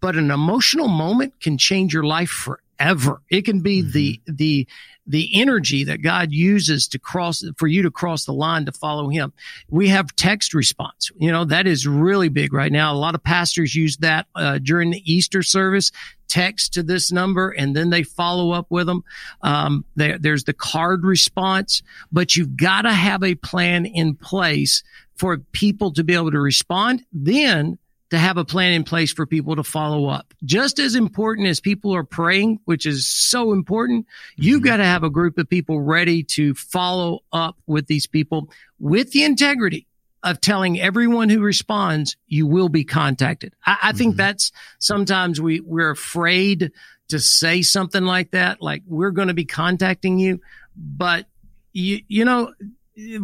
but 0.00 0.16
an 0.16 0.32
emotional 0.32 0.88
moment 0.88 1.40
can 1.40 1.56
change 1.56 1.94
your 1.94 2.02
life 2.02 2.30
forever. 2.30 3.22
It 3.30 3.44
can 3.44 3.60
be 3.60 3.82
mm-hmm. 3.82 3.92
the, 3.92 4.20
the, 4.26 4.68
the 5.08 5.30
energy 5.34 5.84
that 5.84 6.02
God 6.02 6.30
uses 6.30 6.86
to 6.88 6.98
cross 6.98 7.42
for 7.56 7.66
you 7.66 7.82
to 7.82 7.90
cross 7.90 8.26
the 8.26 8.32
line 8.32 8.66
to 8.66 8.72
follow 8.72 9.08
him. 9.08 9.32
We 9.70 9.88
have 9.88 10.14
text 10.14 10.54
response. 10.54 11.10
You 11.16 11.32
know, 11.32 11.44
that 11.46 11.66
is 11.66 11.86
really 11.86 12.28
big 12.28 12.52
right 12.52 12.70
now. 12.70 12.92
A 12.92 12.96
lot 12.96 13.14
of 13.14 13.22
pastors 13.24 13.74
use 13.74 13.96
that 13.98 14.26
uh, 14.34 14.58
during 14.58 14.90
the 14.90 15.02
Easter 15.10 15.42
service 15.42 15.90
text 16.28 16.74
to 16.74 16.82
this 16.82 17.10
number 17.10 17.50
and 17.50 17.74
then 17.74 17.88
they 17.88 18.02
follow 18.02 18.50
up 18.52 18.66
with 18.68 18.86
them. 18.86 19.02
Um, 19.40 19.84
there, 19.96 20.18
there's 20.18 20.44
the 20.44 20.52
card 20.52 21.04
response, 21.04 21.82
but 22.12 22.36
you've 22.36 22.56
got 22.56 22.82
to 22.82 22.92
have 22.92 23.22
a 23.22 23.34
plan 23.34 23.86
in 23.86 24.14
place 24.14 24.82
for 25.16 25.38
people 25.52 25.92
to 25.94 26.04
be 26.04 26.14
able 26.14 26.30
to 26.30 26.40
respond. 26.40 27.04
Then 27.12 27.78
to 28.10 28.18
have 28.18 28.38
a 28.38 28.44
plan 28.44 28.72
in 28.72 28.84
place 28.84 29.12
for 29.12 29.26
people 29.26 29.56
to 29.56 29.62
follow 29.62 30.06
up. 30.08 30.32
Just 30.44 30.78
as 30.78 30.94
important 30.94 31.48
as 31.48 31.60
people 31.60 31.94
are 31.94 32.04
praying, 32.04 32.60
which 32.64 32.86
is 32.86 33.06
so 33.06 33.52
important, 33.52 34.06
you've 34.36 34.60
mm-hmm. 34.60 34.66
got 34.66 34.76
to 34.78 34.84
have 34.84 35.04
a 35.04 35.10
group 35.10 35.38
of 35.38 35.48
people 35.48 35.80
ready 35.80 36.22
to 36.22 36.54
follow 36.54 37.20
up 37.32 37.56
with 37.66 37.86
these 37.86 38.06
people 38.06 38.48
with 38.78 39.12
the 39.12 39.24
integrity 39.24 39.86
of 40.22 40.40
telling 40.40 40.80
everyone 40.80 41.28
who 41.28 41.40
responds, 41.40 42.16
you 42.26 42.46
will 42.46 42.68
be 42.68 42.84
contacted. 42.84 43.54
I, 43.64 43.78
I 43.82 43.92
think 43.92 44.12
mm-hmm. 44.12 44.18
that's 44.18 44.52
sometimes 44.78 45.40
we, 45.40 45.60
we're 45.60 45.90
afraid 45.90 46.72
to 47.08 47.18
say 47.18 47.62
something 47.62 48.04
like 48.04 48.32
that, 48.32 48.60
like 48.60 48.82
we're 48.86 49.10
going 49.10 49.28
to 49.28 49.34
be 49.34 49.44
contacting 49.44 50.18
you. 50.18 50.40
But 50.76 51.26
you, 51.72 52.00
you 52.08 52.24
know, 52.24 52.52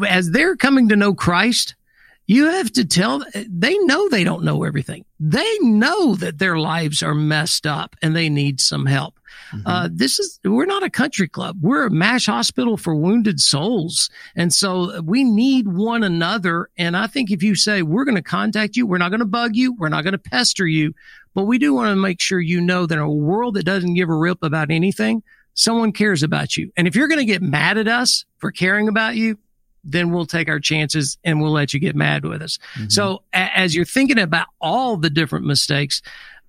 as 0.07 0.31
they're 0.31 0.57
coming 0.57 0.89
to 0.91 0.97
know 0.97 1.15
Christ, 1.15 1.75
you 2.27 2.47
have 2.47 2.73
to 2.73 2.85
tell, 2.85 3.23
they 3.35 3.77
know 3.81 4.09
they 4.09 4.25
don't 4.25 4.45
know 4.45 4.65
everything. 4.65 5.05
They 5.21 5.59
know 5.61 6.15
that 6.15 6.39
their 6.39 6.59
lives 6.59 7.03
are 7.03 7.15
messed 7.15 7.67
up 7.67 7.97
and 8.01 8.17
they 8.17 8.29
need 8.29 8.61
some 8.61 8.87
help. 8.87 9.19
Mm-hmm. 9.53 9.67
Uh, 9.67 9.89
this 9.93 10.19
is, 10.19 10.41
we're 10.43 10.65
not 10.65 10.83
a 10.83 10.91
country 10.91 11.29
club. 11.29 11.59
We're 11.61 11.87
a 11.87 11.91
MASH 11.91 12.27
hospital 12.27 12.77
for 12.77 12.95
wounded 12.95 13.41
souls. 13.41 14.09
And 14.35 14.53
so 14.53 15.03
we 15.03 15.23
need 15.23 15.69
one 15.69 16.03
another. 16.03 16.71
And 16.79 16.97
I 16.97 17.09
think 17.09 17.31
if 17.31 17.43
you 17.43 17.55
say, 17.55 17.83
we're 17.83 18.05
going 18.05 18.15
to 18.17 18.23
contact 18.23 18.77
you, 18.77 18.87
we're 18.87 18.99
not 18.99 19.11
going 19.11 19.21
to 19.21 19.27
bug 19.27 19.55
you, 19.55 19.75
we're 19.75 19.91
not 19.91 20.03
going 20.03 20.13
to 20.13 20.19
pester 20.19 20.67
you, 20.67 20.95
but 21.35 21.45
we 21.45 21.59
do 21.59 21.75
want 21.75 21.91
to 21.91 21.97
make 21.97 22.21
sure 22.21 22.41
you 22.41 22.61
know 22.61 22.87
that 22.87 22.95
in 22.95 23.01
a 23.01 23.11
world 23.11 23.55
that 23.55 23.65
doesn't 23.65 23.95
give 23.95 24.09
a 24.09 24.17
rip 24.17 24.43
about 24.43 24.71
anything, 24.71 25.23
someone 25.53 25.93
cares 25.93 26.23
about 26.23 26.57
you. 26.57 26.73
And 26.77 26.89
if 26.89 26.97
you're 26.97 27.09
going 27.09 27.21
to 27.21 27.25
get 27.25 27.43
mad 27.43 27.77
at 27.77 27.89
us 27.89 28.25
for 28.39 28.51
caring 28.51 28.89
about 28.89 29.17
you, 29.17 29.39
then 29.85 30.11
we'll 30.11 30.27
take 30.27 30.49
our 30.49 30.61
chances 30.61 31.19
and 31.25 31.41
we'll 31.41 31.53
let 31.53 31.75
you 31.75 31.81
get 31.81 31.95
mad 31.95 32.25
with 32.25 32.43
us. 32.43 32.59
Mm-hmm. 32.75 32.89
So 32.89 33.23
a- 33.33 33.59
as 33.59 33.75
you're 33.75 33.85
thinking 33.85 34.19
about 34.19 34.47
all 34.61 34.97
the 34.97 35.11
different 35.11 35.47
mistakes, 35.47 36.03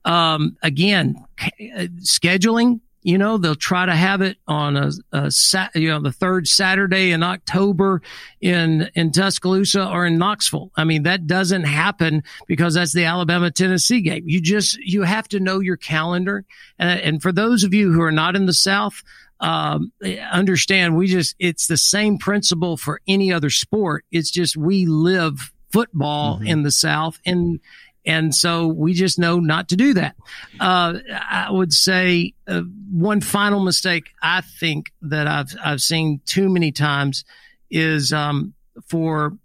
um, 0.05 0.57
again, 0.61 1.15
uh, 1.41 1.87
scheduling, 1.99 2.79
you 3.01 3.19
know, 3.19 3.37
they'll 3.37 3.53
try 3.53 3.85
to 3.85 3.95
have 3.95 4.21
it 4.21 4.37
on 4.47 4.75
a, 4.75 4.91
a 5.11 5.29
sat, 5.29 5.75
you 5.75 5.89
know, 5.89 6.01
the 6.01 6.11
third 6.11 6.47
Saturday 6.47 7.11
in 7.11 7.21
October 7.21 8.01
in, 8.41 8.89
in 8.95 9.11
Tuscaloosa 9.11 9.87
or 9.87 10.07
in 10.07 10.17
Knoxville. 10.17 10.71
I 10.75 10.85
mean, 10.85 11.03
that 11.03 11.27
doesn't 11.27 11.65
happen 11.65 12.23
because 12.47 12.73
that's 12.73 12.93
the 12.93 13.05
Alabama 13.05 13.51
Tennessee 13.51 14.01
game. 14.01 14.23
You 14.25 14.41
just, 14.41 14.79
you 14.79 15.03
have 15.03 15.27
to 15.27 15.39
know 15.39 15.59
your 15.59 15.77
calendar. 15.77 16.45
And, 16.79 16.99
and 16.99 17.21
for 17.21 17.31
those 17.31 17.63
of 17.63 17.75
you 17.75 17.91
who 17.91 18.01
are 18.01 18.11
not 18.11 18.35
in 18.35 18.47
the 18.47 18.53
South, 18.53 19.03
um, 19.39 19.91
understand 20.31 20.95
we 20.95 21.07
just, 21.07 21.35
it's 21.39 21.67
the 21.67 21.77
same 21.77 22.17
principle 22.17 22.77
for 22.77 23.01
any 23.07 23.31
other 23.31 23.49
sport. 23.49 24.05
It's 24.11 24.31
just 24.31 24.55
we 24.55 24.85
live 24.85 25.51
football 25.71 26.37
mm-hmm. 26.37 26.47
in 26.47 26.63
the 26.63 26.71
South 26.71 27.19
and, 27.25 27.59
and 28.05 28.35
so 28.35 28.67
we 28.67 28.93
just 28.93 29.17
know 29.17 29.39
not 29.39 29.69
to 29.69 29.75
do 29.75 29.95
that. 29.95 30.15
Uh, 30.59 30.99
I 31.11 31.47
would 31.49 31.73
say 31.73 32.33
uh, 32.47 32.61
one 32.91 33.19
final 33.19 33.59
mistake 33.59 34.09
I 34.21 34.41
think 34.41 34.91
that 35.01 35.27
I've, 35.27 35.55
I've 35.63 35.81
seen 35.81 36.21
too 36.25 36.49
many 36.49 36.71
times 36.71 37.25
is, 37.69 38.13
um, 38.13 38.53
for, 38.87 39.37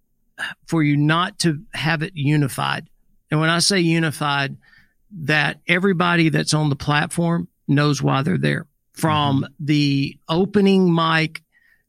for 0.66 0.82
you 0.82 0.97
not 0.97 1.38
to 1.41 1.62
have 1.72 2.03
it 2.03 2.12
unified. 2.14 2.88
And 3.30 3.41
when 3.41 3.51
I 3.51 3.61
say 3.61 3.80
unified, 3.80 4.57
that 5.22 5.61
everybody 5.66 6.28
that's 6.28 6.55
on 6.55 6.68
the 6.68 6.76
platform 6.76 7.49
knows 7.66 8.03
why 8.03 8.22
they're 8.22 8.38
there 8.38 8.66
from 9.01 9.42
mm-hmm. 9.42 9.64
the 9.64 10.18
opening 10.28 10.94
mic 10.94 11.42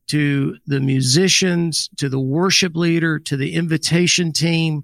to 0.08 0.58
the 0.68 0.80
musicians 0.80 1.90
to 1.98 2.10
the 2.10 2.20
worship 2.20 2.76
leader 2.76 3.20
to 3.20 3.38
the 3.38 3.54
invitation 3.54 4.34
team. 4.34 4.84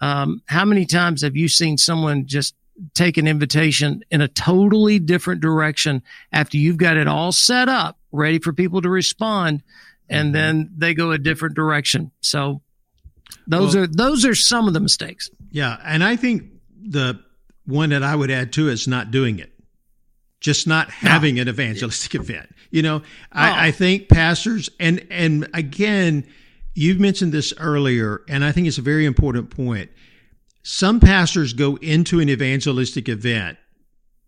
Um, 0.00 0.42
how 0.46 0.64
many 0.64 0.86
times 0.86 1.22
have 1.22 1.36
you 1.36 1.48
seen 1.48 1.78
someone 1.78 2.26
just 2.26 2.54
take 2.94 3.16
an 3.16 3.26
invitation 3.26 4.04
in 4.10 4.20
a 4.20 4.28
totally 4.28 5.00
different 5.00 5.40
direction 5.40 6.02
after 6.32 6.56
you've 6.56 6.76
got 6.76 6.96
it 6.96 7.08
all 7.08 7.32
set 7.32 7.68
up, 7.68 7.98
ready 8.12 8.38
for 8.38 8.52
people 8.52 8.80
to 8.82 8.88
respond, 8.88 9.64
and 10.08 10.26
mm-hmm. 10.26 10.32
then 10.32 10.70
they 10.76 10.94
go 10.94 11.10
a 11.10 11.18
different 11.18 11.56
direction? 11.56 12.12
So 12.20 12.62
those 13.48 13.74
well, 13.74 13.84
are 13.84 13.86
those 13.88 14.24
are 14.24 14.34
some 14.34 14.68
of 14.68 14.74
the 14.74 14.80
mistakes. 14.80 15.28
Yeah, 15.50 15.76
and 15.84 16.04
I 16.04 16.14
think 16.14 16.44
the 16.80 17.20
one 17.64 17.90
that 17.90 18.04
I 18.04 18.14
would 18.14 18.30
add 18.30 18.52
to 18.52 18.68
is 18.68 18.86
not 18.86 19.10
doing 19.10 19.40
it 19.40 19.57
just 20.40 20.66
not 20.66 20.90
having 20.90 21.36
no. 21.36 21.42
an 21.42 21.48
evangelistic 21.48 22.14
event. 22.14 22.48
You 22.70 22.82
know, 22.82 22.96
oh. 22.96 23.02
I, 23.32 23.68
I 23.68 23.70
think 23.70 24.08
pastors 24.08 24.68
and 24.78 25.06
and 25.10 25.48
again, 25.54 26.26
you've 26.74 27.00
mentioned 27.00 27.32
this 27.32 27.52
earlier, 27.58 28.22
and 28.28 28.44
I 28.44 28.52
think 28.52 28.66
it's 28.66 28.78
a 28.78 28.82
very 28.82 29.06
important 29.06 29.50
point. 29.50 29.90
Some 30.62 31.00
pastors 31.00 31.54
go 31.54 31.76
into 31.76 32.20
an 32.20 32.28
evangelistic 32.28 33.08
event 33.08 33.58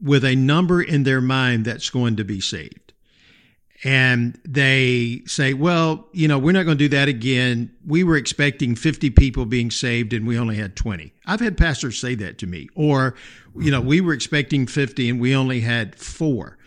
with 0.00 0.24
a 0.24 0.34
number 0.34 0.80
in 0.82 1.02
their 1.02 1.20
mind 1.20 1.66
that's 1.66 1.90
going 1.90 2.16
to 2.16 2.24
be 2.24 2.40
saved 2.40 2.89
and 3.82 4.38
they 4.46 5.22
say, 5.26 5.54
well, 5.54 6.08
you 6.12 6.28
know, 6.28 6.38
we're 6.38 6.52
not 6.52 6.64
going 6.64 6.76
to 6.76 6.84
do 6.84 6.88
that 6.90 7.08
again. 7.08 7.74
We 7.86 8.04
were 8.04 8.16
expecting 8.16 8.74
50 8.74 9.10
people 9.10 9.46
being 9.46 9.70
saved 9.70 10.12
and 10.12 10.26
we 10.26 10.38
only 10.38 10.56
had 10.56 10.76
20. 10.76 11.14
I've 11.24 11.40
had 11.40 11.56
pastors 11.56 11.98
say 11.98 12.14
that 12.16 12.36
to 12.38 12.46
me. 12.46 12.68
Or, 12.74 13.14
you 13.56 13.70
know, 13.70 13.80
we 13.80 14.02
were 14.02 14.12
expecting 14.12 14.66
50 14.66 15.08
and 15.08 15.20
we 15.20 15.34
only 15.34 15.60
had 15.60 15.96
four. 15.96 16.58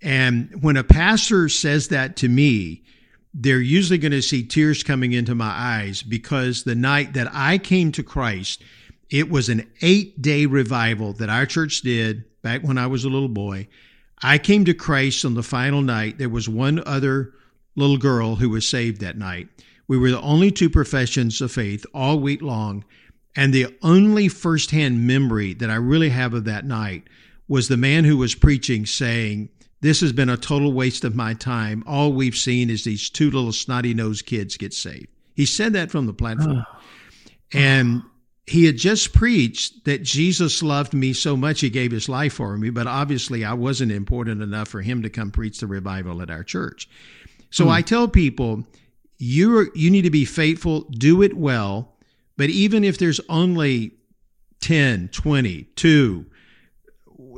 And 0.00 0.62
when 0.62 0.76
a 0.76 0.84
pastor 0.84 1.48
says 1.50 1.88
that 1.88 2.16
to 2.16 2.28
me, 2.28 2.82
they're 3.34 3.60
usually 3.60 3.98
going 3.98 4.12
to 4.12 4.22
see 4.22 4.46
tears 4.46 4.82
coming 4.82 5.12
into 5.12 5.34
my 5.34 5.50
eyes 5.50 6.02
because 6.02 6.64
the 6.64 6.74
night 6.74 7.14
that 7.14 7.28
I 7.32 7.58
came 7.58 7.92
to 7.92 8.02
Christ, 8.02 8.62
it 9.10 9.28
was 9.28 9.48
an 9.48 9.68
eight 9.82 10.22
day 10.22 10.46
revival 10.46 11.12
that 11.14 11.28
our 11.28 11.44
church 11.44 11.82
did 11.82 12.24
back 12.42 12.62
when 12.62 12.78
I 12.78 12.86
was 12.86 13.04
a 13.04 13.10
little 13.10 13.28
boy. 13.28 13.68
I 14.22 14.38
came 14.38 14.64
to 14.64 14.74
Christ 14.74 15.24
on 15.24 15.34
the 15.34 15.42
final 15.42 15.82
night. 15.82 16.18
There 16.18 16.28
was 16.28 16.48
one 16.48 16.82
other 16.86 17.34
little 17.76 17.98
girl 17.98 18.36
who 18.36 18.48
was 18.48 18.68
saved 18.68 19.00
that 19.00 19.18
night. 19.18 19.48
We 19.86 19.98
were 19.98 20.10
the 20.10 20.20
only 20.20 20.50
two 20.50 20.70
professions 20.70 21.40
of 21.40 21.52
faith 21.52 21.84
all 21.92 22.18
week 22.18 22.40
long. 22.40 22.84
And 23.36 23.52
the 23.52 23.66
only 23.82 24.28
firsthand 24.28 25.06
memory 25.06 25.54
that 25.54 25.70
I 25.70 25.74
really 25.74 26.10
have 26.10 26.34
of 26.34 26.44
that 26.44 26.64
night 26.64 27.04
was 27.48 27.68
the 27.68 27.76
man 27.76 28.04
who 28.04 28.16
was 28.16 28.34
preaching 28.34 28.86
saying, 28.86 29.48
This 29.80 30.00
has 30.00 30.12
been 30.12 30.30
a 30.30 30.36
total 30.36 30.72
waste 30.72 31.04
of 31.04 31.16
my 31.16 31.34
time. 31.34 31.82
All 31.86 32.12
we've 32.12 32.36
seen 32.36 32.70
is 32.70 32.84
these 32.84 33.10
two 33.10 33.30
little 33.30 33.52
snotty 33.52 33.92
nosed 33.92 34.26
kids 34.26 34.56
get 34.56 34.72
saved. 34.72 35.08
He 35.34 35.46
said 35.46 35.72
that 35.72 35.90
from 35.90 36.06
the 36.06 36.14
platform. 36.14 36.64
and 37.52 38.02
he 38.46 38.66
had 38.66 38.76
just 38.76 39.14
preached 39.14 39.84
that 39.84 40.02
Jesus 40.02 40.62
loved 40.62 40.92
me 40.92 41.12
so 41.12 41.36
much 41.36 41.60
he 41.60 41.70
gave 41.70 41.92
his 41.92 42.08
life 42.08 42.34
for 42.34 42.56
me, 42.58 42.70
but 42.70 42.86
obviously 42.86 43.44
I 43.44 43.54
wasn't 43.54 43.92
important 43.92 44.42
enough 44.42 44.68
for 44.68 44.82
him 44.82 45.02
to 45.02 45.10
come 45.10 45.30
preach 45.30 45.60
the 45.60 45.66
revival 45.66 46.20
at 46.20 46.30
our 46.30 46.44
church. 46.44 46.88
So 47.50 47.66
mm. 47.66 47.70
I 47.70 47.82
tell 47.82 48.06
people, 48.06 48.64
you 49.16 49.70
you 49.74 49.90
need 49.90 50.02
to 50.02 50.10
be 50.10 50.26
faithful, 50.26 50.82
do 50.90 51.22
it 51.22 51.34
well, 51.34 51.94
but 52.36 52.50
even 52.50 52.84
if 52.84 52.98
there's 52.98 53.20
only 53.28 53.92
10, 54.60 55.08
20, 55.08 55.62
2 55.76 56.26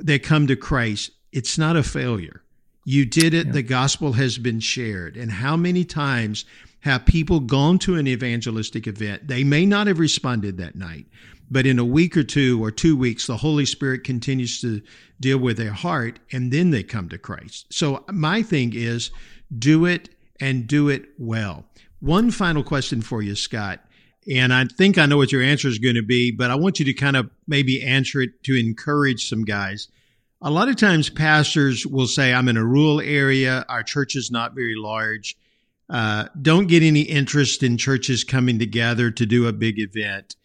that 0.02 0.22
come 0.22 0.46
to 0.48 0.57
Christ, 0.57 1.12
it's 1.32 1.59
not 1.59 1.76
a 1.76 1.82
failure. 1.82 2.42
You 2.84 3.04
did 3.04 3.34
it, 3.34 3.46
yeah. 3.46 3.52
the 3.52 3.62
gospel 3.62 4.12
has 4.12 4.38
been 4.38 4.61
shared. 4.61 5.16
And 5.16 5.30
how 5.30 5.57
many 5.57 5.84
times 5.84 6.44
have 6.87 7.05
people 7.05 7.41
gone 7.41 7.78
to 7.80 7.97
an 7.97 8.07
evangelistic 8.07 8.87
event. 8.87 9.26
They 9.26 9.45
may 9.45 9.66
not 9.66 9.89
have 9.89 9.99
responded 9.99 10.57
that 10.57 10.76
night, 10.76 11.07
but 11.51 11.66
in 11.66 11.80
a 11.80 11.84
week 11.84 12.16
or 12.16 12.22
two 12.22 12.62
or 12.64 12.70
two 12.70 12.97
weeks, 12.97 13.26
the 13.26 13.37
Holy 13.37 13.66
Spirit 13.66 14.05
continues 14.05 14.61
to 14.61 14.80
deal 15.20 15.39
with 15.39 15.57
their 15.57 15.72
heart 15.72 16.20
and 16.32 16.53
then 16.53 16.70
they 16.70 16.84
come 16.84 17.09
to 17.09 17.18
Christ. 17.18 17.66
So 17.72 18.05
my 18.09 18.43
thing 18.43 18.72
is 18.72 19.11
do 19.59 19.84
it 19.84 20.11
and 20.41 20.68
do 20.68 20.89
it 20.89 21.07
well. 21.18 21.64
One 21.99 22.30
final 22.30 22.62
question 22.62 23.03
for 23.03 23.20
you, 23.20 23.34
Scott. 23.34 23.80
And 24.32 24.55
I 24.55 24.64
think 24.64 24.97
I 24.97 25.07
know 25.07 25.16
what 25.16 25.32
your 25.32 25.43
answer 25.43 25.66
is 25.66 25.78
going 25.78 25.95
to 25.97 26.03
be, 26.03 26.30
but 26.30 26.51
I 26.51 26.55
want 26.55 26.78
you 26.78 26.84
to 26.84 26.95
kind 26.95 27.16
of 27.16 27.30
maybe 27.49 27.82
answer 27.82 28.20
it 28.20 28.45
to 28.45 28.59
encourage 28.59 29.28
some 29.28 29.45
guys. 29.45 29.89
A 30.41 30.51
lot 30.51 30.68
of 30.68 30.76
times 30.76 31.11
pastors 31.11 31.84
will 31.84 32.07
say, 32.07 32.32
I'm 32.32 32.49
in 32.49 32.57
a 32.57 32.64
rural 32.64 33.01
area. 33.01 33.64
Our 33.68 33.82
church 33.82 34.14
is 34.14 34.30
not 34.30 34.55
very 34.55 34.76
large 34.76 35.37
uh, 35.89 36.26
don't 36.41 36.66
get 36.66 36.82
any 36.82 37.03
interest 37.03 37.62
in 37.62 37.76
churches 37.76 38.24
coming 38.24 38.59
together 38.59 39.11
to 39.11 39.26
do 39.26 39.47
a 39.47 39.53
big 39.53 39.76
event. 39.78 40.37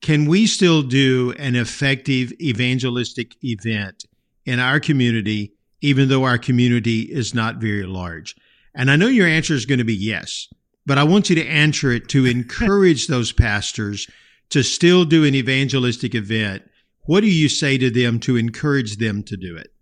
Can 0.00 0.26
we 0.26 0.46
still 0.46 0.82
do 0.82 1.34
an 1.38 1.56
effective 1.56 2.32
evangelistic 2.40 3.36
event 3.42 4.04
in 4.44 4.60
our 4.60 4.78
community, 4.78 5.54
even 5.80 6.08
though 6.08 6.24
our 6.24 6.38
community 6.38 7.00
is 7.00 7.34
not 7.34 7.56
very 7.56 7.84
large? 7.84 8.36
And 8.74 8.90
I 8.90 8.96
know 8.96 9.06
your 9.06 9.26
answer 9.26 9.54
is 9.54 9.66
going 9.66 9.78
to 9.78 9.84
be 9.84 9.94
yes, 9.94 10.48
but 10.86 10.98
I 10.98 11.04
want 11.04 11.30
you 11.30 11.36
to 11.36 11.46
answer 11.46 11.90
it 11.90 12.08
to 12.10 12.26
encourage 12.26 13.06
those 13.08 13.32
pastors 13.32 14.08
to 14.50 14.62
still 14.62 15.04
do 15.04 15.24
an 15.24 15.34
evangelistic 15.34 16.14
event. 16.14 16.62
What 17.06 17.20
do 17.20 17.28
you 17.28 17.48
say 17.48 17.78
to 17.78 17.90
them 17.90 18.20
to 18.20 18.36
encourage 18.36 18.96
them 18.96 19.22
to 19.24 19.36
do 19.36 19.56
it? 19.56 19.73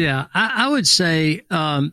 Yeah, 0.00 0.28
I, 0.32 0.64
I 0.64 0.68
would 0.68 0.86
say 0.86 1.42
um, 1.50 1.92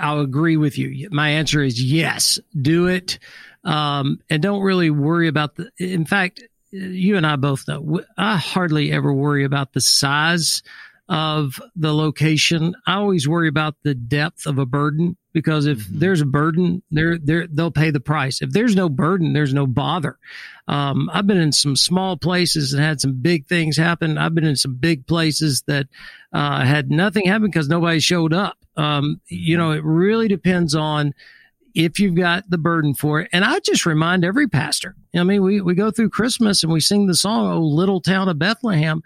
I'll 0.00 0.20
agree 0.20 0.56
with 0.56 0.78
you. 0.78 1.10
My 1.10 1.28
answer 1.28 1.62
is 1.62 1.82
yes, 1.82 2.40
do 2.58 2.86
it, 2.86 3.18
um, 3.62 4.20
and 4.30 4.42
don't 4.42 4.62
really 4.62 4.88
worry 4.88 5.28
about 5.28 5.56
the. 5.56 5.70
In 5.76 6.06
fact, 6.06 6.42
you 6.70 7.18
and 7.18 7.26
I 7.26 7.36
both 7.36 7.68
know 7.68 8.00
I 8.16 8.38
hardly 8.38 8.90
ever 8.90 9.12
worry 9.12 9.44
about 9.44 9.74
the 9.74 9.82
size 9.82 10.62
of 11.10 11.60
the 11.76 11.94
location. 11.94 12.74
I 12.86 12.94
always 12.94 13.28
worry 13.28 13.48
about 13.48 13.74
the 13.82 13.94
depth 13.94 14.46
of 14.46 14.56
a 14.56 14.64
burden 14.64 15.18
because 15.32 15.66
if 15.66 15.78
mm-hmm. 15.78 15.98
there's 15.98 16.20
a 16.20 16.26
burden, 16.26 16.82
they're, 16.90 17.18
they're, 17.18 17.46
they'll 17.46 17.70
pay 17.70 17.90
the 17.90 18.00
price. 18.00 18.42
If 18.42 18.50
there's 18.50 18.76
no 18.76 18.88
burden, 18.88 19.32
there's 19.32 19.54
no 19.54 19.66
bother. 19.66 20.18
Um, 20.68 21.10
I've 21.12 21.26
been 21.26 21.40
in 21.40 21.52
some 21.52 21.76
small 21.76 22.16
places 22.16 22.72
and 22.72 22.82
had 22.82 23.00
some 23.00 23.20
big 23.20 23.46
things 23.46 23.76
happen. 23.76 24.18
I've 24.18 24.34
been 24.34 24.44
in 24.44 24.56
some 24.56 24.74
big 24.74 25.06
places 25.06 25.62
that, 25.66 25.86
uh, 26.32 26.64
had 26.64 26.90
nothing 26.90 27.26
happen 27.26 27.48
because 27.48 27.68
nobody 27.68 28.00
showed 28.00 28.32
up. 28.32 28.56
Um, 28.76 29.20
you 29.26 29.56
know, 29.56 29.72
it 29.72 29.84
really 29.84 30.28
depends 30.28 30.74
on, 30.74 31.14
if 31.74 31.98
you've 31.98 32.14
got 32.14 32.48
the 32.50 32.58
burden 32.58 32.94
for 32.94 33.20
it. 33.20 33.28
And 33.32 33.44
I 33.44 33.58
just 33.60 33.86
remind 33.86 34.24
every 34.24 34.48
pastor, 34.48 34.94
I 35.14 35.24
mean, 35.24 35.42
we, 35.42 35.60
we 35.60 35.74
go 35.74 35.90
through 35.90 36.10
Christmas 36.10 36.62
and 36.62 36.72
we 36.72 36.80
sing 36.80 37.06
the 37.06 37.14
song, 37.14 37.50
Oh, 37.50 37.60
little 37.60 38.00
town 38.00 38.28
of 38.28 38.38
Bethlehem. 38.38 39.02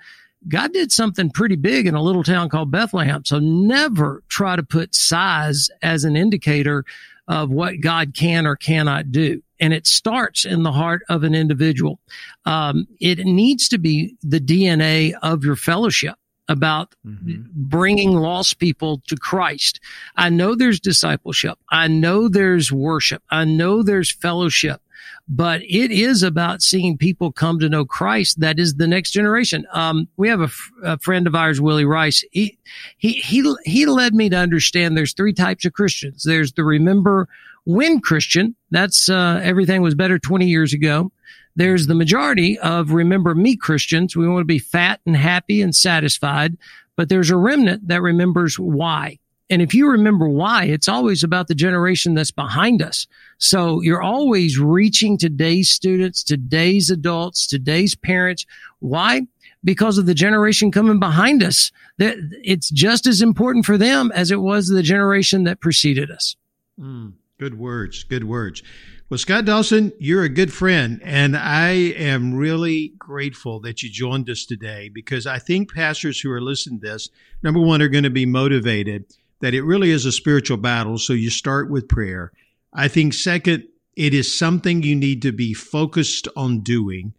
God 0.48 0.72
did 0.72 0.92
something 0.92 1.30
pretty 1.30 1.56
big 1.56 1.86
in 1.86 1.94
a 1.94 2.02
little 2.02 2.22
town 2.22 2.48
called 2.48 2.70
Bethlehem. 2.70 3.24
So 3.24 3.38
never 3.38 4.22
try 4.28 4.56
to 4.56 4.62
put 4.62 4.94
size 4.94 5.70
as 5.82 6.04
an 6.04 6.16
indicator 6.16 6.84
of 7.28 7.50
what 7.50 7.80
God 7.80 8.14
can 8.14 8.46
or 8.46 8.56
cannot 8.56 9.10
do. 9.10 9.42
And 9.58 9.72
it 9.72 9.86
starts 9.86 10.44
in 10.44 10.62
the 10.62 10.72
heart 10.72 11.02
of 11.08 11.24
an 11.24 11.34
individual. 11.34 11.98
Um, 12.44 12.86
it 13.00 13.18
needs 13.18 13.68
to 13.70 13.78
be 13.78 14.16
the 14.22 14.40
DNA 14.40 15.14
of 15.22 15.42
your 15.42 15.56
fellowship 15.56 16.16
about 16.48 16.94
mm-hmm. 17.04 17.42
bringing 17.54 18.12
lost 18.12 18.58
people 18.58 19.02
to 19.08 19.16
Christ. 19.16 19.80
I 20.16 20.28
know 20.28 20.54
there's 20.54 20.78
discipleship. 20.78 21.58
I 21.70 21.88
know 21.88 22.28
there's 22.28 22.70
worship. 22.70 23.22
I 23.30 23.44
know 23.44 23.82
there's 23.82 24.12
fellowship 24.12 24.80
but 25.28 25.62
it 25.62 25.90
is 25.90 26.22
about 26.22 26.62
seeing 26.62 26.96
people 26.96 27.32
come 27.32 27.58
to 27.58 27.68
know 27.68 27.84
Christ. 27.84 28.40
That 28.40 28.58
is 28.58 28.74
the 28.74 28.86
next 28.86 29.10
generation. 29.10 29.66
Um, 29.72 30.08
we 30.16 30.28
have 30.28 30.40
a, 30.40 30.44
f- 30.44 30.70
a 30.82 30.98
friend 30.98 31.26
of 31.26 31.34
ours, 31.34 31.60
Willie 31.60 31.84
Rice. 31.84 32.24
He, 32.30 32.58
he, 32.96 33.14
he, 33.14 33.54
he 33.64 33.86
led 33.86 34.14
me 34.14 34.28
to 34.28 34.36
understand 34.36 34.96
there's 34.96 35.14
three 35.14 35.32
types 35.32 35.64
of 35.64 35.72
Christians. 35.72 36.22
There's 36.22 36.52
the 36.52 36.64
remember 36.64 37.28
when 37.64 38.00
Christian. 38.00 38.54
That's, 38.70 39.08
uh, 39.08 39.40
everything 39.42 39.82
was 39.82 39.96
better 39.96 40.18
20 40.18 40.46
years 40.46 40.72
ago. 40.72 41.10
There's 41.56 41.86
the 41.86 41.94
majority 41.94 42.58
of 42.58 42.92
remember 42.92 43.34
me 43.34 43.56
Christians. 43.56 44.14
We 44.14 44.28
want 44.28 44.42
to 44.42 44.44
be 44.44 44.58
fat 44.58 45.00
and 45.06 45.16
happy 45.16 45.62
and 45.62 45.74
satisfied, 45.74 46.56
but 46.96 47.08
there's 47.08 47.30
a 47.30 47.36
remnant 47.36 47.88
that 47.88 48.02
remembers 48.02 48.58
why. 48.58 49.18
And 49.48 49.62
if 49.62 49.74
you 49.74 49.88
remember 49.88 50.28
why, 50.28 50.64
it's 50.64 50.88
always 50.88 51.22
about 51.22 51.46
the 51.46 51.54
generation 51.54 52.14
that's 52.14 52.32
behind 52.32 52.82
us. 52.82 53.06
So 53.38 53.80
you're 53.80 54.02
always 54.02 54.58
reaching 54.58 55.16
today's 55.16 55.70
students, 55.70 56.24
today's 56.24 56.90
adults, 56.90 57.46
today's 57.46 57.94
parents. 57.94 58.44
Why? 58.80 59.22
Because 59.62 59.98
of 59.98 60.06
the 60.06 60.14
generation 60.14 60.72
coming 60.72 60.98
behind 60.98 61.42
us. 61.42 61.70
It's 61.98 62.70
just 62.70 63.06
as 63.06 63.22
important 63.22 63.66
for 63.66 63.78
them 63.78 64.10
as 64.14 64.30
it 64.30 64.40
was 64.40 64.68
the 64.68 64.82
generation 64.82 65.44
that 65.44 65.60
preceded 65.60 66.10
us. 66.10 66.36
Mm, 66.80 67.12
good 67.38 67.58
words. 67.58 68.02
Good 68.02 68.24
words. 68.24 68.62
Well, 69.08 69.18
Scott 69.18 69.44
Dawson, 69.44 69.92
you're 70.00 70.24
a 70.24 70.28
good 70.28 70.52
friend, 70.52 71.00
and 71.04 71.36
I 71.36 71.68
am 71.68 72.34
really 72.34 72.92
grateful 72.98 73.60
that 73.60 73.80
you 73.80 73.88
joined 73.88 74.28
us 74.28 74.44
today 74.44 74.88
because 74.88 75.28
I 75.28 75.38
think 75.38 75.72
pastors 75.72 76.20
who 76.20 76.32
are 76.32 76.40
listening 76.40 76.80
to 76.80 76.88
this, 76.88 77.10
number 77.40 77.60
one, 77.60 77.80
are 77.80 77.88
going 77.88 78.02
to 78.02 78.10
be 78.10 78.26
motivated 78.26 79.04
that 79.46 79.54
it 79.54 79.62
really 79.62 79.92
is 79.92 80.04
a 80.04 80.10
spiritual 80.10 80.56
battle. 80.56 80.98
So 80.98 81.12
you 81.12 81.30
start 81.30 81.70
with 81.70 81.88
prayer. 81.88 82.32
I 82.74 82.88
think, 82.88 83.14
second, 83.14 83.62
it 83.94 84.12
is 84.12 84.36
something 84.36 84.82
you 84.82 84.96
need 84.96 85.22
to 85.22 85.30
be 85.30 85.54
focused 85.54 86.26
on 86.36 86.62
doing. 86.64 87.14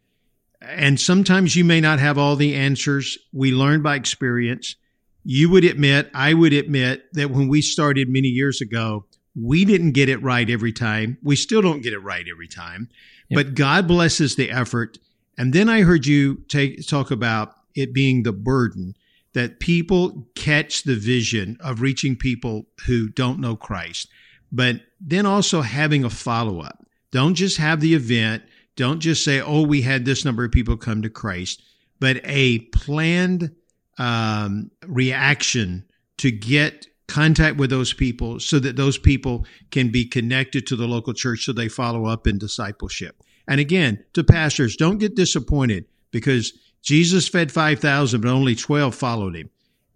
And 0.62 1.00
sometimes 1.00 1.56
you 1.56 1.64
may 1.64 1.80
not 1.80 2.00
have 2.00 2.18
all 2.18 2.36
the 2.36 2.54
answers. 2.54 3.18
We 3.32 3.54
learn 3.54 3.82
by 3.82 3.96
experience. 3.96 4.76
You 5.24 5.50
would 5.52 5.64
admit, 5.64 6.12
I 6.14 6.34
would 6.34 6.52
admit 6.52 7.06
that 7.14 7.32
when 7.32 7.48
we 7.48 7.62
started 7.62 8.10
many 8.10 8.28
years 8.28 8.60
ago, 8.60 9.06
we 9.34 9.64
didn't 9.64 9.94
get 9.94 10.10
it 10.10 10.22
right 10.22 10.50
every 10.50 10.74
time. 10.74 11.18
We 11.24 11.38
still 11.38 11.62
don't 11.62 11.82
get 11.82 11.94
it 11.94 12.00
right 12.00 12.26
every 12.30 12.50
time, 12.50 12.90
yep. 13.30 13.38
but 13.38 13.56
God 13.56 13.88
blesses 13.88 14.36
the 14.36 14.52
effort. 14.52 15.00
And 15.38 15.54
then 15.54 15.70
I 15.70 15.84
heard 15.84 16.06
you 16.06 16.44
take, 16.50 16.86
talk 16.90 17.10
about 17.10 17.54
it 17.74 17.94
being 17.94 18.24
the 18.24 18.34
burden 18.34 18.96
that 19.38 19.60
people 19.60 20.28
catch 20.34 20.82
the 20.82 20.96
vision 20.96 21.58
of 21.60 21.80
reaching 21.80 22.16
people 22.16 22.66
who 22.88 23.08
don't 23.08 23.40
know 23.40 23.56
Christ, 23.56 24.10
but 24.52 24.78
then 25.00 25.28
also 25.28 25.62
having 25.62 26.04
a 26.04 26.10
follow 26.10 26.60
up. 26.60 26.84
Don't 27.12 27.36
just 27.36 27.58
have 27.58 27.80
the 27.80 27.94
event. 27.94 28.42
Don't 28.76 29.00
just 29.00 29.24
say, 29.24 29.40
oh, 29.40 29.62
we 29.62 29.84
had 29.84 30.06
this 30.06 30.26
number 30.26 30.44
of 30.44 30.52
people 30.52 30.76
come 30.76 31.04
to 31.04 31.10
Christ, 31.12 31.62
but 32.00 32.20
a 32.24 32.62
planned 32.74 33.52
um, 34.00 34.72
reaction 34.88 35.86
to 36.18 36.32
get 36.32 36.88
contact 37.08 37.58
with 37.58 37.70
those 37.70 37.94
people 37.94 38.40
so 38.40 38.58
that 38.58 38.76
those 38.76 38.98
people 38.98 39.46
can 39.70 39.92
be 39.92 40.04
connected 40.04 40.66
to 40.66 40.76
the 40.76 40.88
local 40.88 41.14
church 41.14 41.46
so 41.46 41.54
they 41.54 41.70
follow 41.70 42.08
up 42.08 42.26
in 42.26 42.40
discipleship. 42.40 43.22
And 43.48 43.60
again, 43.60 44.04
to 44.14 44.24
pastors, 44.24 44.76
don't 44.76 44.98
get 44.98 45.16
disappointed 45.16 45.86
because 46.10 46.54
Jesus 46.82 47.28
fed 47.28 47.52
5,000, 47.52 48.22
but 48.22 48.30
only 48.30 48.56
12 48.56 48.96
followed 48.96 49.36
him. 49.36 49.50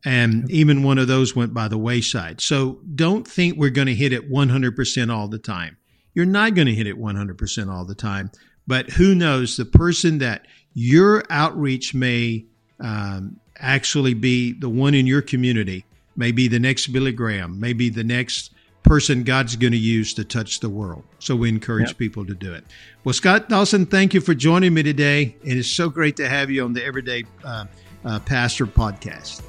And 0.03 0.49
even 0.49 0.83
one 0.83 0.97
of 0.97 1.07
those 1.07 1.35
went 1.35 1.53
by 1.53 1.67
the 1.67 1.77
wayside. 1.77 2.41
So 2.41 2.79
don't 2.95 3.27
think 3.27 3.57
we're 3.57 3.69
going 3.69 3.87
to 3.87 3.95
hit 3.95 4.13
it 4.13 4.31
100% 4.31 5.13
all 5.13 5.27
the 5.27 5.37
time. 5.37 5.77
You're 6.13 6.25
not 6.25 6.55
going 6.55 6.67
to 6.67 6.73
hit 6.73 6.87
it 6.87 6.97
100% 6.97 7.71
all 7.71 7.85
the 7.85 7.95
time. 7.95 8.31
But 8.67 8.89
who 8.89 9.13
knows, 9.13 9.57
the 9.57 9.65
person 9.65 10.17
that 10.19 10.47
your 10.73 11.23
outreach 11.29 11.93
may 11.93 12.45
um, 12.79 13.39
actually 13.57 14.13
be 14.13 14.53
the 14.53 14.69
one 14.69 14.93
in 14.93 15.07
your 15.07 15.21
community, 15.21 15.85
maybe 16.15 16.47
the 16.47 16.59
next 16.59 16.87
Billy 16.87 17.11
Graham, 17.11 17.59
maybe 17.59 17.89
the 17.89 18.03
next 18.03 18.51
person 18.83 19.23
God's 19.23 19.55
going 19.55 19.71
to 19.71 19.77
use 19.77 20.13
to 20.15 20.23
touch 20.23 20.59
the 20.59 20.69
world. 20.69 21.03
So 21.19 21.35
we 21.35 21.49
encourage 21.49 21.89
yep. 21.89 21.97
people 21.97 22.25
to 22.25 22.33
do 22.33 22.53
it. 22.53 22.65
Well, 23.03 23.13
Scott 23.13 23.49
Dawson, 23.49 23.85
thank 23.85 24.13
you 24.13 24.21
for 24.21 24.33
joining 24.33 24.73
me 24.73 24.83
today. 24.83 25.35
It 25.43 25.57
is 25.57 25.71
so 25.71 25.89
great 25.89 26.15
to 26.17 26.27
have 26.27 26.49
you 26.49 26.63
on 26.63 26.73
the 26.73 26.83
Everyday 26.83 27.25
uh, 27.43 27.65
uh, 28.03 28.19
Pastor 28.19 28.65
podcast. 28.65 29.41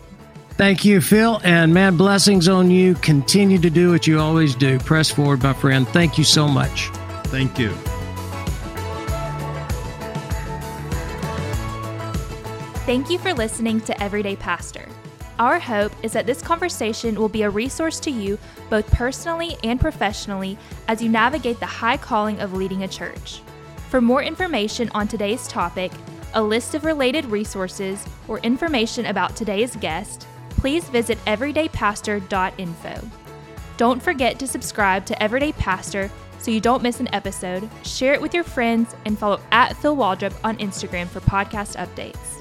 Thank 0.50 0.84
you, 0.84 1.00
Phil. 1.00 1.40
And 1.44 1.72
man, 1.72 1.96
blessings 1.96 2.46
on 2.46 2.70
you. 2.70 2.94
Continue 2.96 3.58
to 3.58 3.70
do 3.70 3.90
what 3.90 4.06
you 4.06 4.20
always 4.20 4.54
do. 4.54 4.78
Press 4.80 5.10
forward, 5.10 5.42
my 5.42 5.54
friend. 5.54 5.88
Thank 5.88 6.18
you 6.18 6.24
so 6.24 6.46
much. 6.46 6.88
Thank 7.24 7.58
you. 7.58 7.70
Thank 12.84 13.10
you 13.10 13.18
for 13.18 13.32
listening 13.32 13.80
to 13.82 14.02
Everyday 14.02 14.36
Pastor. 14.36 14.86
Our 15.38 15.58
hope 15.58 15.92
is 16.02 16.12
that 16.12 16.26
this 16.26 16.42
conversation 16.42 17.14
will 17.14 17.28
be 17.28 17.42
a 17.42 17.50
resource 17.50 17.98
to 18.00 18.10
you 18.10 18.38
both 18.70 18.90
personally 18.90 19.56
and 19.64 19.80
professionally 19.80 20.58
as 20.88 21.02
you 21.02 21.08
navigate 21.08 21.58
the 21.60 21.66
high 21.66 21.96
calling 21.96 22.40
of 22.40 22.52
leading 22.52 22.82
a 22.84 22.88
church. 22.88 23.42
For 23.88 24.00
more 24.00 24.22
information 24.22 24.90
on 24.94 25.08
today's 25.08 25.48
topic, 25.48 25.92
a 26.34 26.42
list 26.42 26.74
of 26.74 26.84
related 26.84 27.26
resources, 27.26 28.04
or 28.28 28.38
information 28.38 29.06
about 29.06 29.36
today's 29.36 29.76
guest, 29.76 30.26
please 30.50 30.88
visit 30.88 31.18
everydaypastor.info. 31.26 33.10
Don't 33.76 34.02
forget 34.02 34.38
to 34.38 34.46
subscribe 34.46 35.04
to 35.06 35.22
Everyday 35.22 35.52
Pastor 35.52 36.10
so 36.38 36.50
you 36.50 36.60
don't 36.60 36.82
miss 36.82 37.00
an 37.00 37.12
episode, 37.14 37.68
share 37.84 38.14
it 38.14 38.20
with 38.20 38.34
your 38.34 38.44
friends, 38.44 38.96
and 39.04 39.18
follow 39.18 39.40
at 39.52 39.76
Phil 39.76 39.96
Waldrep 39.96 40.34
on 40.42 40.56
Instagram 40.58 41.06
for 41.06 41.20
podcast 41.20 41.76
updates. 41.76 42.31